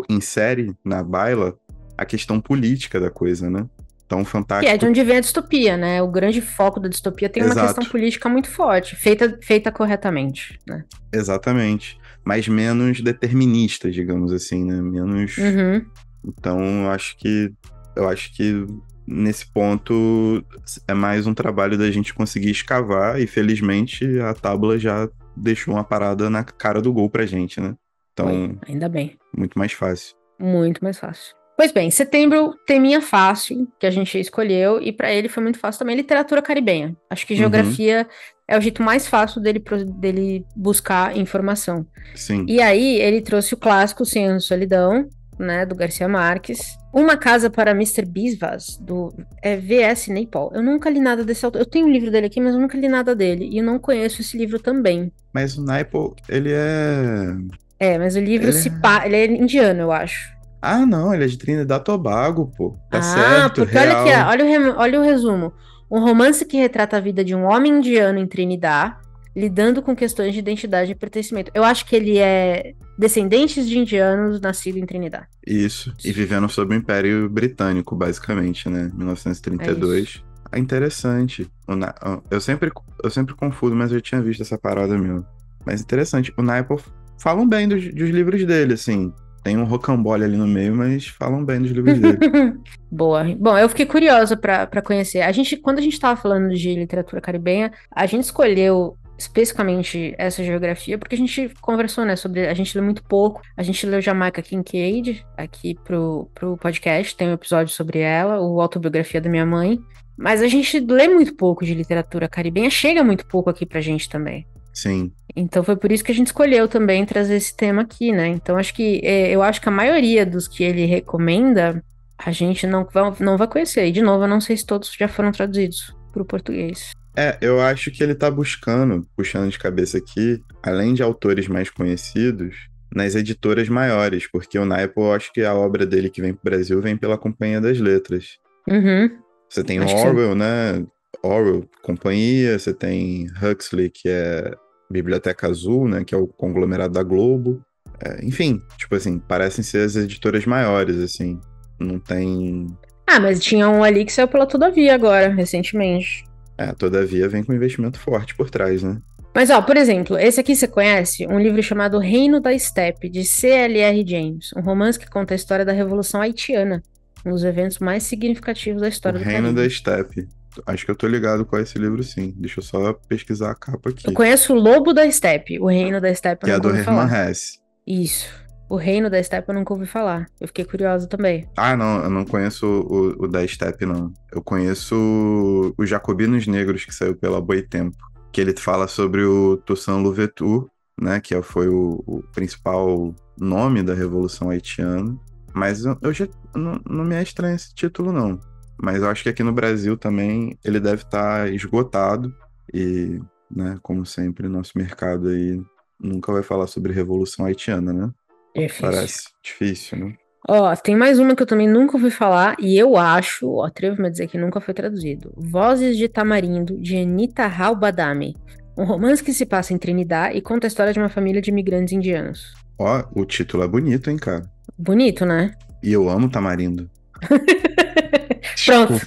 insere 0.09 0.75
na 0.85 1.03
baila 1.03 1.55
a 1.97 2.05
questão 2.05 2.41
política 2.41 2.99
da 2.99 3.11
coisa, 3.11 3.51
né? 3.51 3.67
Então, 4.05 4.25
fantástico. 4.25 4.69
Que 4.69 4.75
é 4.75 4.77
de 4.77 4.85
onde 4.85 5.03
vem 5.03 5.17
a 5.17 5.21
distopia, 5.21 5.77
né? 5.77 6.03
O 6.03 6.09
grande 6.09 6.43
foco 6.43 6.79
da 6.79 6.89
distopia 6.89 7.29
tem 7.29 7.43
Exato. 7.43 7.59
uma 7.59 7.67
questão 7.67 7.85
política 7.87 8.29
muito 8.29 8.49
forte, 8.51 8.95
feita, 8.95 9.39
feita 9.41 9.73
corretamente, 9.73 10.59
né? 10.67 10.85
Exatamente. 11.13 11.99
mas 12.25 12.47
menos 12.47 13.01
deterministas, 13.01 13.95
digamos 13.95 14.33
assim, 14.33 14.65
né? 14.65 14.81
Menos. 14.81 15.37
Uhum. 15.39 15.85
Então, 16.25 16.91
acho 16.91 17.17
que. 17.17 17.53
Eu 17.95 18.09
acho 18.09 18.35
que 18.35 18.67
nesse 19.07 19.45
ponto 19.47 20.43
é 20.89 20.95
mais 20.95 21.27
um 21.27 21.35
trabalho 21.35 21.77
da 21.77 21.91
gente 21.91 22.15
conseguir 22.15 22.51
escavar 22.51 23.21
e 23.21 23.27
felizmente 23.27 24.19
a 24.21 24.33
tábua 24.33 24.79
já 24.79 25.09
deixou 25.37 25.75
uma 25.75 25.85
parada 25.85 26.31
na 26.31 26.45
cara 26.45 26.81
do 26.81 26.93
gol 26.93 27.11
pra 27.11 27.27
gente, 27.27 27.61
né? 27.61 27.75
Então, 28.13 28.59
ainda 28.69 28.89
bem. 28.89 29.17
muito 29.37 29.59
mais 29.59 29.73
fácil. 29.73 30.15
Muito 30.39 30.83
mais 30.83 30.99
fácil. 30.99 31.35
Pois 31.57 31.71
bem, 31.71 31.91
setembro 31.91 32.55
teminha 32.67 33.01
fácil, 33.01 33.69
que 33.79 33.87
a 33.87 33.91
gente 33.91 34.19
escolheu, 34.19 34.81
e 34.81 34.91
para 34.93 35.13
ele 35.13 35.29
foi 35.29 35.43
muito 35.43 35.59
fácil 35.59 35.81
também 35.81 35.95
literatura 35.97 36.43
caribenha. 36.43 36.97
Acho 37.11 37.27
que 37.27 37.35
Uhum. 37.35 37.39
geografia 37.41 38.07
é 38.49 38.59
o 38.59 38.61
jeito 38.61 38.83
mais 38.83 39.07
fácil 39.07 39.41
dele, 39.41 39.63
dele 39.99 40.45
buscar 40.57 41.17
informação. 41.17 41.87
Sim. 42.15 42.45
E 42.49 42.61
aí 42.61 42.97
ele 43.01 43.21
trouxe 43.21 43.55
o 43.55 43.57
clássico 43.57 44.05
Senhor 44.05 44.41
Solidão, 44.41 45.09
né, 45.39 45.65
do 45.65 45.75
Garcia 45.75 46.09
Marques. 46.09 46.77
Uma 46.93 47.17
Casa 47.17 47.49
para 47.49 47.71
Mr. 47.71 48.05
Biswas, 48.05 48.77
do 48.79 49.15
é, 49.43 49.57
V.S. 49.57 50.13
Naipaul. 50.13 50.51
Eu 50.55 50.63
nunca 50.63 50.91
li 50.91 51.01
nada 51.01 51.25
desse 51.25 51.45
autor. 51.45 51.61
Eu 51.61 51.67
tenho 51.67 51.87
um 51.87 51.91
livro 51.91 52.11
dele 52.11 52.27
aqui, 52.27 52.41
mas 52.41 52.55
eu 52.55 52.61
nunca 52.61 52.77
li 52.77 52.89
nada 52.89 53.15
dele. 53.15 53.49
E 53.51 53.59
eu 53.59 53.65
não 53.65 53.79
conheço 53.79 54.21
esse 54.21 54.37
livro 54.37 54.59
também. 54.59 55.11
Mas 55.33 55.57
o 55.57 55.65
Naipo, 55.65 56.15
ele 56.29 56.51
é. 56.53 57.35
É, 57.83 57.99
mas 57.99 58.15
o 58.15 58.21
livro 58.21 58.47
Ele 58.49 58.53
se 58.53 58.69
é- 58.69 58.79
pa... 58.81 59.05
ele 59.05 59.17
é 59.17 59.27
indiano, 59.27 59.81
eu 59.81 59.91
acho. 59.93 60.31
Ah, 60.61 60.87
não, 60.87 61.13
ele 61.13 61.25
é 61.25 61.27
de 61.27 61.37
Trinidad 61.37 61.81
e 61.81 61.85
Tobago, 61.85 62.53
pô. 62.57 62.71
Tá 62.89 62.99
ah, 62.99 63.03
certo, 63.03 63.63
porque 63.63 63.77
olha 63.77 63.91
real. 63.91 64.01
aqui, 64.01 64.13
ó, 64.13 64.29
olha 64.31 64.45
o, 64.45 64.49
rem- 64.49 64.75
olha 64.77 65.01
o 65.01 65.03
resumo. 65.03 65.53
Um 65.91 65.99
romance 65.99 66.45
que 66.45 66.57
retrata 66.57 66.97
a 66.97 67.01
vida 67.01 67.25
de 67.25 67.35
um 67.35 67.43
homem 67.45 67.73
indiano 67.79 68.21
em 68.21 68.27
Trinidad, 68.27 68.97
lidando 69.35 69.83
com 69.83 69.97
questões 69.97 70.33
de 70.33 70.39
identidade 70.39 70.93
e 70.93 70.95
pertencimento. 70.95 71.51
Eu 71.53 71.65
acho 71.65 71.85
que 71.85 71.97
ele 71.97 72.19
é 72.19 72.75
descendentes 72.97 73.69
de 73.69 73.77
indianos 73.77 74.41
nascido 74.41 74.79
em 74.79 74.87
Trinidad. 74.87 75.25
Isso. 75.45 75.93
E 76.05 76.13
vivendo 76.13 76.49
sob 76.49 76.73
o 76.73 76.79
Império 76.79 77.29
Britânico, 77.29 77.97
basicamente, 77.97 78.69
né? 78.69 78.93
1932. 78.95 80.23
É 80.53 80.59
interessante. 80.59 81.51
O 81.67 81.75
Na- 81.75 81.95
Eu 82.31 82.41
sempre, 82.41 82.71
eu 83.03 83.11
sempre 83.11 83.35
confundo, 83.35 83.75
mas 83.75 83.91
eu 83.91 84.01
tinha 84.01 84.21
visto 84.23 84.43
essa 84.43 84.57
parada 84.57 84.97
mesmo. 84.97 85.27
Mas 85.67 85.81
interessante. 85.81 86.33
O 86.37 86.43
Naipo 86.43 86.81
falam 87.23 87.49
bem 87.49 87.69
dos, 87.69 87.95
dos 87.95 88.11
livros 88.11 88.45
dele, 88.45 88.75
assim. 88.75 89.13
Tem 89.45 89.57
um 89.57 89.65
rocambole 89.65 90.25
ali 90.25 90.37
no 90.37 90.47
meio, 90.47 90.75
mas 90.75 91.07
falam 91.07 91.45
bem 91.45 91.61
dos 91.61 91.71
livros 91.71 91.99
dele. 91.99 92.19
Boa. 92.91 93.25
Bom, 93.39 93.57
eu 93.57 93.69
fiquei 93.69 93.87
curiosa 93.87 94.37
pra 94.37 94.83
conhecer. 94.83 95.21
A 95.21 95.33
gente, 95.33 95.57
quando 95.57 95.79
a 95.79 95.83
gente 95.83 95.99
tava 95.99 96.21
falando 96.21 96.53
de 96.55 96.75
literatura 96.75 97.21
caribenha, 97.21 97.73
a 97.91 98.07
gente 98.07 98.25
escolheu 98.25 98.97
especificamente 99.17 100.15
essa 100.19 100.43
geografia 100.43 100.99
porque 100.99 101.15
a 101.15 101.19
gente 101.19 101.53
conversou, 101.61 102.05
né, 102.05 102.17
sobre 102.17 102.49
a 102.49 102.55
gente 102.55 102.77
lê 102.77 102.83
muito 102.83 103.05
pouco. 103.05 103.41
A 103.57 103.63
gente 103.63 103.87
leu 103.87 104.01
Jamaica 104.01 104.43
Kincaid 104.43 105.25
aqui 105.37 105.77
pro, 105.85 106.29
pro 106.35 106.57
podcast, 106.57 107.17
tem 107.17 107.29
um 107.29 107.35
episódio 107.35 107.73
sobre 107.73 108.01
ela, 108.01 108.41
o 108.41 108.61
autobiografia 108.61 109.21
da 109.21 109.31
minha 109.31 109.47
mãe. 109.47 109.79
Mas 110.17 110.43
a 110.43 110.49
gente 110.49 110.79
lê 110.81 111.09
muito 111.09 111.35
pouco 111.35 111.65
de 111.65 111.75
literatura 111.75 112.29
caribenha, 112.29 112.69
chega 112.69 113.03
muito 113.03 113.27
pouco 113.27 113.49
aqui 113.49 113.65
pra 113.65 113.81
gente 113.81 114.09
também. 114.09 114.47
Sim. 114.73 115.13
Então 115.35 115.63
foi 115.63 115.77
por 115.77 115.91
isso 115.91 116.05
que 116.05 116.13
a 116.13 116.15
gente 116.15 116.29
escolheu 116.29 116.69
também 116.69 117.05
trazer 117.05 117.37
esse 117.37 117.57
tema 117.57 117.83
aqui, 117.83 118.13
né? 118.13 118.29
Então 118.29 118.57
acho 118.57 118.75
que 118.75 119.01
é, 119.03 119.31
eu 119.31 119.43
acho 119.43 119.61
que 119.61 119.69
a 119.69 119.73
maioria 119.73 120.25
dos 120.27 120.49
que 120.49 120.63
ele 120.63 120.85
recomenda 120.85 121.83
a 122.19 122.31
gente 122.31 122.67
não 122.67 122.85
vai, 122.85 123.13
não 123.21 123.37
vai 123.37 123.49
conhecer. 123.49 123.87
E 123.87 123.93
de 123.93 124.03
novo, 124.03 124.25
eu 124.25 124.29
não 124.29 124.41
sei 124.41 124.57
se 124.57 124.65
todos 124.65 124.93
já 124.93 125.09
foram 125.09 125.33
traduzidos 125.33 125.95
para 126.13 126.23
o 126.23 126.27
português. 126.27 126.91
É, 127.17 127.37
eu 127.41 127.61
acho 127.61 127.91
que 127.91 128.03
ele 128.03 128.15
tá 128.15 128.31
buscando, 128.31 129.07
puxando 129.17 129.51
de 129.51 129.59
cabeça 129.59 129.99
aqui, 129.99 130.41
além 130.63 130.95
de 130.95 131.03
autores 131.03 131.47
mais 131.47 131.69
conhecidos, 131.69 132.57
nas 132.95 133.15
editoras 133.15 133.69
maiores, 133.69 134.31
porque 134.31 134.59
o 134.59 134.65
Naipo, 134.65 135.01
eu 135.03 135.13
acho 135.13 135.33
que 135.33 135.43
a 135.43 135.55
obra 135.55 135.85
dele 135.85 136.09
que 136.09 136.23
vem 136.23 136.33
pro 136.33 136.51
Brasil 136.51 136.81
vem 136.81 136.97
pela 136.97 137.19
Companhia 137.19 137.61
das 137.61 137.79
Letras. 137.79 138.39
Uhum. 138.69 139.11
Você 139.49 139.63
tem 139.63 139.79
Acho 139.79 139.95
Orwell, 139.97 140.35
né? 140.35 140.85
Orwell, 141.23 141.69
Companhia, 141.83 142.59
você 142.59 142.73
tem 142.75 143.27
Huxley, 143.43 143.91
que 143.91 144.09
é 144.09 144.53
Biblioteca 144.91 145.49
Azul, 145.49 145.89
né? 145.89 146.05
Que 146.05 146.15
é 146.15 146.19
o 146.19 146.27
conglomerado 146.27 146.93
da 146.95 147.03
Globo. 147.03 147.63
É, 148.05 148.25
enfim, 148.25 148.61
tipo 148.77 148.95
assim, 148.95 149.19
parecem 149.19 149.63
ser 149.63 149.85
as 149.87 149.97
editoras 149.97 150.45
maiores, 150.45 150.97
assim. 150.99 151.41
Não 151.79 151.99
tem. 151.99 152.67
Ah, 153.07 153.21
mas 153.21 153.41
tinha 153.41 153.69
um 153.69 153.83
ali 153.85 154.05
que 154.05 154.13
saiu 154.13 154.29
pela 154.29 154.47
Todavia 154.47 154.95
agora, 154.95 155.29
recentemente. 155.33 156.25
É, 156.59 156.73
todavia 156.73 157.29
vem 157.29 157.43
com 157.43 157.53
investimento 157.53 157.99
forte 157.99 158.35
por 158.35 158.51
trás, 158.51 158.83
né? 158.83 159.01
Mas, 159.35 159.49
ó, 159.49 159.63
por 159.63 159.77
exemplo, 159.77 160.19
esse 160.19 160.39
aqui 160.41 160.55
você 160.55 160.69
conhece? 160.69 161.27
Um 161.27 161.39
livro 161.39 161.63
chamado 161.63 161.99
Reino 161.99 162.39
da 162.41 162.57
Steppe, 162.59 163.09
de 163.09 163.25
C.L.R. 163.25 164.05
James. 164.07 164.51
Um 164.55 164.61
romance 164.61 164.99
que 164.99 165.09
conta 165.09 165.33
a 165.33 165.37
história 165.37 165.65
da 165.65 165.73
Revolução 165.73 166.21
Haitiana, 166.21 166.83
um 167.25 167.31
dos 167.31 167.43
eventos 167.43 167.79
mais 167.79 168.03
significativos 168.03 168.83
da 168.83 168.89
O 168.89 168.91
história 168.91 169.19
do 169.19 169.25
Reino 169.25 169.55
Caribe. 169.55 169.63
da 169.63 169.71
Steppe. 169.71 170.29
Acho 170.67 170.85
que 170.85 170.91
eu 170.91 170.97
tô 170.97 171.07
ligado 171.07 171.45
com 171.45 171.59
esse 171.59 171.79
livro, 171.79 172.03
sim. 172.03 172.35
Deixa 172.37 172.61
eu 172.61 172.65
só 172.65 172.93
pesquisar 172.93 173.51
a 173.51 173.55
capa 173.55 173.91
aqui. 173.91 174.09
Eu 174.09 174.13
conheço 174.13 174.53
o 174.53 174.57
Lobo 174.57 174.93
da 174.93 175.11
Steppe, 175.11 175.59
o 175.59 175.67
Reino 175.67 176.01
da 176.01 176.15
Steppe 176.15 176.45
Que 176.45 176.51
é 176.51 176.61
do 176.61 176.75
Herman. 176.75 177.09
Hesse. 177.09 177.59
Isso. 177.87 178.43
O 178.69 178.77
Reino 178.77 179.11
da 179.11 179.23
Steppe 179.23 179.51
eu 179.51 179.55
nunca 179.55 179.75
ouvi 179.75 179.87
falar. 179.87 180.27
Eu 180.41 180.47
fiquei 180.47 180.65
curiosa 180.65 181.07
também. 181.07 181.47
Ah, 181.57 181.77
não, 181.77 182.05
eu 182.05 182.11
não 182.11 182.25
conheço 182.25 182.67
o, 182.67 183.25
o 183.25 183.29
da 183.29 183.47
Steppe, 183.47 183.85
não. 183.85 184.13
Eu 184.33 184.43
conheço 184.43 185.75
os 185.77 185.89
Jacobinos 185.89 186.47
Negros, 186.47 186.85
que 186.85 186.95
saiu 186.95 187.15
pela 187.15 187.41
Boitempo. 187.41 187.99
Que 188.33 188.41
ele 188.41 188.55
fala 188.57 188.89
sobre 188.89 189.25
o 189.25 189.59
Toussaint 189.59 190.03
Louverture, 190.03 190.67
né? 190.99 191.21
Que 191.21 191.41
foi 191.43 191.69
o, 191.69 192.03
o 192.07 192.23
principal 192.33 193.15
nome 193.39 193.83
da 193.83 193.93
Revolução 193.93 194.49
Haitiana. 194.49 195.19
Mas 195.53 195.85
eu, 195.85 195.99
eu 196.01 196.13
já 196.13 196.27
não, 196.55 196.81
não 196.89 197.05
me 197.05 197.15
é 197.15 197.23
estranho 197.23 197.55
esse 197.55 197.75
título, 197.75 198.11
não. 198.11 198.41
Mas 198.81 199.03
eu 199.03 199.09
acho 199.09 199.23
que 199.23 199.29
aqui 199.29 199.43
no 199.43 199.53
Brasil 199.53 199.97
também 199.97 200.59
ele 200.65 200.81
deve 200.81 201.03
estar 201.03 201.53
esgotado. 201.53 202.35
E, 202.73 203.21
né, 203.51 203.79
como 203.83 204.05
sempre, 204.07 204.49
nosso 204.49 204.73
mercado 204.77 205.29
aí 205.29 205.61
nunca 206.01 206.33
vai 206.33 206.43
falar 206.43 206.67
sobre 206.67 206.93
Revolução 206.93 207.47
Haitiana, 207.47 207.93
né? 207.93 208.11
Difícil. 208.55 208.91
Parece 208.91 209.29
difícil, 209.43 209.99
né? 209.99 210.15
Ó, 210.49 210.75
tem 210.75 210.97
mais 210.97 211.21
uma 211.21 211.37
que 211.37 211.43
eu 211.43 211.47
também 211.47 211.69
nunca 211.69 211.97
ouvi 211.97 212.11
falar, 212.11 212.57
e 212.59 212.77
eu 212.77 212.97
acho, 212.97 213.49
ó, 213.49 213.65
atrevo-me 213.65 214.09
a 214.09 214.11
dizer 214.11 214.27
que 214.27 214.37
nunca 214.37 214.61
foi 214.61 214.75
traduzido. 214.75 215.33
Vozes 215.37 215.97
de 215.97 216.09
Tamarindo, 216.09 216.81
de 216.81 216.97
Anita 216.97 217.45
Halbadami. 217.45 218.35
Um 218.77 218.85
romance 218.85 219.23
que 219.23 219.33
se 219.33 219.47
passa 219.47 219.73
em 219.73 219.79
Trinidad 219.79 220.35
e 220.35 220.41
conta 220.41 220.67
a 220.67 220.69
história 220.69 220.93
de 220.93 220.99
uma 220.99 221.09
família 221.09 221.41
de 221.41 221.51
imigrantes 221.51 221.93
indianos. 221.93 222.55
Ó, 222.79 223.05
o 223.15 223.25
título 223.25 223.63
é 223.63 223.69
bonito, 223.69 224.11
hein, 224.11 224.17
cara? 224.17 224.43
Bonito, 224.77 225.25
né? 225.25 225.53
E 225.83 225.93
eu 225.93 226.09
amo 226.09 226.29
tamarindo. 226.29 226.91
Pronto. 228.65 229.01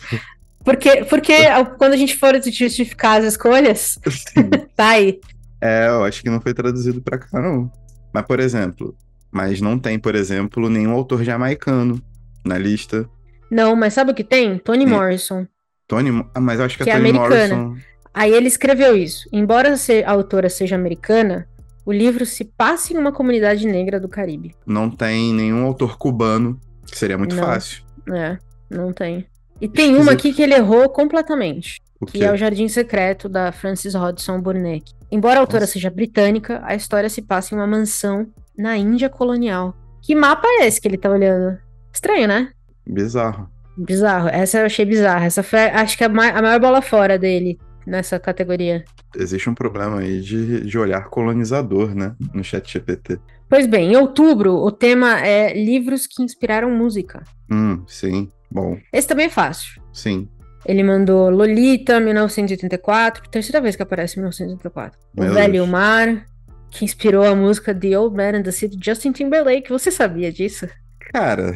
Porque, 0.64 1.06
porque 1.06 1.34
quando 1.78 1.94
a 1.94 1.98
gente 1.98 2.18
for 2.18 2.34
justificar 2.44 3.20
as 3.20 3.26
escolhas, 3.26 4.00
tá 4.76 4.90
aí. 4.90 5.20
É, 5.62 5.88
eu 5.88 6.04
acho 6.04 6.22
que 6.24 6.30
não 6.30 6.42
foi 6.42 6.54
traduzido 6.54 7.02
pra 7.02 7.18
cá, 7.18 7.40
não. 7.42 7.72
Mas, 8.14 8.26
por 8.26 8.40
exemplo, 8.40 8.96
mas 9.32 9.62
não 9.62 9.78
tem, 9.78 10.00
por 10.00 10.16
exemplo, 10.16 10.70
nenhum 10.70 10.92
autor 10.92 11.24
jamaicano 11.24 12.02
na 12.44 12.58
lista. 12.58 13.08
Não, 13.52 13.76
mas 13.76 13.94
sabe 13.94 14.12
o 14.12 14.16
que 14.16 14.24
tem? 14.24 14.58
Toni. 14.58 14.86
Morrison. 14.86 15.46
Tony, 15.88 16.12
Mo- 16.12 16.30
ah, 16.34 16.42
mas 16.42 16.60
eu 16.60 16.66
acho 16.66 16.78
que, 16.78 16.84
Que 16.84 16.90
é 16.90 16.94
Toni 16.98 17.10
americana. 17.10 17.56
Morrison. 17.56 17.82
Aí 18.14 18.34
ele 18.34 18.48
escreveu 18.48 18.96
isso. 18.96 19.28
Embora 19.32 19.76
a 20.06 20.12
autora 20.12 20.50
seja 20.50 20.76
americana, 20.76 21.48
o 21.86 21.92
livro 21.92 22.26
se 22.26 22.46
passa 22.46 22.94
em 22.94 22.98
uma 22.98 23.12
comunidade 23.12 23.68
negra 23.68 24.00
do 24.00 24.08
Caribe. 24.10 24.56
Não 24.66 24.90
tem 24.90 25.34
nenhum 25.34 25.64
autor 25.66 25.98
cubano, 25.98 26.60
que 26.90 26.98
seria 26.98 27.18
muito 27.18 27.36
Não. 27.36 27.44
fácil. 27.44 27.84
É, 28.14 28.38
não 28.70 28.92
tem. 28.94 29.26
E 29.62 29.68
tem 29.68 29.96
uma 29.96 30.12
aqui 30.14 30.34
que 30.34 30.42
ele 30.42 30.54
errou 30.54 30.90
completamente, 30.90 31.82
que 32.08 32.24
é 32.24 32.32
O 32.32 32.36
Jardim 32.36 32.68
Secreto, 32.68 33.30
da 33.30 33.52
Frances 33.52 33.96
Hodgson 33.96 34.42
Burnett. 34.42 34.94
Embora 35.12 35.38
a 35.38 35.40
autora 35.42 35.62
Nossa. 35.62 35.74
seja 35.74 35.90
britânica, 35.90 36.62
a 36.66 36.76
história 36.76 37.10
se 37.10 37.22
passa 37.22 37.56
em 37.56 37.58
uma 37.58 37.66
mansão 37.68 38.28
na 38.58 38.76
Índia 38.78 39.10
colonial. 39.10 39.74
Que 40.02 40.14
mapa 40.14 40.46
é 40.60 40.68
esse 40.68 40.80
que 40.82 40.88
ele 40.88 40.98
tá 40.98 41.10
olhando? 41.10 41.58
Estranho, 41.94 42.28
né? 42.28 42.52
Bizarro. 42.86 43.50
Bizarro. 43.78 44.28
Essa 44.30 44.60
eu 44.60 44.66
achei 44.66 44.86
bizarra. 44.86 45.26
Essa 45.26 45.42
foi, 45.42 45.60
acho 45.62 45.98
que, 45.98 46.04
a, 46.04 46.10
ma- 46.10 46.30
a 46.30 46.42
maior 46.42 46.60
bola 46.60 46.82
fora 46.82 47.18
dele 47.18 47.58
nessa 47.88 48.20
categoria. 48.20 48.84
Existe 49.16 49.50
um 49.50 49.56
problema 49.56 50.00
aí 50.00 50.20
de, 50.22 50.62
de 50.66 50.78
olhar 50.78 51.06
colonizador, 51.10 51.96
né? 51.96 52.14
No 52.34 52.44
chat 52.44 52.72
GPT. 52.72 53.20
Pois 53.50 53.68
bem, 53.68 53.94
em 53.94 53.96
outubro, 53.96 54.56
o 54.56 54.72
tema 54.72 55.20
é 55.26 55.54
livros 55.54 56.06
que 56.08 56.22
inspiraram 56.24 56.72
música. 56.72 57.24
Hum, 57.50 57.84
sim. 57.88 58.30
Bom, 58.56 58.80
Esse 58.94 59.06
também 59.06 59.26
é 59.26 59.30
fácil. 59.30 59.82
sim. 59.92 60.30
Ele 60.66 60.82
mandou 60.82 61.30
Lolita, 61.30 62.00
1984, 62.00 63.30
terceira 63.30 63.62
vez 63.62 63.76
que 63.76 63.84
aparece 63.84 64.18
1984. 64.18 64.98
Meu 65.16 65.30
o 65.30 65.34
Velho 65.36 65.54
Deus. 65.54 65.70
Mar, 65.70 66.26
que 66.72 66.84
inspirou 66.84 67.24
a 67.24 67.36
música 67.36 67.76
The 67.76 68.00
Old 68.00 68.18
Man 68.18 68.40
and 68.40 68.44
the 68.44 68.68
de 68.70 68.84
Justin 68.84 69.12
Timberlake. 69.12 69.70
Você 69.70 69.92
sabia 69.92 70.32
disso? 70.32 70.68
Cara, 71.14 71.56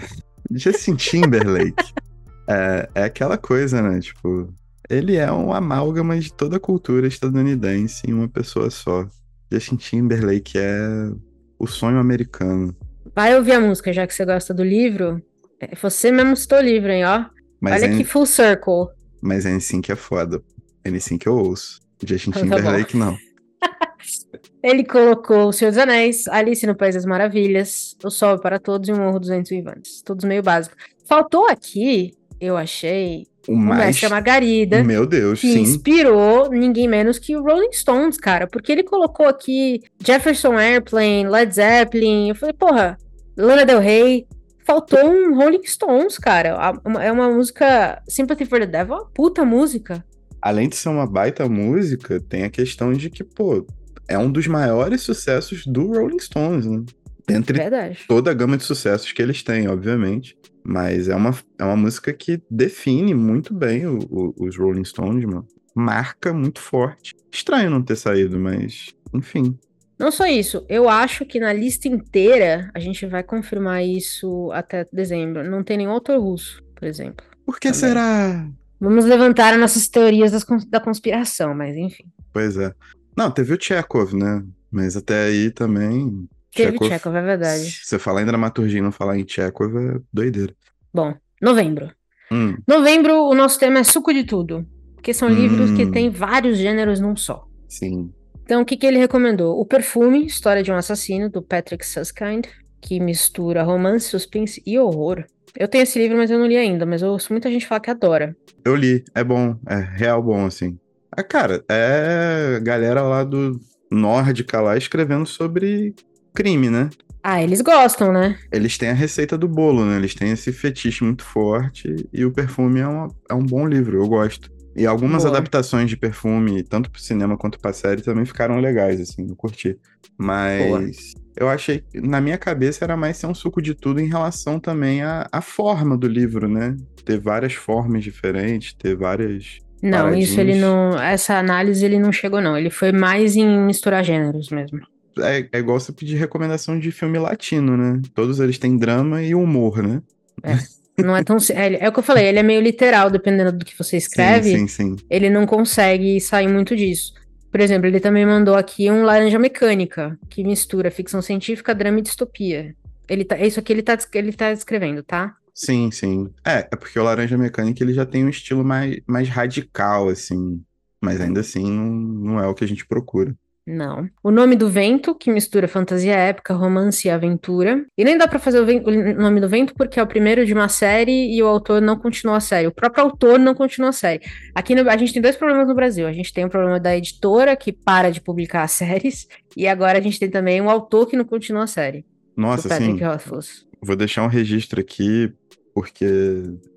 Justin 0.51 0.95
Timberlake 0.95 1.91
é, 2.47 2.87
é 2.93 3.03
aquela 3.05 3.35
coisa, 3.35 3.81
né? 3.81 3.99
Tipo, 3.99 4.53
ele 4.87 5.15
é 5.15 5.31
um 5.31 5.51
amálgama 5.53 6.19
de 6.19 6.31
toda 6.31 6.57
a 6.57 6.59
cultura 6.59 7.07
estadunidense 7.07 8.03
em 8.07 8.13
uma 8.13 8.27
pessoa 8.27 8.69
só. 8.69 9.07
Justin 9.51 9.77
Timberlake 9.77 10.59
é 10.59 11.09
O 11.57 11.65
Sonho 11.65 11.97
Americano. 11.97 12.75
Vai 13.15 13.35
ouvir 13.35 13.53
a 13.53 13.59
música, 13.59 13.91
já 13.91 14.05
que 14.05 14.13
você 14.13 14.23
gosta 14.23 14.53
do 14.53 14.63
livro. 14.63 15.19
É, 15.59 15.75
Você 15.75 16.11
mesmo 16.11 16.35
citou 16.35 16.59
o 16.59 16.61
livro, 16.61 16.91
hein, 16.91 17.05
ó. 17.05 17.25
Mas 17.59 17.83
Olha 17.83 17.91
é, 17.93 17.97
que 17.97 18.03
full 18.03 18.25
circle. 18.25 18.87
mas 19.21 19.45
é 19.45 19.51
NSYNC 19.51 19.91
é 19.91 19.95
foda. 19.95 20.41
NSYNC 20.85 21.25
eu 21.27 21.35
ouço. 21.37 21.79
Justin 22.05 22.29
Então 22.29 22.47
tá. 22.47 22.55
Timberlake 22.55 22.95
não. 22.97 23.17
Ele 24.63 24.83
colocou 24.83 25.49
O 25.49 25.53
Senhor 25.53 25.71
dos 25.71 25.77
Anéis, 25.77 26.27
Alice 26.27 26.65
no 26.65 26.75
País 26.75 26.95
das 26.95 27.05
Maravilhas, 27.05 27.95
O 28.03 28.09
Sol 28.09 28.35
é 28.35 28.37
para 28.37 28.59
Todos 28.59 28.87
e 28.89 28.91
o 28.91 28.97
Morro 28.97 29.19
dos 29.19 29.29
Ventos 29.29 29.49
Vivantes. 29.49 30.01
Todos 30.01 30.23
meio 30.25 30.41
básicos. 30.41 30.77
Faltou 31.05 31.47
aqui, 31.49 32.13
eu 32.39 32.55
achei, 32.55 33.25
O 33.47 33.53
o 33.53 33.57
mais. 33.57 33.87
Mestre 33.87 34.09
Margarida. 34.09 34.83
Meu 34.83 35.05
Deus, 35.05 35.41
que 35.41 35.51
sim. 35.51 35.61
inspirou 35.61 36.49
ninguém 36.49 36.87
menos 36.87 37.19
que 37.19 37.35
o 37.35 37.43
Rolling 37.43 37.73
Stones, 37.73 38.17
cara. 38.17 38.47
Porque 38.47 38.71
ele 38.71 38.83
colocou 38.83 39.27
aqui 39.27 39.81
Jefferson 40.05 40.57
Airplane, 40.57 41.27
Led 41.27 41.53
Zeppelin. 41.53 42.29
Eu 42.29 42.35
falei, 42.35 42.53
porra, 42.53 42.97
Lana 43.37 43.65
Del 43.65 43.79
Rey. 43.79 44.25
Faltou 44.69 45.03
um 45.03 45.33
Rolling 45.35 45.63
Stones, 45.65 46.19
cara. 46.19 46.55
É 47.01 47.11
uma 47.11 47.27
música. 47.27 48.03
Sympathy 48.07 48.45
for 48.45 48.59
the 48.59 48.67
Devil, 48.67 48.93
é 48.93 48.97
uma 48.99 49.05
puta 49.09 49.43
música. 49.43 50.05
Além 50.39 50.69
de 50.69 50.75
ser 50.75 50.89
uma 50.89 51.07
baita 51.07 51.49
música, 51.49 52.21
tem 52.21 52.43
a 52.43 52.51
questão 52.51 52.93
de 52.93 53.09
que, 53.09 53.23
pô, 53.23 53.65
é 54.07 54.15
um 54.15 54.31
dos 54.31 54.45
maiores 54.45 55.01
sucessos 55.01 55.65
do 55.65 55.87
Rolling 55.87 56.19
Stones, 56.19 56.67
né? 56.67 56.83
Dentre 57.27 57.57
Verdade. 57.57 58.05
toda 58.07 58.29
a 58.29 58.33
gama 58.35 58.57
de 58.57 58.63
sucessos 58.63 59.11
que 59.11 59.19
eles 59.23 59.41
têm, 59.41 59.67
obviamente. 59.67 60.37
Mas 60.63 61.07
é 61.07 61.15
uma, 61.15 61.33
é 61.57 61.63
uma 61.63 61.75
música 61.75 62.13
que 62.13 62.39
define 62.49 63.15
muito 63.15 63.55
bem 63.55 63.87
o- 63.87 63.97
o- 64.07 64.35
os 64.45 64.55
Rolling 64.55 64.85
Stones, 64.85 65.25
mano. 65.25 65.47
Marca 65.75 66.31
muito 66.31 66.61
forte. 66.61 67.15
Estranho 67.33 67.71
não 67.71 67.81
ter 67.81 67.95
saído, 67.95 68.39
mas 68.39 68.93
enfim. 69.15 69.57
Não 69.99 70.11
só 70.11 70.25
isso, 70.25 70.65
eu 70.69 70.87
acho 70.87 71.25
que 71.25 71.39
na 71.39 71.51
lista 71.51 71.87
inteira, 71.87 72.71
a 72.73 72.79
gente 72.79 73.05
vai 73.05 73.21
confirmar 73.21 73.83
isso 73.83 74.49
até 74.53 74.87
dezembro. 74.93 75.43
Não 75.43 75.63
tem 75.63 75.77
nenhum 75.77 75.91
autor 75.91 76.19
russo, 76.19 76.63
por 76.75 76.87
exemplo. 76.87 77.25
Por 77.45 77.59
que 77.59 77.67
Também. 77.71 77.79
será? 77.81 78.47
Vamos 78.79 79.03
levantar 79.03 79.53
as 79.53 79.59
nossas 79.59 79.89
teorias 79.89 80.31
das 80.31 80.43
cons- 80.45 80.65
da 80.65 80.79
conspiração, 80.79 81.53
mas 81.53 81.75
enfim. 81.75 82.05
Pois 82.31 82.55
é. 82.57 82.73
Não, 83.17 83.29
teve 83.29 83.53
o 83.53 83.61
Chekhov, 83.61 84.13
né? 84.15 84.41
Mas 84.71 84.95
até 84.95 85.25
aí 85.25 85.51
também. 85.51 86.29
Teve 86.55 86.77
Chekhov, 86.87 87.15
é 87.17 87.21
verdade. 87.21 87.63
Se 87.69 87.85
você 87.85 87.99
falar 87.99 88.21
em 88.21 88.25
dramaturgia 88.25 88.79
e 88.79 88.81
não 88.81 88.91
falar 88.91 89.17
em 89.19 89.27
Chekhov, 89.27 89.75
é 89.77 89.99
doideira. 90.13 90.53
Bom, 90.93 91.13
novembro. 91.41 91.91
Hum, 92.31 92.55
Novembro, 92.67 93.23
o 93.23 93.33
nosso 93.35 93.59
tema 93.59 93.79
é 93.79 93.83
suco 93.83 94.13
de 94.13 94.23
tudo. 94.23 94.65
Porque 94.95 95.13
são 95.13 95.27
livros 95.29 95.71
que 95.71 95.83
Hum. 95.85 95.91
têm 95.91 96.09
vários 96.09 96.57
gêneros 96.57 96.99
num 97.01 97.15
só. 97.17 97.45
sim. 97.67 98.13
Então, 98.49 98.63
o 98.63 98.65
que, 98.65 98.75
que 98.75 98.87
ele 98.87 98.97
recomendou? 98.97 99.59
O 99.59 99.63
Perfume, 99.63 100.25
História 100.25 100.63
de 100.63 100.71
um 100.71 100.75
Assassino, 100.75 101.29
do 101.29 101.39
Patrick 101.39 101.85
Susskind, 101.85 102.47
que 102.81 102.99
mistura 102.99 103.61
romance, 103.61 104.07
suspense 104.09 104.59
e 104.65 104.79
horror. 104.79 105.23
Eu 105.55 105.67
tenho 105.67 105.83
esse 105.83 105.99
livro, 105.99 106.17
mas 106.17 106.31
eu 106.31 106.39
não 106.39 106.47
li 106.47 106.57
ainda, 106.57 106.83
mas 106.83 107.03
eu 107.03 107.09
ouço 107.11 107.31
muita 107.31 107.47
gente 107.51 107.67
falar 107.67 107.79
que 107.81 107.91
adora. 107.91 108.35
Eu 108.65 108.75
li, 108.75 109.03
é 109.13 109.23
bom, 109.23 109.55
é 109.67 109.75
real 109.75 110.23
bom, 110.23 110.47
assim. 110.47 110.79
Ah, 111.15 111.21
cara, 111.21 111.63
é 111.69 112.59
galera 112.63 113.03
lá 113.03 113.23
do 113.23 113.59
Nórdica 113.91 114.59
lá 114.59 114.75
escrevendo 114.75 115.27
sobre 115.27 115.93
crime, 116.33 116.71
né? 116.71 116.89
Ah, 117.21 117.43
eles 117.43 117.61
gostam, 117.61 118.11
né? 118.11 118.35
Eles 118.51 118.79
têm 118.79 118.89
a 118.89 118.93
receita 118.93 119.37
do 119.37 119.47
bolo, 119.47 119.85
né? 119.85 119.95
Eles 119.97 120.15
têm 120.15 120.31
esse 120.31 120.51
fetiche 120.51 121.03
muito 121.03 121.23
forte 121.23 121.93
e 122.11 122.25
o 122.25 122.31
perfume 122.33 122.79
é, 122.79 122.87
uma- 122.87 123.13
é 123.29 123.33
um 123.35 123.45
bom 123.45 123.67
livro, 123.67 124.01
eu 124.01 124.07
gosto. 124.07 124.49
E 124.79 124.87
algumas 124.87 125.23
Boa. 125.23 125.35
adaptações 125.35 125.89
de 125.89 125.97
perfume, 125.97 126.63
tanto 126.63 126.89
pro 126.89 127.01
cinema 127.01 127.37
quanto 127.37 127.59
pra 127.59 127.73
série, 127.73 128.01
também 128.01 128.23
ficaram 128.23 128.61
legais, 128.61 129.01
assim, 129.01 129.27
eu 129.27 129.35
curti. 129.35 129.77
Mas 130.17 131.15
eu 131.35 131.49
achei, 131.49 131.83
na 131.93 132.21
minha 132.21 132.37
cabeça, 132.37 132.85
era 132.85 132.95
mais 132.95 133.17
ser 133.17 133.27
um 133.27 133.33
suco 133.33 133.61
de 133.61 133.75
tudo 133.75 133.99
em 133.99 134.07
relação 134.07 134.57
também 134.57 135.03
à, 135.03 135.27
à 135.33 135.41
forma 135.41 135.97
do 135.97 136.07
livro, 136.07 136.47
né? 136.47 136.77
Ter 137.03 137.19
várias 137.19 137.55
formas 137.55 138.05
diferentes, 138.05 138.73
ter 138.73 138.95
várias. 138.95 139.57
Não, 139.83 140.15
isso 140.15 140.39
ele 140.39 140.55
não. 140.55 140.97
Essa 140.97 141.37
análise 141.37 141.83
ele 141.83 141.99
não 141.99 142.13
chegou, 142.13 142.39
não. 142.39 142.57
Ele 142.57 142.69
foi 142.69 142.93
mais 142.93 143.35
em 143.35 143.59
misturar 143.59 144.01
gêneros 144.01 144.49
mesmo. 144.49 144.79
É, 145.19 145.45
é 145.51 145.59
igual 145.59 145.77
você 145.77 145.91
pedir 145.91 146.15
recomendação 146.15 146.79
de 146.79 146.89
filme 146.89 147.19
latino, 147.19 147.75
né? 147.75 148.01
Todos 148.15 148.39
eles 148.39 148.57
têm 148.57 148.77
drama 148.77 149.21
e 149.21 149.35
humor, 149.35 149.83
né? 149.83 150.01
Não 151.03 151.15
é 151.15 151.23
tão. 151.23 151.37
É, 151.53 151.85
é 151.85 151.89
o 151.89 151.91
que 151.91 151.99
eu 151.99 152.03
falei, 152.03 152.27
ele 152.27 152.39
é 152.39 152.43
meio 152.43 152.61
literal, 152.61 153.09
dependendo 153.09 153.51
do 153.51 153.65
que 153.65 153.77
você 153.77 153.97
escreve. 153.97 154.51
Sim, 154.51 154.67
sim, 154.67 154.97
sim. 154.97 155.05
ele 155.09 155.29
não 155.29 155.45
consegue 155.45 156.19
sair 156.19 156.47
muito 156.47 156.75
disso. 156.75 157.13
Por 157.51 157.59
exemplo, 157.61 157.87
ele 157.87 157.99
também 157.99 158.25
mandou 158.25 158.55
aqui 158.55 158.91
um 158.91 159.03
Laranja 159.03 159.39
Mecânica, 159.39 160.17
que 160.29 160.43
mistura 160.43 160.91
ficção 160.91 161.21
científica, 161.21 161.73
drama 161.73 161.99
e 161.99 162.03
distopia. 162.03 162.75
Ele 163.07 163.25
tá, 163.25 163.37
é 163.37 163.47
isso 163.47 163.59
aqui 163.59 163.73
ele 163.73 163.81
tá, 163.81 163.97
ele 164.13 164.33
tá 164.33 164.51
escrevendo, 164.51 165.01
tá? 165.01 165.35
Sim, 165.53 165.89
sim. 165.91 166.29
É, 166.45 166.59
é 166.71 166.75
porque 166.75 166.97
o 166.99 167.03
Laranja 167.03 167.37
Mecânica 167.37 167.83
ele 167.83 167.93
já 167.93 168.05
tem 168.05 168.23
um 168.23 168.29
estilo 168.29 168.63
mais, 168.63 168.99
mais 169.07 169.27
radical, 169.27 170.09
assim. 170.09 170.61
Mas 171.01 171.19
ainda 171.19 171.39
assim 171.39 171.63
não, 171.63 171.85
não 171.85 172.39
é 172.39 172.47
o 172.47 172.53
que 172.53 172.63
a 172.63 172.67
gente 172.67 172.85
procura. 172.85 173.35
Não. 173.71 174.09
O 174.23 174.31
Nome 174.31 174.55
do 174.55 174.67
Vento, 174.67 175.13
que 175.13 175.31
mistura 175.31 175.67
fantasia 175.67 176.15
épica, 176.15 176.55
romance 176.55 177.07
e 177.07 177.11
aventura. 177.11 177.85
E 177.95 178.03
nem 178.03 178.17
dá 178.17 178.27
pra 178.27 178.39
fazer 178.39 178.59
o, 178.59 178.63
o 178.65 179.13
Nome 179.21 179.39
do 179.39 179.47
Vento 179.47 179.75
porque 179.75 179.99
é 179.99 180.03
o 180.03 180.07
primeiro 180.07 180.43
de 180.43 180.53
uma 180.53 180.67
série 180.67 181.35
e 181.35 181.43
o 181.43 181.45
autor 181.47 181.79
não 181.79 181.95
continuou 181.95 182.35
a 182.35 182.39
série. 182.39 182.65
O 182.67 182.71
próprio 182.71 183.03
autor 183.03 183.37
não 183.37 183.53
continuou 183.53 183.89
a 183.89 183.93
série. 183.93 184.21
Aqui 184.55 184.73
no- 184.73 184.89
a 184.89 184.97
gente 184.97 185.13
tem 185.13 185.21
dois 185.21 185.35
problemas 185.35 185.67
no 185.67 185.75
Brasil. 185.75 186.07
A 186.07 186.11
gente 186.11 186.33
tem 186.33 186.45
o 186.45 186.49
problema 186.49 186.79
da 186.79 186.97
editora 186.97 187.55
que 187.55 187.71
para 187.71 188.09
de 188.11 188.19
publicar 188.21 188.63
as 188.63 188.71
séries 188.79 189.27
e 189.55 189.67
agora 189.67 189.99
a 189.99 190.01
gente 190.01 190.19
tem 190.19 190.29
também 190.31 190.59
um 190.59 190.69
autor 190.69 191.05
que 191.07 191.15
não 191.15 191.23
continua 191.25 191.65
a 191.65 191.67
série. 191.67 192.03
Nossa, 192.35 192.69
Rothfuss. 193.05 193.65
vou 193.81 193.95
deixar 193.95 194.23
um 194.23 194.27
registro 194.27 194.79
aqui, 194.79 195.31
porque 195.75 196.05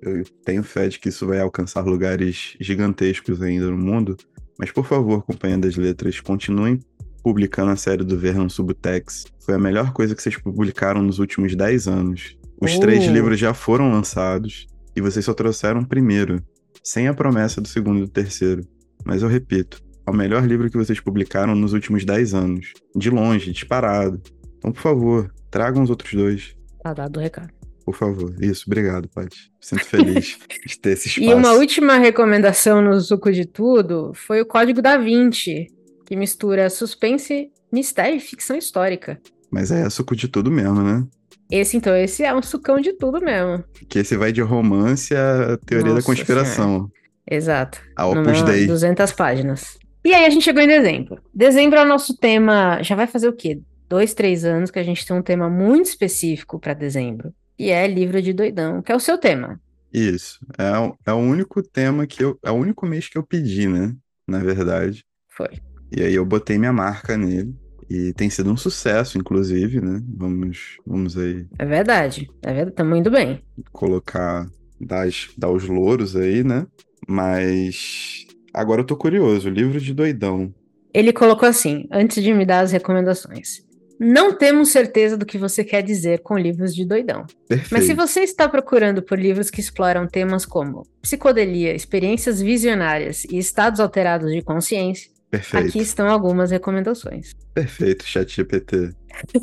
eu 0.01 0.23
tenho 0.45 0.61
fé 0.61 0.87
de 0.89 0.99
que 0.99 1.09
isso 1.09 1.25
vai 1.25 1.39
alcançar 1.39 1.85
lugares 1.85 2.55
gigantescos 2.59 3.41
ainda 3.41 3.65
no 3.67 3.77
mundo. 3.77 4.15
Mas, 4.59 4.71
por 4.71 4.85
favor, 4.85 5.23
Companhia 5.23 5.57
das 5.57 5.75
Letras, 5.75 6.19
continuem 6.19 6.79
publicando 7.23 7.71
a 7.71 7.75
série 7.75 8.03
do 8.03 8.17
Vernon 8.17 8.49
Subutex. 8.49 9.25
Foi 9.39 9.55
a 9.55 9.59
melhor 9.59 9.93
coisa 9.93 10.13
que 10.15 10.21
vocês 10.21 10.37
publicaram 10.37 11.01
nos 11.01 11.19
últimos 11.19 11.55
10 11.55 11.87
anos. 11.87 12.37
Os 12.61 12.75
Oh. 12.75 12.79
três 12.79 13.05
livros 13.05 13.39
já 13.39 13.53
foram 13.53 13.91
lançados 13.91 14.67
e 14.95 15.01
vocês 15.01 15.23
só 15.25 15.33
trouxeram 15.33 15.81
o 15.81 15.87
primeiro, 15.87 16.41
sem 16.83 17.07
a 17.07 17.13
promessa 17.13 17.59
do 17.61 17.67
segundo 17.67 17.99
e 17.99 18.01
do 18.01 18.09
terceiro. 18.09 18.61
Mas 19.05 19.21
eu 19.21 19.27
repito, 19.29 19.81
é 20.05 20.11
o 20.11 20.13
melhor 20.13 20.45
livro 20.45 20.69
que 20.69 20.77
vocês 20.77 20.99
publicaram 20.99 21.55
nos 21.55 21.73
últimos 21.73 22.05
10 22.05 22.33
anos. 22.33 22.73
De 22.95 23.09
longe, 23.09 23.51
disparado. 23.51 24.21
Então, 24.57 24.71
por 24.71 24.81
favor, 24.81 25.33
tragam 25.49 25.83
os 25.83 25.89
outros 25.89 26.13
dois. 26.13 26.55
Tá 26.81 26.93
dado 26.93 27.17
o 27.17 27.19
recado. 27.21 27.49
Por 27.85 27.95
favor. 27.95 28.33
Isso, 28.41 28.63
obrigado, 28.67 29.09
Paty. 29.09 29.51
Sinto 29.59 29.85
feliz 29.85 30.37
de 30.65 30.79
ter 30.79 30.91
esse 30.91 31.07
espaço. 31.09 31.29
E 31.29 31.33
uma 31.33 31.51
última 31.53 31.97
recomendação 31.97 32.81
no 32.81 32.99
suco 32.99 33.31
de 33.31 33.45
tudo 33.45 34.11
foi 34.13 34.41
o 34.41 34.45
Código 34.45 34.81
da 34.81 34.97
Vinci, 34.97 35.67
que 36.05 36.15
mistura 36.15 36.69
suspense, 36.69 37.51
mistério 37.71 38.17
e 38.17 38.19
ficção 38.19 38.57
histórica. 38.57 39.19
Mas 39.51 39.71
é 39.71 39.89
suco 39.89 40.15
de 40.15 40.27
tudo 40.27 40.49
mesmo, 40.49 40.81
né? 40.81 41.05
Esse, 41.51 41.77
então, 41.77 41.95
esse 41.95 42.23
é 42.23 42.33
um 42.33 42.41
sucão 42.41 42.79
de 42.79 42.93
tudo 42.93 43.21
mesmo. 43.21 43.63
Que 43.87 43.99
esse 43.99 44.17
vai 44.17 44.31
de 44.31 44.41
romance 44.41 45.13
à 45.13 45.57
teoria 45.65 45.89
da 45.89 45.95
Nossa 45.95 46.07
conspiração. 46.07 46.89
Exato. 47.29 47.79
A 47.95 48.07
Opus 48.07 48.41
Dei. 48.41 48.65
200 48.65 49.11
páginas. 49.11 49.77
E 50.03 50.13
aí 50.13 50.25
a 50.25 50.29
gente 50.29 50.43
chegou 50.43 50.61
em 50.61 50.67
dezembro. 50.67 51.21
Dezembro 51.33 51.77
é 51.77 51.83
o 51.83 51.87
nosso 51.87 52.17
tema. 52.17 52.81
Já 52.81 52.95
vai 52.95 53.07
fazer 53.07 53.27
o 53.27 53.33
quê? 53.33 53.61
Dois, 53.87 54.13
três 54.13 54.43
anos 54.43 54.71
que 54.71 54.79
a 54.79 54.83
gente 54.83 55.05
tem 55.05 55.15
um 55.15 55.21
tema 55.21 55.49
muito 55.49 55.85
específico 55.85 56.59
para 56.59 56.73
dezembro. 56.73 57.33
E 57.57 57.69
é 57.69 57.87
livro 57.87 58.21
de 58.21 58.33
doidão, 58.33 58.81
que 58.81 58.91
é 58.91 58.95
o 58.95 58.99
seu 58.99 59.17
tema. 59.17 59.59
Isso. 59.93 60.39
É, 60.57 60.77
o- 60.79 60.95
é 61.05 61.11
o 61.13 61.17
único 61.17 61.61
tema 61.61 62.07
que 62.07 62.23
eu. 62.23 62.37
É 62.43 62.49
o 62.51 62.55
único 62.55 62.85
mês 62.85 63.07
que 63.07 63.17
eu 63.17 63.23
pedi, 63.23 63.67
né? 63.67 63.95
Na 64.27 64.39
verdade. 64.39 65.03
Foi. 65.29 65.49
E 65.95 66.01
aí 66.01 66.15
eu 66.15 66.25
botei 66.25 66.57
minha 66.57 66.73
marca 66.73 67.15
nele. 67.17 67.53
E 67.89 68.11
tem 68.13 68.27
sido 68.29 68.51
um 68.51 68.57
sucesso, 68.57 69.17
inclusive, 69.19 69.79
né? 69.81 70.01
Vamos, 70.17 70.77
vamos 70.87 71.15
aí 71.17 71.45
É 71.59 71.65
verdade. 71.65 72.27
É 72.41 72.51
verdade. 72.53 72.75
Tamo 72.75 72.95
indo 72.95 73.11
bem. 73.11 73.43
colocar, 73.71 74.47
dar, 74.81 75.05
dar 75.37 75.51
os 75.51 75.65
louros 75.67 76.15
aí, 76.15 76.43
né? 76.43 76.65
Mas 77.07 78.25
agora 78.53 78.81
eu 78.81 78.85
tô 78.85 78.95
curioso. 78.97 79.49
Livro 79.49 79.79
de 79.79 79.93
doidão. 79.93 80.51
Ele 80.93 81.13
colocou 81.13 81.47
assim, 81.47 81.87
antes 81.91 82.23
de 82.23 82.33
me 82.33 82.45
dar 82.45 82.61
as 82.61 82.71
recomendações. 82.71 83.61
Não 84.03 84.33
temos 84.33 84.69
certeza 84.69 85.17
do 85.17 85.25
que 85.25 85.37
você 85.37 85.63
quer 85.63 85.81
dizer 85.81 86.19
com 86.19 86.37
livros 86.37 86.75
de 86.75 86.85
doidão. 86.85 87.25
Perfeito. 87.47 87.71
Mas 87.71 87.85
se 87.85 87.93
você 87.93 88.19
está 88.21 88.49
procurando 88.49 89.01
por 89.01 89.17
livros 89.17 89.49
que 89.49 89.61
exploram 89.61 90.05
temas 90.05 90.45
como 90.45 90.85
psicodelia, 91.01 91.73
experiências 91.73 92.41
visionárias 92.41 93.23
e 93.25 93.37
estados 93.37 93.79
alterados 93.79 94.31
de 94.31 94.41
consciência, 94.41 95.09
Perfeito. 95.31 95.67
aqui 95.67 95.79
estão 95.79 96.09
algumas 96.09 96.51
recomendações. 96.51 97.33
Perfeito, 97.53 98.03
chat 98.05 98.35
GPT. 98.35 98.91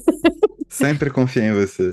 Sempre 0.68 1.11
confiei 1.11 1.46
em 1.46 1.52
você. 1.52 1.90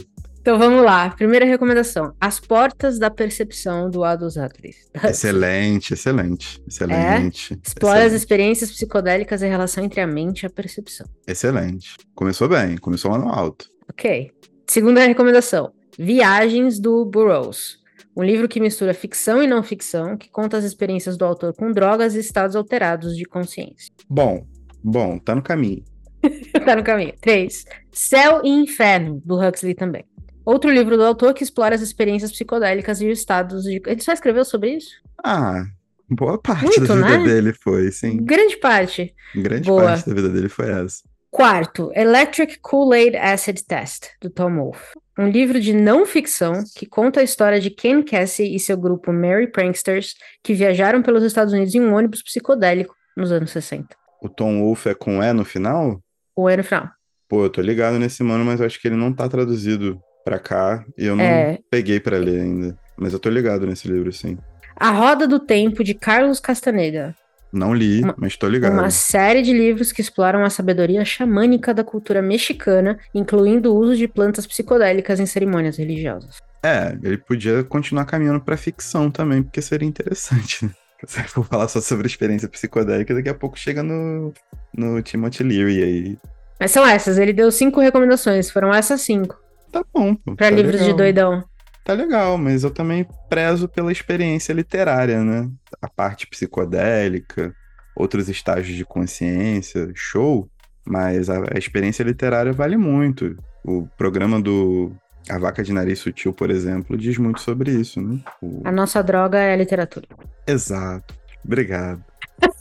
Então 0.47 0.57
vamos 0.57 0.81
lá. 0.81 1.09
Primeira 1.09 1.45
recomendação: 1.45 2.13
As 2.21 2.39
Portas 2.39 2.97
da 2.97 3.11
Percepção 3.11 3.89
do 3.89 4.05
Aldous 4.05 4.37
Huxley. 4.37 4.73
Excelente, 5.03 5.93
excelente, 5.93 6.63
excelente. 6.65 7.53
É? 7.53 7.57
Explora 7.67 7.97
excelente. 7.97 8.07
as 8.07 8.13
experiências 8.13 8.71
psicodélicas 8.71 9.41
e 9.41 9.45
a 9.45 9.49
relação 9.49 9.83
entre 9.83 9.99
a 9.99 10.07
mente 10.07 10.43
e 10.43 10.45
a 10.45 10.49
percepção. 10.49 11.05
Excelente. 11.27 11.97
Começou 12.15 12.47
bem, 12.47 12.77
começou 12.77 13.11
lá 13.11 13.17
no 13.17 13.27
alto. 13.27 13.69
Ok. 13.91 14.31
Segunda 14.65 15.05
recomendação: 15.05 15.73
Viagens 15.99 16.79
do 16.79 17.03
Burroughs. 17.03 17.79
Um 18.15 18.23
livro 18.23 18.47
que 18.47 18.61
mistura 18.61 18.93
ficção 18.93 19.43
e 19.43 19.47
não 19.47 19.61
ficção, 19.61 20.15
que 20.15 20.31
conta 20.31 20.55
as 20.55 20.63
experiências 20.63 21.17
do 21.17 21.25
autor 21.25 21.53
com 21.57 21.73
drogas 21.73 22.15
e 22.15 22.19
estados 22.19 22.55
alterados 22.55 23.17
de 23.17 23.25
consciência. 23.25 23.93
Bom, 24.09 24.47
bom, 24.81 25.19
tá 25.19 25.35
no 25.35 25.41
caminho. 25.41 25.83
tá 26.65 26.73
no 26.73 26.85
caminho. 26.85 27.13
3. 27.19 27.65
Céu 27.91 28.39
e 28.45 28.49
Inferno, 28.49 29.21
do 29.25 29.35
Huxley 29.35 29.75
também. 29.75 30.05
Outro 30.47 30.71
livro 30.71 30.95
do 30.95 31.03
autor 31.03 31.33
que 31.33 31.43
explora 31.43 31.75
as 31.75 31.81
experiências 31.81 32.31
psicodélicas 32.31 33.01
e 33.01 33.09
os 33.09 33.19
estados 33.19 33.63
de. 33.65 33.81
Ele 33.85 34.01
só 34.01 34.13
escreveu 34.13 34.45
sobre 34.45 34.77
isso? 34.77 34.91
Ah, 35.21 35.65
boa 36.09 36.37
parte 36.37 36.63
Muito, 36.63 36.87
da 36.87 36.95
vida 36.95 37.17
né? 37.17 37.23
dele 37.25 37.51
foi, 37.51 37.91
sim. 37.91 38.23
Grande 38.23 38.55
parte. 38.55 39.13
Grande 39.35 39.67
Boa. 39.67 39.83
parte 39.83 40.07
da 40.07 40.15
vida 40.15 40.29
dele 40.29 40.47
foi 40.47 40.71
essa. 40.71 41.03
Quarto, 41.29 41.91
Electric 41.93 42.59
Kool-Aid 42.61 43.17
Acid 43.17 43.59
Test, 43.67 44.05
do 44.21 44.29
Tom 44.29 44.55
Wolfe. 44.55 44.97
Um 45.19 45.27
livro 45.27 45.59
de 45.59 45.73
não 45.73 46.05
ficção 46.05 46.63
que 46.77 46.85
conta 46.85 47.19
a 47.19 47.23
história 47.23 47.59
de 47.59 47.69
Ken 47.69 48.01
Casey 48.01 48.55
e 48.55 48.57
seu 48.57 48.77
grupo 48.77 49.11
Merry 49.11 49.51
Pranksters 49.51 50.15
que 50.41 50.53
viajaram 50.53 51.01
pelos 51.01 51.23
Estados 51.23 51.51
Unidos 51.51 51.75
em 51.75 51.81
um 51.81 51.93
ônibus 51.93 52.23
psicodélico 52.23 52.95
nos 53.17 53.33
anos 53.33 53.51
60. 53.51 53.93
O 54.21 54.29
Tom 54.29 54.61
Wolfe 54.61 54.87
é 54.87 54.93
com 54.93 55.21
E 55.21 55.33
no 55.33 55.43
final? 55.43 56.01
O 56.33 56.47
ano 56.47 56.63
final. 56.63 56.89
Pô, 57.27 57.43
eu 57.43 57.49
tô 57.49 57.59
ligado 57.59 57.99
nesse 57.99 58.23
mano, 58.23 58.45
mas 58.45 58.61
eu 58.61 58.65
acho 58.65 58.79
que 58.79 58.87
ele 58.87 58.95
não 58.95 59.11
tá 59.11 59.27
traduzido 59.27 60.01
pra 60.27 60.39
cá 60.39 60.83
e 60.97 61.05
eu 61.05 61.15
não 61.15 61.23
É. 61.23 61.57
peguei 61.71 61.99
pra 61.99 62.17
ler 62.17 62.41
ainda. 62.41 62.77
Mas 62.97 63.13
eu 63.13 63.19
tô 63.19 63.29
ligado 63.29 63.65
nesse 63.65 63.87
livro, 63.87 64.11
sim. 64.11 64.37
A 64.75 64.89
Roda 64.91 65.27
do 65.27 65.39
Tempo, 65.39 65.83
de 65.83 65.93
Carlos 65.93 66.39
Castaneda. 66.39 67.15
Não 67.53 67.73
li, 67.73 68.01
Uma- 68.03 68.15
mas 68.17 68.35
tô 68.35 68.47
ligado. 68.49 68.73
Uma 68.73 68.89
série 68.89 69.41
de 69.41 69.53
livros 69.53 69.91
que 69.93 70.01
exploram 70.01 70.43
a 70.43 70.49
sabedoria 70.49 71.05
xamânica 71.05 71.73
da 71.73 71.83
cultura 71.83 72.21
mexicana, 72.21 72.99
incluindo 73.15 73.73
o 73.73 73.77
uso 73.77 73.95
de 73.95 74.07
plantas 74.07 74.45
psicodélicas 74.45 75.19
em 75.19 75.25
cerimônias 75.25 75.77
religiosas. 75.77 76.37
É, 76.61 76.97
ele 77.01 77.17
podia 77.17 77.63
continuar 77.63 78.03
caminhando 78.05 78.41
pra 78.41 78.57
ficção 78.57 79.09
também, 79.09 79.41
porque 79.41 79.61
seria 79.61 79.87
interessante, 79.87 80.65
né? 80.65 80.71
Se 81.07 81.21
for 81.23 81.45
falar 81.45 81.67
só 81.69 81.79
sobre 81.79 82.07
experiência 82.07 82.49
psicodélica, 82.49 83.13
daqui 83.13 83.29
a 83.29 83.33
pouco 83.33 83.57
chega 83.57 83.81
no, 83.81 84.33
no 84.75 85.01
Timothy 85.01 85.43
Leary 85.43 85.83
aí. 85.83 86.17
Mas 86.59 86.71
são 86.71 86.85
essas, 86.85 87.17
ele 87.19 87.31
deu 87.31 87.51
cinco 87.51 87.79
recomendações, 87.79 88.49
foram 88.49 88.73
essas 88.73 89.01
cinco, 89.01 89.37
Tá 89.71 89.83
bom. 89.93 90.15
pra 90.15 90.35
tá 90.35 90.49
livros 90.49 90.77
de 90.79 90.83
legal. 90.91 90.97
doidão. 90.97 91.43
Tá 91.83 91.93
legal, 91.93 92.37
mas 92.37 92.63
eu 92.63 92.71
também 92.71 93.07
prezo 93.29 93.67
pela 93.67 93.91
experiência 93.91 94.51
literária, 94.53 95.23
né? 95.23 95.49
A 95.81 95.87
parte 95.89 96.27
psicodélica, 96.27 97.53
outros 97.95 98.27
estágios 98.29 98.75
de 98.75 98.83
consciência, 98.85 99.89
show. 99.95 100.49
Mas 100.85 101.29
a, 101.29 101.39
a 101.53 101.57
experiência 101.57 102.03
literária 102.03 102.51
vale 102.53 102.77
muito. 102.77 103.35
O 103.63 103.87
programa 103.97 104.39
do 104.41 104.91
A 105.29 105.37
Vaca 105.37 105.63
de 105.63 105.73
Nariz 105.73 105.99
Sutil, 105.99 106.31
por 106.33 106.49
exemplo, 106.49 106.97
diz 106.97 107.17
muito 107.17 107.41
sobre 107.41 107.71
isso, 107.71 108.01
né? 108.01 108.19
O- 108.41 108.61
A 108.65 108.71
nossa 108.71 109.01
droga 109.01 109.37
é 109.37 109.53
a 109.53 109.57
literatura. 109.57 110.07
Exato. 110.45 111.13
Obrigado. 111.43 112.03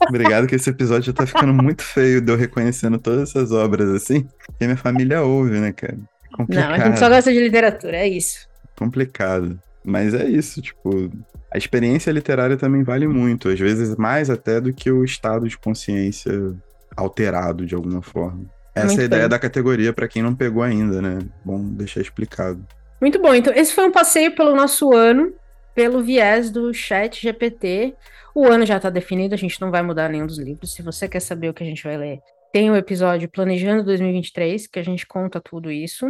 Obrigado 0.09 0.47
que 0.47 0.55
esse 0.55 0.71
episódio 0.71 1.05
já 1.07 1.13
tá 1.13 1.27
ficando 1.27 1.53
muito 1.53 1.83
feio 1.83 2.21
de 2.21 2.33
eu 2.33 2.37
reconhecendo 2.37 2.99
todas 2.99 3.29
essas 3.31 3.53
obras 3.53 3.89
assim. 3.91 4.27
Que 4.59 4.65
minha 4.67 4.77
família 4.77 5.23
ouve, 5.23 5.59
né, 5.61 5.73
cara? 5.73 5.97
Complicado. 6.33 6.69
Não, 6.69 6.75
a 6.75 6.79
gente 6.87 6.99
só 6.99 7.09
gosta 7.09 7.33
de 7.33 7.39
literatura, 7.41 7.97
é 7.97 8.09
isso. 8.09 8.49
complicado. 8.77 9.59
Mas 9.85 10.15
é 10.15 10.25
isso, 10.25 10.61
tipo, 10.61 11.11
a 11.53 11.57
experiência 11.57 12.11
literária 12.11 12.57
também 12.57 12.83
vale 12.83 13.07
muito, 13.07 13.49
às 13.49 13.59
vezes 13.59 13.95
mais 13.97 14.29
até 14.29 14.61
do 14.61 14.73
que 14.73 14.91
o 14.91 15.05
estado 15.05 15.49
de 15.49 15.57
consciência 15.57 16.33
alterado 16.97 17.65
de 17.65 17.75
alguma 17.75 18.03
forma. 18.03 18.45
Essa 18.75 18.89
Muito 18.89 19.01
é 19.01 19.03
a 19.03 19.07
ideia 19.07 19.23
bem. 19.23 19.31
da 19.31 19.39
categoria 19.39 19.93
pra 19.93 20.09
quem 20.09 20.23
não 20.23 20.35
pegou 20.35 20.63
ainda, 20.63 21.01
né? 21.01 21.19
Bom 21.45 21.63
deixar 21.63 22.01
explicado. 22.01 22.67
Muito 23.01 23.21
bom, 23.21 23.35
então 23.35 23.53
esse 23.55 23.73
foi 23.73 23.87
um 23.87 23.93
passeio 23.93 24.35
pelo 24.35 24.55
nosso 24.57 24.93
ano, 24.93 25.33
pelo 25.75 26.03
viés 26.03 26.51
do 26.51 26.75
chat 26.75 27.23
GPT. 27.23 27.95
O 28.35 28.47
ano 28.47 28.67
já 28.67 28.79
tá 28.81 28.91
definido, 28.91 29.35
a 29.35 29.39
gente 29.39 29.61
não 29.61 29.71
vai 29.71 29.83
mudar 29.83 30.11
nenhum 30.11 30.27
dos 30.27 30.39
livros. 30.39 30.75
Se 30.75 30.83
você 30.83 31.09
quer 31.09 31.21
saber 31.21 31.49
o 31.49 31.55
que 31.55 31.63
a 31.63 31.67
gente 31.67 31.83
vai 31.85 31.97
ler, 31.97 32.19
tem 32.57 32.71
o 32.71 32.77
episódio 32.77 33.29
Planejando 33.29 33.85
2023, 33.85 34.67
que 34.67 34.79
a 34.79 34.83
gente 34.83 35.07
conta 35.07 35.39
tudo 35.39 35.71
isso. 35.71 36.07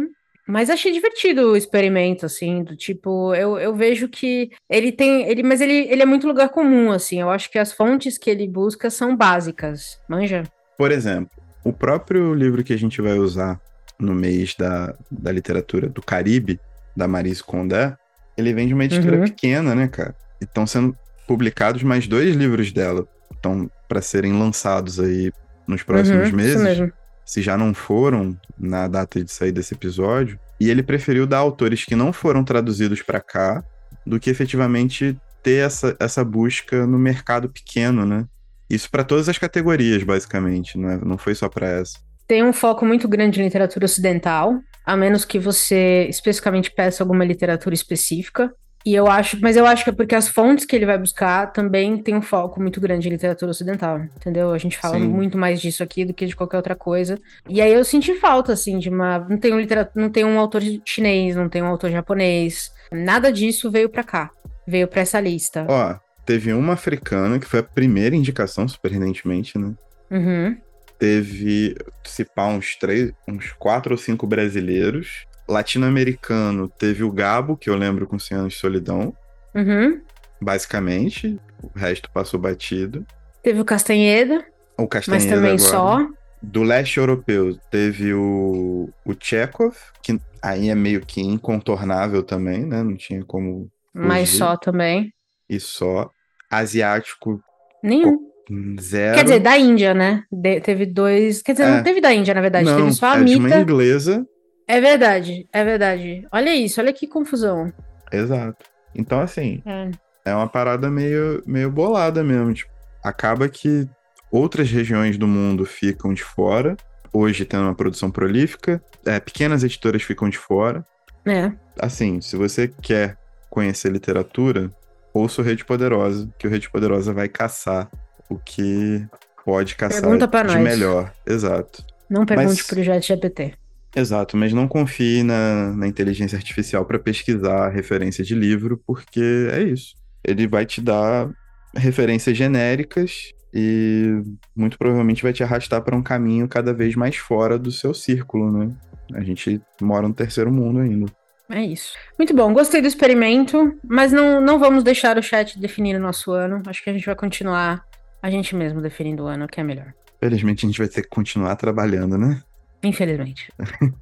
Mas 0.47 0.69
achei 0.69 0.93
divertido 0.93 1.51
o 1.51 1.57
experimento, 1.57 2.25
assim, 2.25 2.63
do 2.63 2.73
tipo, 2.73 3.35
eu, 3.35 3.59
eu 3.59 3.75
vejo 3.75 4.07
que 4.07 4.49
ele 4.69 4.93
tem. 4.93 5.27
Ele, 5.27 5.43
mas 5.43 5.59
ele, 5.59 5.73
ele 5.91 6.01
é 6.01 6.05
muito 6.05 6.25
lugar 6.25 6.47
comum, 6.47 6.89
assim. 6.89 7.19
Eu 7.19 7.29
acho 7.29 7.51
que 7.51 7.59
as 7.59 7.73
fontes 7.73 8.17
que 8.17 8.29
ele 8.29 8.47
busca 8.47 8.89
são 8.89 9.13
básicas. 9.13 9.99
Manja? 10.07 10.43
Por 10.77 10.89
exemplo, 10.89 11.29
o 11.65 11.73
próprio 11.73 12.33
livro 12.33 12.63
que 12.63 12.71
a 12.71 12.77
gente 12.77 13.01
vai 13.01 13.19
usar 13.19 13.59
no 13.99 14.15
mês 14.15 14.55
da, 14.55 14.95
da 15.11 15.33
literatura 15.33 15.89
do 15.89 16.01
Caribe, 16.01 16.61
da 16.95 17.09
Marise 17.09 17.43
Condé, 17.43 17.97
ele 18.37 18.53
vem 18.53 18.69
de 18.69 18.73
uma 18.73 18.85
editora 18.85 19.17
Uhum. 19.17 19.25
pequena, 19.25 19.75
né, 19.75 19.89
cara? 19.89 20.15
E 20.39 20.45
estão 20.45 20.65
sendo 20.65 20.97
publicados 21.27 21.83
mais 21.83 22.07
dois 22.07 22.33
livros 22.33 22.71
dela. 22.71 23.05
Estão 23.33 23.69
para 23.85 24.01
serem 24.01 24.31
lançados 24.31 24.97
aí 24.97 25.29
nos 25.67 25.83
próximos 25.83 26.29
Uhum, 26.29 26.35
meses. 26.35 26.91
Se 27.25 27.41
já 27.41 27.57
não 27.57 27.73
foram 27.73 28.37
na 28.57 28.87
data 28.87 29.23
de 29.23 29.31
sair 29.31 29.51
desse 29.51 29.73
episódio. 29.73 30.39
E 30.59 30.69
ele 30.69 30.81
preferiu 30.81 31.27
dar 31.27 31.37
autores 31.39 31.83
que 31.85 31.95
não 31.95 32.11
foram 32.13 32.43
traduzidos 32.43 33.01
para 33.01 33.19
cá 33.19 33.63
do 34.05 34.19
que 34.19 34.29
efetivamente 34.29 35.15
ter 35.43 35.65
essa, 35.65 35.95
essa 35.99 36.23
busca 36.23 36.87
no 36.87 36.97
mercado 36.97 37.49
pequeno, 37.49 38.05
né? 38.05 38.25
Isso 38.69 38.89
para 38.89 39.03
todas 39.03 39.29
as 39.29 39.37
categorias, 39.37 40.03
basicamente, 40.03 40.77
não, 40.77 40.89
é, 40.89 40.97
não 40.97 41.17
foi 41.17 41.35
só 41.35 41.47
para 41.47 41.67
essa. 41.67 41.99
tem 42.27 42.43
um 42.43 42.51
foco 42.51 42.85
muito 42.85 43.07
grande 43.07 43.39
em 43.39 43.43
literatura 43.43 43.85
ocidental, 43.85 44.59
a 44.85 44.97
menos 44.97 45.23
que 45.23 45.37
você 45.37 46.07
especificamente 46.09 46.71
peça 46.71 47.03
alguma 47.03 47.23
literatura 47.23 47.75
específica. 47.75 48.51
E 48.87 48.95
eu 48.95 49.05
acho, 49.05 49.37
mas 49.41 49.57
eu 49.57 49.65
acho 49.65 49.83
que 49.83 49.89
é 49.89 49.93
porque 49.93 50.15
as 50.15 50.29
fontes 50.29 50.63
que 50.63 50.73
ele 50.73 50.85
vai 50.85 50.97
buscar 50.97 51.51
também 51.51 51.97
tem 51.97 52.15
um 52.15 52.21
foco 52.21 52.61
muito 52.61 52.79
grande 52.79 53.09
em 53.09 53.11
literatura 53.11 53.51
ocidental, 53.51 53.99
entendeu? 53.99 54.53
A 54.53 54.57
gente 54.57 54.77
fala 54.77 54.97
Sim. 54.97 55.09
muito 55.09 55.37
mais 55.37 55.59
disso 55.59 55.83
aqui 55.83 56.05
do 56.05 56.13
que 56.13 56.25
de 56.25 56.33
qualquer 56.33 56.55
outra 56.55 56.73
coisa. 56.73 57.19
E 57.49 57.61
aí 57.61 57.73
eu 57.73 57.83
senti 57.83 58.15
falta, 58.15 58.53
assim, 58.53 58.79
de 58.79 58.87
uma. 58.87 59.19
Não 59.19 59.37
tem 59.37 59.53
um, 59.53 59.59
litera... 59.59 59.91
não 59.93 60.09
tem 60.09 60.23
um 60.23 60.39
autor 60.39 60.61
chinês, 60.85 61.35
não 61.35 61.49
tem 61.49 61.61
um 61.61 61.67
autor 61.67 61.91
japonês. 61.91 62.71
Nada 62.89 63.29
disso 63.29 63.69
veio 63.69 63.89
pra 63.89 64.05
cá. 64.05 64.31
Veio 64.65 64.87
pra 64.87 65.01
essa 65.01 65.19
lista. 65.19 65.65
Ó, 65.67 65.99
teve 66.25 66.53
uma 66.53 66.71
africana, 66.71 67.39
que 67.39 67.45
foi 67.45 67.59
a 67.59 67.63
primeira 67.63 68.15
indicação, 68.15 68.69
surpreendentemente, 68.69 69.57
né? 69.57 69.73
Uhum. 70.09 70.55
Teve, 70.97 71.75
se 72.05 72.23
pá, 72.23 72.45
uns 72.45 72.77
três, 72.77 73.11
uns 73.27 73.51
quatro 73.51 73.91
ou 73.91 73.97
cinco 73.97 74.25
brasileiros. 74.25 75.25
Latino-americano 75.47 76.67
teve 76.67 77.03
o 77.03 77.11
Gabo, 77.11 77.55
que 77.57 77.69
eu 77.69 77.75
lembro 77.75 78.05
com 78.07 78.19
100 78.19 78.37
anos 78.37 78.53
de 78.53 78.59
solidão. 78.59 79.13
Uhum. 79.55 79.99
basicamente. 80.39 81.39
O 81.63 81.71
resto 81.77 82.11
passou 82.11 82.39
batido. 82.39 83.03
Teve 83.41 83.59
o 83.59 83.65
Castanheda, 83.65 84.45
O 84.77 84.81
mas 84.83 84.89
Castanheira 84.89 85.35
também 85.35 85.51
agora. 85.53 85.57
só. 85.71 86.07
Do 86.43 86.61
leste 86.61 86.97
europeu 86.99 87.57
teve 87.71 88.13
o, 88.13 88.89
o 89.03 89.13
Chekhov, 89.19 89.75
que 90.03 90.19
aí 90.41 90.69
é 90.69 90.75
meio 90.75 91.01
que 91.01 91.19
incontornável 91.21 92.21
também, 92.21 92.63
né? 92.65 92.83
Não 92.83 92.95
tinha 92.95 93.23
como 93.25 93.67
Mas 93.91 94.27
Fugir. 94.29 94.37
só 94.37 94.57
também. 94.57 95.11
ir 95.49 95.59
só. 95.59 96.11
Asiático, 96.51 97.41
Nenhum. 97.83 98.19
hum, 98.51 98.75
zero. 98.79 99.15
Quer 99.17 99.23
dizer, 99.23 99.39
da 99.39 99.57
Índia, 99.57 99.93
né? 99.95 100.23
De- 100.31 100.61
teve 100.61 100.85
dois. 100.85 101.41
Quer 101.41 101.53
dizer, 101.53 101.63
É. 101.65 101.71
não 101.77 101.83
teve 101.83 101.99
da 101.99 102.13
Índia, 102.13 102.33
na 102.35 102.41
verdade. 102.41 102.65
não, 102.65 102.77
teve 102.77 102.93
só 102.93 103.07
a 103.13 103.19
é 103.19 103.23
de 103.23 103.35
uma 103.35 103.49
inglesa. 103.59 104.23
É 104.67 104.81
verdade, 104.81 105.47
é 105.53 105.63
verdade. 105.63 106.27
Olha 106.31 106.53
isso, 106.55 106.81
olha 106.81 106.91
que 106.93 107.07
confusão. 107.07 107.71
Exato. 108.11 108.65
Então, 108.93 109.19
assim, 109.21 109.61
É. 109.65 109.91
é 110.25 110.35
uma 110.35 110.47
parada 110.47 110.89
meio, 110.89 111.41
meio 111.45 111.71
bolada 111.71 112.23
mesmo. 112.23 112.53
Tipo, 112.53 112.71
acaba 113.03 113.47
que 113.47 113.87
outras 114.31 114.69
regiões 114.69 115.17
do 115.17 115.27
mundo 115.27 115.65
ficam 115.65 116.13
de 116.13 116.23
fora, 116.23 116.75
hoje 117.13 117.45
tendo 117.45 117.63
uma 117.63 117.75
produção 117.75 118.11
prolífica, 118.11 118.81
é, 119.05 119.19
pequenas 119.19 119.63
editoras 119.63 120.03
ficam 120.03 120.29
de 120.29 120.37
fora. 120.37 120.85
É. 121.25 121.51
Assim, 121.79 122.19
se 122.21 122.35
você 122.35 122.67
quer 122.67 123.17
conhecer 123.49 123.89
literatura, 123.91 124.69
ouça 125.13 125.41
o 125.41 125.45
Rede 125.45 125.63
Poderosa, 125.63 126.29
que 126.37 126.45
o 126.47 126.49
Rede 126.49 126.69
Poderosa 126.69 127.13
vai 127.13 127.27
caçar 127.29 127.89
o 128.29 128.37
que 128.37 129.05
pode 129.45 129.75
caçar 129.75 130.01
de 130.17 130.27
nós. 130.27 130.55
melhor. 130.55 131.13
Exato. 131.25 131.85
Não 132.09 132.25
pergunte 132.25 132.49
Mas- 132.57 132.67
pro 132.67 132.83
GPT. 132.83 133.53
Exato, 133.97 134.37
mas 134.37 134.53
não 134.53 134.67
confie 134.67 135.23
na, 135.23 135.73
na 135.73 135.87
inteligência 135.87 136.35
artificial 136.35 136.85
para 136.85 136.99
pesquisar 136.99 137.69
referência 137.69 138.23
de 138.23 138.35
livro, 138.35 138.79
porque 138.85 139.49
é 139.51 139.63
isso. 139.63 139.95
Ele 140.23 140.47
vai 140.47 140.67
te 140.67 140.79
dar 140.79 141.27
referências 141.75 142.37
genéricas 142.37 143.33
e 143.51 144.21
muito 144.55 144.77
provavelmente 144.77 145.23
vai 145.23 145.33
te 145.33 145.43
arrastar 145.43 145.81
para 145.81 145.95
um 145.95 146.03
caminho 146.03 146.47
cada 146.47 146.75
vez 146.75 146.95
mais 146.95 147.15
fora 147.15 147.57
do 147.57 147.71
seu 147.71 147.91
círculo, 147.91 148.51
né? 148.51 148.71
A 149.15 149.21
gente 149.21 149.59
mora 149.81 150.07
no 150.07 150.13
terceiro 150.13 150.51
mundo 150.51 150.79
ainda. 150.79 151.11
É 151.49 151.63
isso. 151.63 151.93
Muito 152.19 152.35
bom, 152.35 152.53
gostei 152.53 152.83
do 152.83 152.87
experimento, 152.87 153.75
mas 153.83 154.11
não, 154.11 154.39
não 154.39 154.59
vamos 154.59 154.83
deixar 154.83 155.17
o 155.17 155.23
chat 155.23 155.57
definir 155.57 155.95
o 155.95 155.99
nosso 155.99 156.31
ano. 156.31 156.61
Acho 156.67 156.83
que 156.83 156.91
a 156.91 156.93
gente 156.93 157.05
vai 157.07 157.15
continuar 157.15 157.83
a 158.21 158.29
gente 158.29 158.55
mesmo 158.55 158.79
definindo 158.79 159.23
o 159.23 159.27
ano, 159.27 159.47
que 159.47 159.59
é 159.59 159.63
melhor. 159.63 159.91
Felizmente 160.19 160.67
a 160.67 160.69
gente 160.69 160.77
vai 160.77 160.87
ter 160.87 161.01
que 161.01 161.09
continuar 161.09 161.55
trabalhando, 161.55 162.15
né? 162.15 162.43
Infelizmente. 162.83 163.51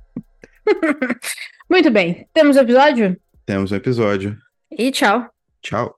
Muito 1.69 1.91
bem, 1.91 2.27
temos 2.33 2.57
episódio? 2.57 3.15
Temos 3.45 3.71
um 3.71 3.75
episódio. 3.75 4.37
E 4.71 4.91
tchau. 4.91 5.29
Tchau. 5.61 5.95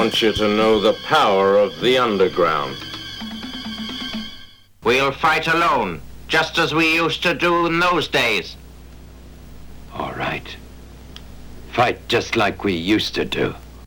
want 0.00 0.22
you 0.22 0.32
to 0.32 0.48
know 0.48 0.80
the 0.80 0.94
power 1.04 1.56
of 1.56 1.78
the 1.80 1.98
underground. 1.98 2.74
We'll 4.82 5.12
fight 5.12 5.46
alone, 5.46 6.00
just 6.30 6.58
as 6.58 6.72
we 6.72 6.94
used 6.94 7.24
to 7.24 7.34
do 7.34 7.66
in 7.66 7.80
those 7.80 8.06
days. 8.06 8.56
All 9.92 10.12
right. 10.12 10.56
Fight 11.72 12.06
just 12.08 12.36
like 12.36 12.62
we 12.62 12.72
used 12.72 13.16
to 13.16 13.24
do. 13.24 13.54